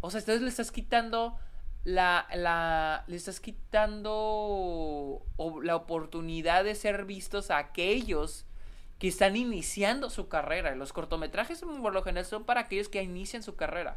[0.05, 1.39] O sea, entonces le estás quitando
[1.82, 5.22] la, la le estás quitando
[5.62, 8.44] la oportunidad de ser vistos a aquellos
[8.98, 10.74] que están iniciando su carrera.
[10.74, 13.97] Los cortometrajes por lo general son para aquellos que inician su carrera.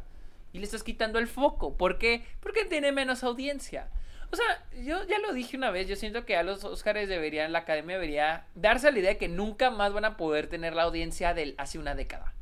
[0.54, 1.76] Y le estás quitando el foco.
[1.76, 2.24] ¿Por qué?
[2.40, 3.90] Porque tiene menos audiencia.
[4.32, 7.52] O sea, yo ya lo dije una vez, yo siento que a los Oscars deberían,
[7.52, 10.84] la academia debería darse la idea de que nunca más van a poder tener la
[10.84, 12.32] audiencia de hace una década.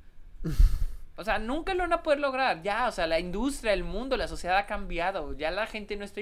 [1.16, 2.62] O sea, nunca lo van a poder lograr.
[2.62, 5.32] Ya, o sea, la industria, el mundo, la sociedad ha cambiado.
[5.34, 6.20] Ya la gente no está,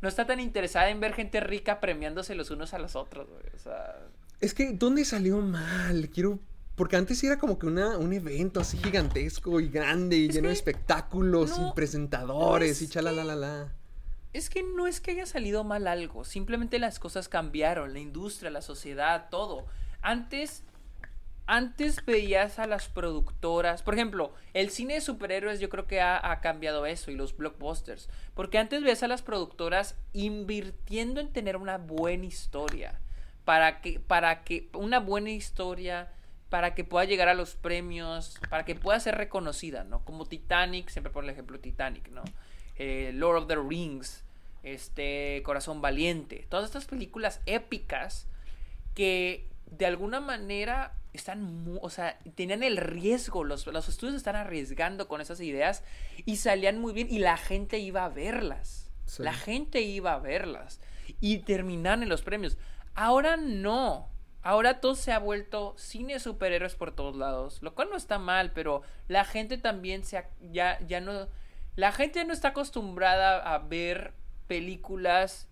[0.00, 3.42] no está tan interesada en ver gente rica premiándose los unos a los otros, güey.
[3.54, 3.96] O sea,
[4.40, 6.08] Es que, ¿dónde salió mal?
[6.10, 6.38] Quiero.
[6.76, 10.46] Porque antes era como que una, un evento así gigantesco y grande y Es lleno
[10.46, 13.72] de espectáculos no- y presentadores no y es chalalalala.
[14.32, 18.50] Es que no es que haya salido mal algo, simplemente las cosas cambiaron, la industria,
[18.52, 19.66] la sociedad, todo.
[20.02, 20.62] Antes,
[21.48, 26.30] antes veías a las productoras, por ejemplo, el cine de superhéroes yo creo que ha,
[26.30, 31.56] ha cambiado eso y los blockbusters, porque antes veías a las productoras invirtiendo en tener
[31.56, 33.00] una buena historia,
[33.44, 36.12] para que, para que, una buena historia,
[36.50, 40.04] para que pueda llegar a los premios, para que pueda ser reconocida, ¿no?
[40.04, 42.22] Como Titanic, siempre por el ejemplo Titanic, ¿no?
[42.78, 44.24] eh, Lord of the Rings,
[44.62, 48.26] este Corazón Valiente, todas estas películas épicas
[48.94, 54.36] que de alguna manera están, mu- o sea, tenían el riesgo, los, los estudios están
[54.36, 55.82] arriesgando con esas ideas
[56.24, 58.90] y salían muy bien y la gente iba a verlas.
[59.06, 59.22] Sí.
[59.22, 60.80] La gente iba a verlas
[61.20, 62.56] y terminaron en los premios.
[62.94, 64.08] Ahora no.
[64.42, 68.52] Ahora todo se ha vuelto cine superhéroes por todos lados, lo cual no está mal,
[68.52, 71.28] pero la gente también se ha- ya ya no
[71.76, 74.12] la gente no está acostumbrada a ver
[74.46, 75.48] películas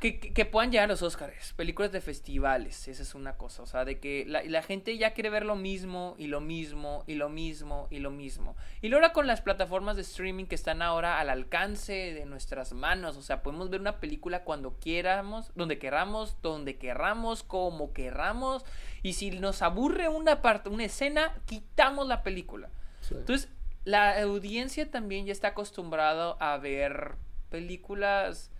[0.00, 3.66] que, que- puedan llegar a los Oscars, películas de festivales, esa es una cosa, o
[3.66, 7.14] sea, de que la, la gente ya quiere ver lo mismo y lo mismo y
[7.14, 8.54] lo mismo y lo mismo.
[8.82, 12.72] Y luego ahora con las plataformas de streaming que están ahora al alcance de nuestras
[12.72, 18.64] manos, o sea, podemos ver una película cuando quieramos, donde queramos, donde querramos, como querramos,
[19.02, 22.68] y si nos aburre una parte, una escena, quitamos la película.
[23.00, 23.14] Sí.
[23.16, 23.48] Entonces,
[23.84, 27.16] la audiencia también ya está acostumbrada a ver
[27.50, 28.51] películas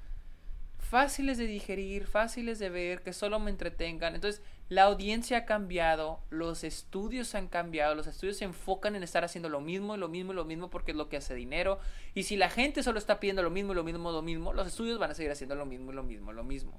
[0.93, 4.15] fáciles de digerir, fáciles de ver, que solo me entretengan.
[4.15, 9.25] Entonces, la audiencia ha cambiado, los estudios han cambiado, los estudios se enfocan en estar
[9.25, 11.79] haciendo lo mismo lo mismo lo mismo porque es lo que hace dinero.
[12.13, 14.99] Y si la gente solo está pidiendo lo mismo lo mismo, lo mismo, los estudios
[14.99, 16.79] van a seguir haciendo lo mismo lo mismo, lo mismo.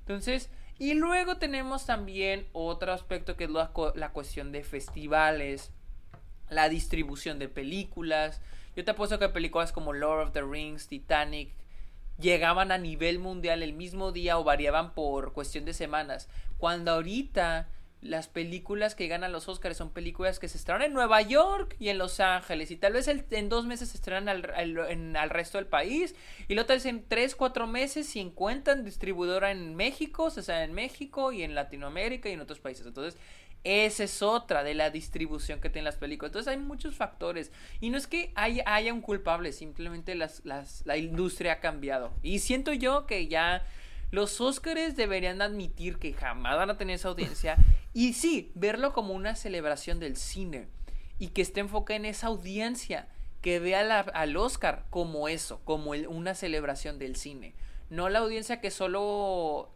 [0.00, 5.70] Entonces, y luego tenemos también otro aspecto que es la cuestión de festivales,
[6.50, 8.42] la distribución de películas.
[8.76, 11.54] Yo te apuesto que películas como Lord of the Rings, Titanic,
[12.18, 16.28] llegaban a nivel mundial el mismo día o variaban por cuestión de semanas.
[16.58, 17.68] Cuando ahorita
[18.04, 21.88] las películas que ganan los Oscars son películas que se estrenan en Nueva York y
[21.88, 26.14] en Los Ángeles y tal vez en dos meses se estrenan al, resto del país
[26.46, 30.64] y luego tal vez en tres, cuatro meses si encuentran distribuidora en México, se sale
[30.64, 32.86] en México y en Latinoamérica y en otros países.
[32.86, 33.18] Entonces,
[33.64, 36.28] esa es otra de la distribución que tienen las películas.
[36.30, 37.50] Entonces hay muchos factores.
[37.80, 42.12] Y no es que haya, haya un culpable, simplemente las, las, la industria ha cambiado.
[42.22, 43.66] Y siento yo que ya
[44.10, 47.56] los Óscares deberían admitir que jamás van a tener esa audiencia.
[47.96, 50.66] Y sí, verlo como una celebración del cine.
[51.20, 53.06] Y que esté enfocada en esa audiencia.
[53.40, 57.54] Que vea la- al Oscar como eso, como el- una celebración del cine.
[57.90, 59.70] No la audiencia que solo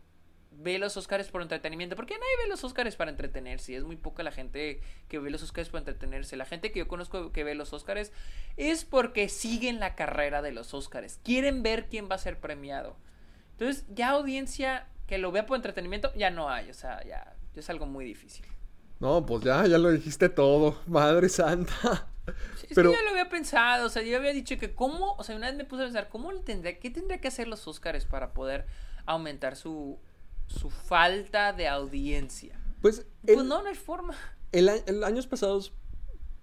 [0.60, 1.94] ve los Oscars por entretenimiento.
[1.97, 3.76] Porque nadie ve los Oscars para entretenerse.
[3.76, 6.36] Es muy poca la gente que ve los Oscars para entretenerse.
[6.36, 8.12] La gente que yo conozco que ve los Oscars
[8.56, 11.20] es porque siguen la carrera de los Oscars.
[11.22, 12.97] Quieren ver quién va a ser premiado.
[13.52, 16.70] Entonces, ya audiencia que lo vea por entretenimiento, ya no hay.
[16.70, 18.44] O sea, ya, ya es algo muy difícil.
[19.01, 20.80] No, pues ya, ya lo dijiste todo.
[20.86, 22.09] Madre santa.
[22.56, 25.12] Sí, Es Pero- que ya lo había pensado, o sea, yo había dicho que cómo,
[25.12, 27.66] o sea, una vez me puse a pensar, ¿cómo tendría, qué tendría que hacer los
[27.68, 28.66] Oscars para poder
[29.06, 29.98] aumentar su,
[30.48, 32.60] su falta de audiencia?
[32.82, 34.14] Pues, Pues no, no hay forma.
[34.52, 34.68] El,
[35.04, 35.72] años pasados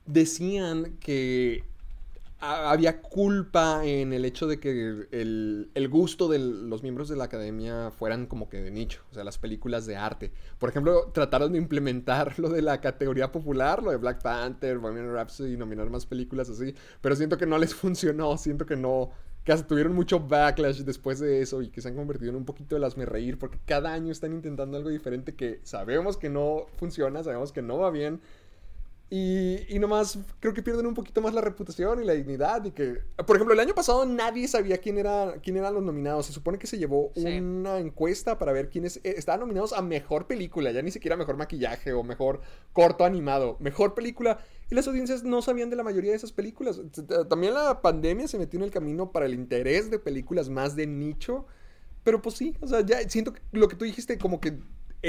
[0.06, 1.64] decían que
[2.40, 7.16] a- había culpa en el hecho de que el, el gusto de los miembros de
[7.16, 10.32] la academia fueran como que de nicho, o sea, las películas de arte.
[10.60, 15.12] Por ejemplo, trataron de implementar lo de la categoría popular, lo de Black Panther, Bohemian
[15.14, 19.12] Rhapsody y nominar más películas así, pero siento que no les funcionó, siento que no,
[19.46, 22.46] que hasta tuvieron mucho backlash después de eso y que se han convertido en un
[22.46, 26.30] poquito de las me reír porque cada año están intentando algo diferente que sabemos que
[26.30, 28.20] no funciona, sabemos que no va bien
[29.10, 32.72] y, y nomás creo que pierden un poquito más la reputación y la dignidad y
[32.72, 36.26] que, por ejemplo, el año pasado nadie sabía quién era quién eran los nominados.
[36.26, 37.24] Se supone que se llevó Sí.
[37.40, 41.38] una encuesta para ver quiénes eh, estaban nominados a mejor película, ya ni siquiera mejor
[41.38, 42.42] maquillaje o mejor
[42.74, 44.40] corto animado, mejor película.
[44.72, 46.82] Y las audiencias no sabían de la mayoría de esas películas.
[47.30, 50.88] También la pandemia se metió en el camino para el interés de películas más de
[50.88, 51.46] nicho.
[52.04, 54.60] Pero pues sí, o sea, ya siento que lo que tú dijiste, como que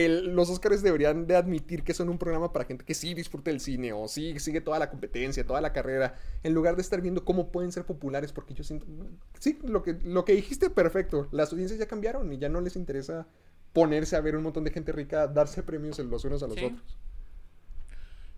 [0.04, 3.50] el- los Oscars deberían de admitir que son un programa para gente que sí disfruta
[3.50, 7.00] el cine o sí sigue toda la competencia, toda la carrera, en lugar de estar
[7.00, 8.86] viendo cómo pueden ser populares, porque yo siento,
[9.38, 12.76] sí, lo que, lo que dijiste, perfecto, las audiencias ya cambiaron y ya no les
[12.76, 13.26] interesa
[13.72, 16.64] ponerse a ver un montón de gente rica darse premios los unos a los Sí.
[16.66, 16.96] otros.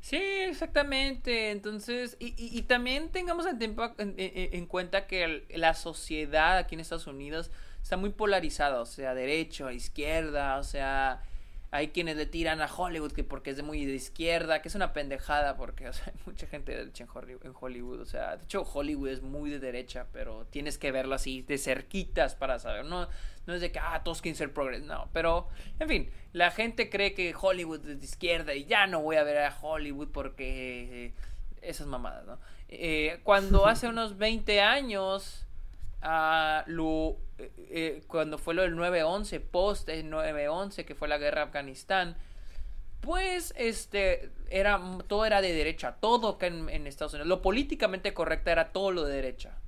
[0.01, 1.51] Sí, exactamente.
[1.51, 5.75] Entonces, y, y- y también tengamos en, tiempo- en- en- en cuenta que el- la
[5.75, 7.51] sociedad aquí en Estados Unidos
[7.83, 11.23] está muy polarizada, o sea, derecho, izquierda, o sea,
[11.71, 14.75] hay quienes le tiran a Hollywood que porque es de muy de izquierda, que es
[14.75, 18.07] una pendejada porque, o sea, hay mucha gente de derecha en Hollywood, en Hollywood, o
[18.07, 22.35] sea, de hecho Hollywood es muy de derecha, pero tienes que verlo así de cerquitas
[22.35, 23.09] para saber, no,
[23.47, 26.89] no es de que, ah, todos quieren ser progres, no, pero, en fin, la gente
[26.89, 31.07] cree que Hollywood es de izquierda y ya no voy a ver a Hollywood porque
[31.07, 31.13] eh,
[31.61, 32.39] esas mamadas, ¿no?
[32.69, 35.47] Eh, cuando hace unos 20 años,
[36.03, 41.47] eh, eh, cuando fue lo del 9-11, post el 9-11, que fue la guerra de
[41.47, 42.17] Afganistán,
[43.01, 47.29] pues este era todo era de derecha, todo en, en Estados Unidos.
[47.29, 49.59] Lo políticamente correcto era todo lo de derecha.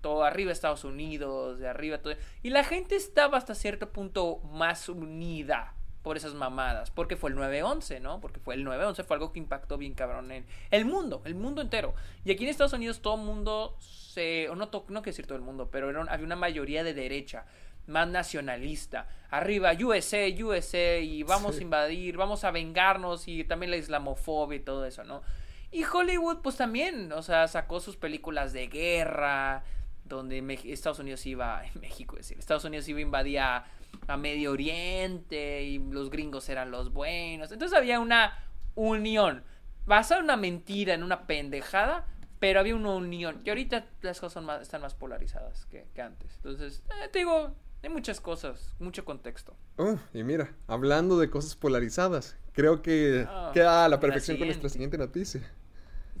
[0.00, 2.14] Todo arriba Estados Unidos, de arriba todo.
[2.42, 7.36] Y la gente estaba hasta cierto punto más unida por esas mamadas, porque fue el
[7.36, 8.20] 9-11, ¿no?
[8.20, 11.60] Porque fue el 9-11, fue algo que impactó bien cabrón en el mundo, el mundo
[11.60, 11.94] entero.
[12.24, 15.26] Y aquí en Estados Unidos todo el mundo se, o no, to- no quiero decir
[15.26, 17.44] todo el mundo, pero era había una mayoría de derecha,
[17.86, 19.08] más nacionalista.
[19.30, 21.60] Arriba, USA, USA, y vamos Sí.
[21.60, 25.22] a invadir, vamos a vengarnos, y también la islamofobia y todo eso, ¿no?
[25.70, 29.64] Y Hollywood, pues también, o sea, sacó sus películas de guerra,
[30.04, 33.64] donde Estados Unidos iba, México es decir, Estados Unidos iba a invadir a,
[34.06, 37.52] a Medio Oriente y los gringos eran los buenos.
[37.52, 38.32] Entonces había una
[38.74, 39.44] unión,
[39.86, 42.06] basada en una mentira, en una pendejada,
[42.38, 43.40] pero había una unión.
[43.44, 46.32] Y ahorita las cosas son más- están más polarizadas que, que antes.
[46.36, 49.54] Entonces, eh, te digo, hay muchas cosas, mucho contexto.
[49.76, 54.38] Oh, y mira, hablando de cosas polarizadas, creo que Ah, queda a la la perfección
[54.38, 55.42] con nuestra siguiente noticia.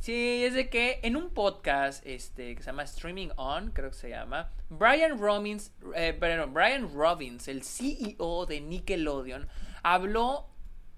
[0.00, 3.96] Sí, es de que en un podcast este, que se llama Streaming On, creo que
[3.96, 9.46] se llama, Brian Robbins, eh, perdón, Brian Robbins, el CEO de Nickelodeon,
[9.82, 10.46] habló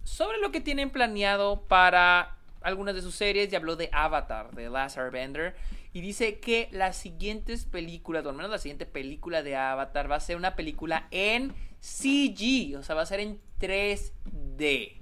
[0.05, 4.71] sobre lo que tienen planeado para algunas de sus series y habló de Avatar, de
[4.71, 5.57] Last Airbender.
[5.93, 10.15] Y dice que las siguientes películas, o al menos la siguiente película de Avatar, va
[10.17, 14.93] a ser una película en CG, o sea, va a ser en 3D.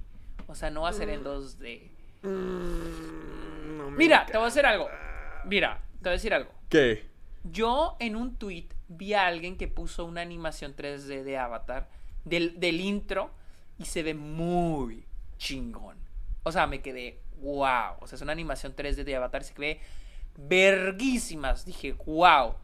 [0.46, 1.90] O sea, no va a ser en 2D.
[3.90, 4.88] Mira, te voy a hacer algo.
[5.44, 6.52] Mira, te voy a decir algo.
[6.68, 7.08] ¿Qué?
[7.44, 11.88] Yo en un tweet vi a alguien que puso una animación 3D de Avatar
[12.24, 13.30] del, del intro
[13.78, 15.06] y se ve muy,
[15.38, 15.96] chingón.
[16.42, 17.96] O sea, me quedé, wow.
[18.00, 19.80] O sea, es una animación 3D de Avatar, se ve
[20.36, 21.64] verguísimas.
[21.64, 22.54] Dije, wow.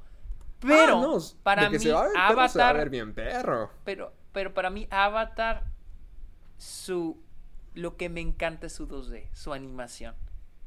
[0.60, 3.70] Pero Ah, no, para mí, se va a Avatar ver bien perro.
[3.84, 5.64] pero, pero para mí, Avatar,
[6.58, 7.22] su.
[7.74, 10.14] Lo que me encanta es su 2D, su animación.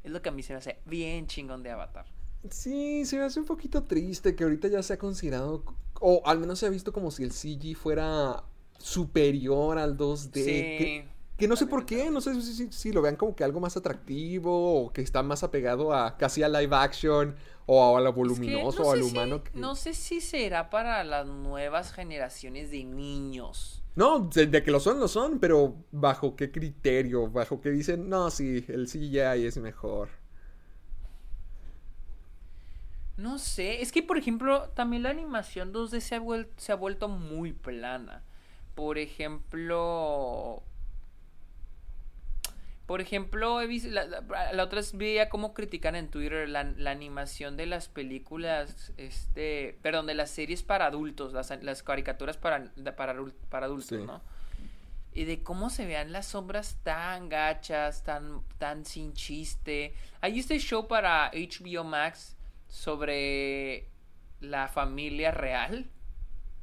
[0.04, 2.06] Es lo que a mí se me hace bien chingón de Avatar.
[2.50, 5.62] Sí, se me hace un poquito triste que ahorita ya se ha considerado,
[6.00, 8.44] o al menos se ha visto como si el CG fuera
[8.78, 10.32] superior al 2D.
[10.34, 10.42] Sí.
[10.44, 13.44] Que, que no sé por qué, no sé si, si- si lo vean como que
[13.44, 17.36] algo más atractivo o que está más apegado a casi a live action
[17.72, 19.44] o a lo Es que voluminoso no o a lo si- humano.
[19.44, 23.82] que- No sé si será para las nuevas generaciones de niños.
[23.94, 28.30] No, de, que lo son, lo son, pero bajo qué criterio, bajo que dicen, no,
[28.30, 30.08] sí, el CGI es mejor.
[33.16, 36.76] No sé, es que por ejemplo, también la animación 2D se ha, vuel- se ha
[36.76, 38.22] vuelto muy plana.
[38.74, 40.62] Por ejemplo,
[42.90, 46.64] por ejemplo, he visto, la, la- la otra vez veía cómo critican en Twitter la,
[46.64, 52.36] la animación de las películas, este, perdón, de las series para adultos, las, las caricaturas
[52.36, 53.14] para, para,
[53.48, 54.04] para adultos, Sí.
[54.04, 54.20] ¿no?
[55.14, 59.94] Y de cómo se vean las sombras tan gachas, tan, tan sin chiste.
[60.20, 62.36] Hay este show para HBO Max
[62.66, 63.86] sobre
[64.40, 65.88] la familia real.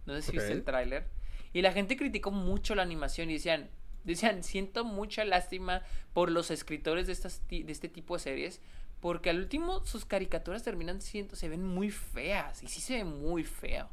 [0.05, 1.07] No sé si viste el tráiler.
[1.53, 3.69] Y la gente criticó mucho la animación y decían,
[4.13, 5.81] decían, siento mucha lástima
[6.13, 8.61] por los escritores de, estas, de este tipo de series.
[8.99, 12.63] Porque al último sus caricaturas terminan siendo, se ven muy feas.
[12.63, 13.89] Y sí se ven muy feo.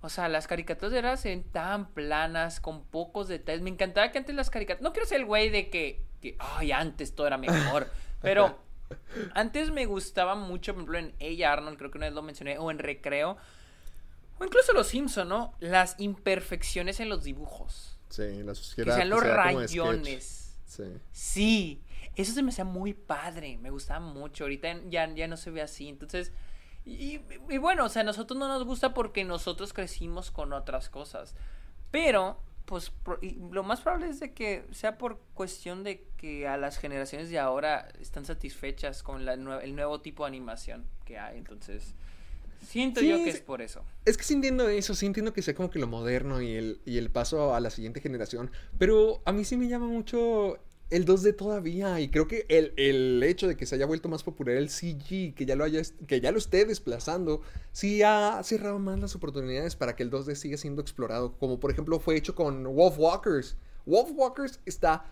[0.00, 3.62] O sea, las caricaturas de ahora se ven tan planas, con pocos detalles.
[3.62, 4.82] Me encantaba que antes las caricaturas...
[4.82, 7.88] No quiero ser el güey de que, que, ay, antes todo era mejor.
[8.22, 8.58] Pero
[9.34, 12.58] antes me gustaba mucho, por ejemplo, en Ella Arnold, creo que una vez lo mencioné,
[12.58, 13.36] o en Recreo,
[14.38, 15.54] o incluso Los Simpson, ¿no?
[15.60, 17.91] Las imperfecciones en los dibujos.
[18.12, 18.96] Sí, la Que sociedad.
[18.96, 20.54] sean los rayones.
[20.66, 20.84] Sí.
[21.12, 21.82] Sí,
[22.14, 24.44] eso se me hacía muy padre, me gustaba mucho.
[24.44, 26.32] Ahorita ya, ya no se ve así, entonces.
[26.84, 30.88] Y, y bueno, o sea, a nosotros no nos gusta porque nosotros crecimos con otras
[30.90, 31.34] cosas.
[31.90, 32.92] Pero, pues,
[33.50, 37.38] lo más probable es de que sea por cuestión de que a las generaciones de
[37.38, 41.38] ahora están satisfechas con la el nuevo tipo de animación que hay.
[41.38, 41.94] Entonces,
[42.62, 43.84] siento Sí, yo que es por eso.
[44.04, 46.80] Es que sí entiendo eso, sí entiendo que sea como que lo moderno y el,
[46.84, 48.50] y el paso a la siguiente generación.
[48.78, 50.58] Pero a mí sí me llama mucho
[50.92, 52.00] el 2D todavía.
[52.00, 55.34] Y creo que el, el hecho de que se haya vuelto más popular el CG,
[55.34, 57.40] que ya lo haya, que ya lo esté desplazando,
[57.72, 61.36] sí ha cerrado más las oportunidades para que el 2D siga siendo explorado.
[61.38, 63.56] Como por ejemplo fue hecho con Wolf Walkers.
[63.86, 65.06] Wolf Walkers está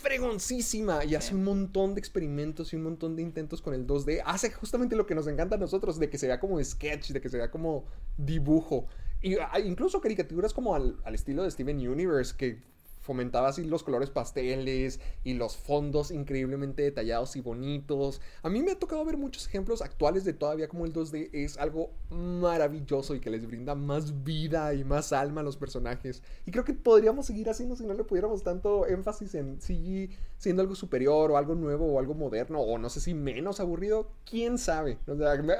[0.00, 4.22] fregoncísima y hace un montón de experimentos y un montón de intentos con el 2D.
[4.24, 7.20] Hace justamente lo que nos encanta a nosotros, de que se vea como sketch, de
[7.20, 7.84] que se vea como
[8.16, 8.86] dibujo.
[9.22, 12.62] Y hay incluso caricaturas como al, al estilo de Steven Universe, que
[13.10, 18.20] fomentaba así los colores pasteles y los fondos increíblemente detallados y bonitos.
[18.44, 21.58] A mí me ha tocado ver muchos ejemplos actuales de todavía como el 2D es
[21.58, 26.22] algo maravilloso y que les brinda más vida y más alma a los personajes.
[26.46, 30.62] Y creo que podríamos seguir haciendo si no le pudiéramos tanto énfasis en CG siendo
[30.62, 34.56] algo superior o algo nuevo o algo moderno o no sé si menos aburrido, quién
[34.56, 34.98] sabe.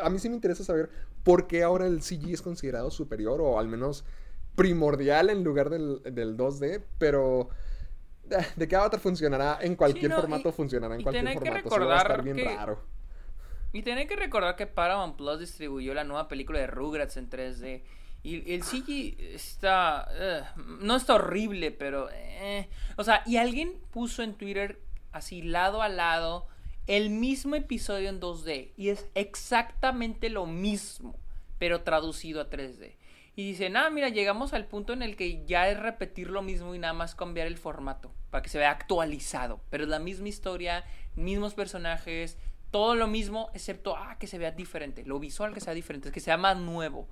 [0.01, 0.89] A mí sí me interesa saber
[1.25, 4.05] por qué ahora el CG es considerado superior o al menos
[4.61, 7.49] primordial en lugar del, del 2D, pero
[8.31, 11.69] eh, de que Avatar funcionará en cualquier no, y- formato, funcionará en cualquier que formato.
[11.71, 12.81] solo va a estar bien que- raro.
[13.73, 17.83] Y tener que recordar que Paramount Plus distribuyó la nueva película de Rugrats en 3D.
[18.25, 20.09] Y el CG está.
[20.13, 20.43] eh,
[20.81, 22.09] no está horrible, pero.
[22.13, 22.69] eh.
[22.97, 24.81] O sea, y alguien puso en Twitter,
[25.13, 26.49] así lado a lado,
[26.89, 28.73] el mismo episodio en 2D.
[28.77, 31.17] Y es exactamente lo mismo,
[31.61, 32.97] pero traducido a 3D.
[33.41, 36.75] Y dicen, ah, mira, llegamos al punto en el que ya es repetir lo mismo
[36.75, 39.63] y nada más cambiar el formato para que se vea actualizado.
[39.71, 40.85] Pero es la misma historia,
[41.17, 42.37] mismos personajes,
[42.71, 45.05] todo lo mismo, excepto, ah, que se vea diferente.
[45.07, 47.09] Lo visual que sea diferente, que sea más nuevo.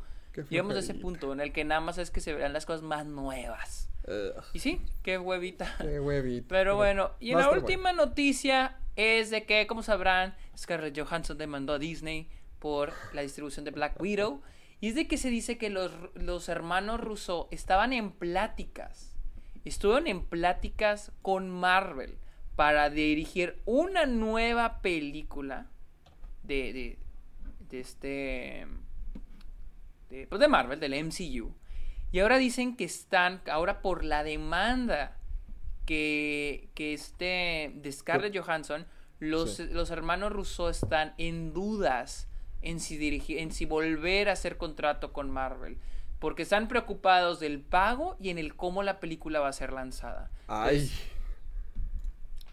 [0.50, 2.82] Llegamos a ese punto en el que nada más es que se vean las cosas
[2.82, 3.88] más nuevas.
[4.06, 5.76] Ugh, Y sí, qué huevita.
[5.80, 6.46] qué huevito.
[6.50, 11.72] Pero bueno, y en la última noticia es de que, como sabrán, Scarlett Johansson demandó
[11.72, 12.28] a Disney
[12.59, 14.42] por la distribución de Black Widow.
[14.80, 19.16] Y es de que se dice que los, los hermanos Russo estaban en pláticas.
[19.64, 22.16] Estuvieron en pláticas con Marvel
[22.55, 25.66] para dirigir una nueva película
[26.44, 26.98] de, de,
[27.68, 28.66] de este
[30.10, 31.52] de, pues de Marvel, del MCU.
[32.10, 35.18] Y ahora dicen que están, ahora por la demanda
[35.84, 38.86] que, que este, de Scarlett Johansson,
[39.18, 39.66] los, Sí.
[39.70, 42.27] los hermanos Russo están en dudas
[42.62, 45.78] en si, dirigir, en si volver a hacer contrato con Marvel.
[46.18, 50.30] Porque están preocupados del pago y en el cómo la película va a ser lanzada.
[50.48, 51.01] Ay, Entonces,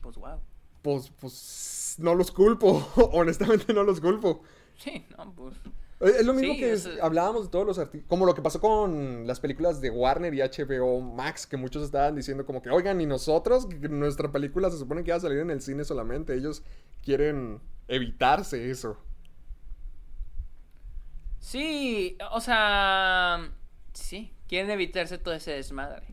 [0.02, 0.40] pues wow.
[0.82, 2.88] Pues, pues, no los culpo.
[3.14, 4.44] Honestamente, no los culpo.
[4.78, 5.56] Sí, no, pues.
[6.02, 8.36] Es es lo mismo Sí, que es- es- hablábamos de todos los artistas, como lo
[8.36, 12.62] que pasó con las películas de Warner y HBO Max, que muchos estaban diciendo como
[12.62, 15.62] que, oigan, y nosotros, que nuestra película se supone que va a salir en el
[15.62, 16.64] cine solamente, ellos
[17.04, 18.98] quieren evitarse eso.
[21.46, 23.52] Sí, o sea,
[23.94, 26.08] sí, quieren evitarse todo ese desmadre.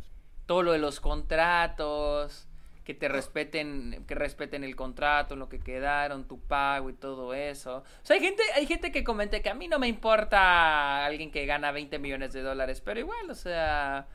[0.44, 2.46] Todo lo de los contratos,
[2.84, 7.78] que te respeten, que respeten el contrato, lo que quedaron, tu pago y todo eso.
[7.78, 11.30] O sea, hay gente, hay gente que comenta que a mí no me importa alguien
[11.30, 14.08] que gana 20 millones de dólares, pero igual, o sea,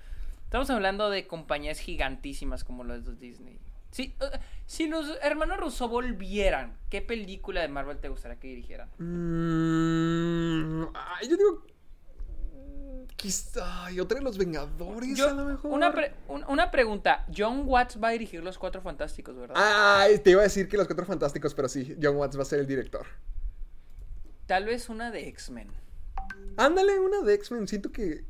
[0.44, 3.60] estamos hablando de compañías gigantísimas como las de Disney.
[3.97, 8.89] Sí, eh, si los hermanos Russo volvieran, ¿qué película de Marvel te gustaría que dirigieran?
[8.99, 11.65] Mm, ay, yo digo...
[13.15, 15.71] Quizá, y otra de los Vengadores Yo- a lo mejor.
[15.71, 17.25] Una, pre- un- una pregunta.
[17.35, 19.55] John Watts va a dirigir Los Cuatro Fantásticos, ¿verdad?
[19.57, 22.45] Ay, te iba a decir que los Cuatro Fantásticos, pero sí, John Watts va a
[22.45, 23.07] ser el director.
[24.45, 25.69] Tal vez una de X-Men.
[26.57, 27.67] Ándale, una de X-Men.
[27.67, 28.23] Siento que.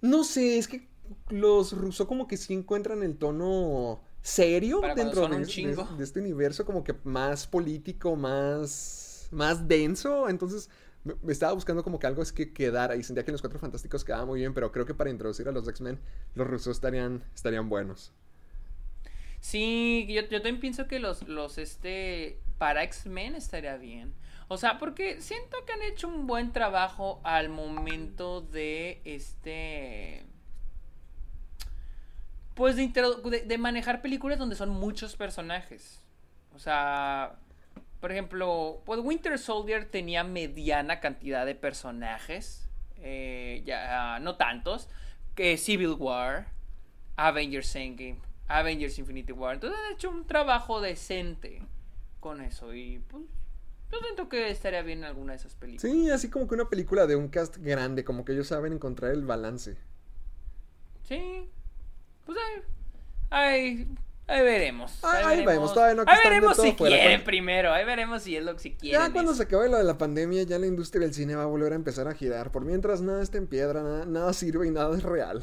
[0.00, 0.86] No sé, es que
[1.30, 5.42] los rusos como que sí encuentran el tono serio Para dentro de,
[6.02, 9.28] este universo, como que más político, más.
[9.30, 10.28] más denso.
[10.28, 10.68] Entonces.
[11.04, 13.42] Me me estaba buscando como que algo es que quedara y sentía que en los
[13.42, 16.00] Cuatro Fantásticos quedaba muy bien, pero creo que para introducir a los X-Men,
[16.34, 18.10] los rusos estarían, estarían buenos.
[19.44, 24.14] Sí, yo, yo también pienso que los, los, este, para X-Men estaría bien.
[24.48, 30.24] O sea, porque siento que han hecho un buen trabajo al momento de, este,
[32.54, 36.00] pues de, de, de manejar películas donde son muchos personajes.
[36.54, 37.36] O sea,
[38.00, 42.68] por ejemplo, pues Winter Soldier tenía mediana cantidad de personajes,
[42.98, 44.88] eh, ya no tantos,
[45.34, 46.48] que Civil War,
[47.16, 49.54] Avengers Endgame, Avengers Infinity War.
[49.54, 51.62] Entonces han hecho un trabajo decente
[52.20, 53.24] con eso y pues
[53.90, 55.90] yo siento que estaría bien en alguna de esas películas.
[55.90, 59.12] Sí, así como que una película de un cast grande, como que ellos saben encontrar
[59.12, 59.76] el balance.
[61.04, 61.48] Sí.
[62.24, 62.62] Pues ahí,
[63.30, 63.88] ahí,
[64.26, 64.98] ahí veremos.
[65.02, 68.54] Ah, ahí todavía no Ahí veremos si quieren cuando- primero, ahí veremos si es lo
[68.54, 69.00] que si quieren.
[69.00, 71.46] Ya cuando se acabe lo de la pandemia, ya la industria del cine va a
[71.46, 72.50] volver a empezar a girar.
[72.52, 75.42] Por mientras nada está en piedra, nada, nada sirve y nada es real.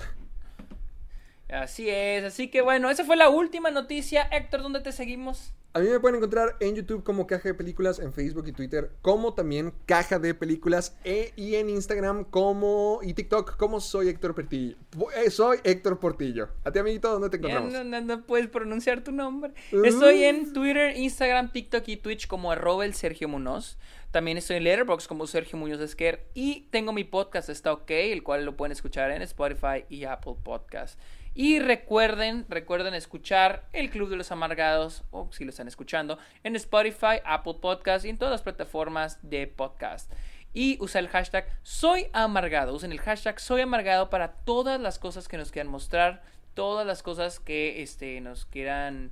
[1.51, 4.23] Así es, así que bueno, esa fue la última noticia.
[4.31, 5.53] Héctor, ¿dónde te seguimos?
[5.73, 8.91] A mí me pueden encontrar en YouTube como Caja de Películas, en Facebook y Twitter
[9.01, 14.35] como también Caja de Películas e- y en Instagram como y TikTok como soy Héctor
[14.35, 14.75] Portillo.
[15.15, 16.49] Eh, soy Héctor Portillo.
[16.65, 17.71] A ti amiguito, ¿dónde te encontramos?
[17.71, 19.53] no, no- no puedes pronunciar tu nombre.
[19.71, 19.85] Uh.
[19.85, 23.77] Estoy en Twitter, Instagram, TikTok y Twitch como arroba el Sergio Munoz.
[24.11, 26.25] También estoy en Letterboxd como Sergio Muñoz Esquer.
[26.33, 30.35] Y tengo mi podcast, está ok, el cual lo pueden escuchar en Spotify y Apple
[30.43, 30.99] Podcast.
[31.33, 36.57] Y recuerden, recuerden escuchar el Club de los Amargados, o si lo están escuchando, en
[36.57, 40.11] Spotify, Apple Podcast y en todas las plataformas de podcast.
[40.53, 42.73] Y usa el hashtag Soy Amargado.
[42.73, 46.21] Usen el hashtag Soy Amargado para todas las cosas que nos quieran mostrar,
[46.53, 49.11] todas las cosas que este, nos quieran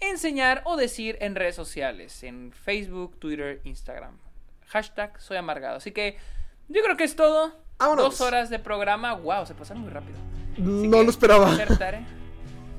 [0.00, 4.18] enseñar o decir en redes sociales, en Facebook, Twitter, Instagram.
[4.68, 5.76] Hashtag Soy Amargado.
[5.76, 6.16] Así que
[6.68, 7.52] yo creo que es todo.
[7.80, 8.04] Vámonos.
[8.04, 9.14] Dos horas de programa.
[9.14, 10.18] Wow, se pasaron muy rápido.
[10.52, 11.58] Así No lo esperaba.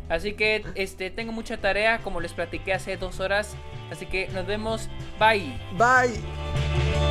[0.09, 3.55] Así que este, tengo mucha tarea, como les platiqué hace dos horas.
[3.91, 4.89] Así que nos vemos.
[5.19, 5.57] Bye.
[5.77, 7.10] Bye.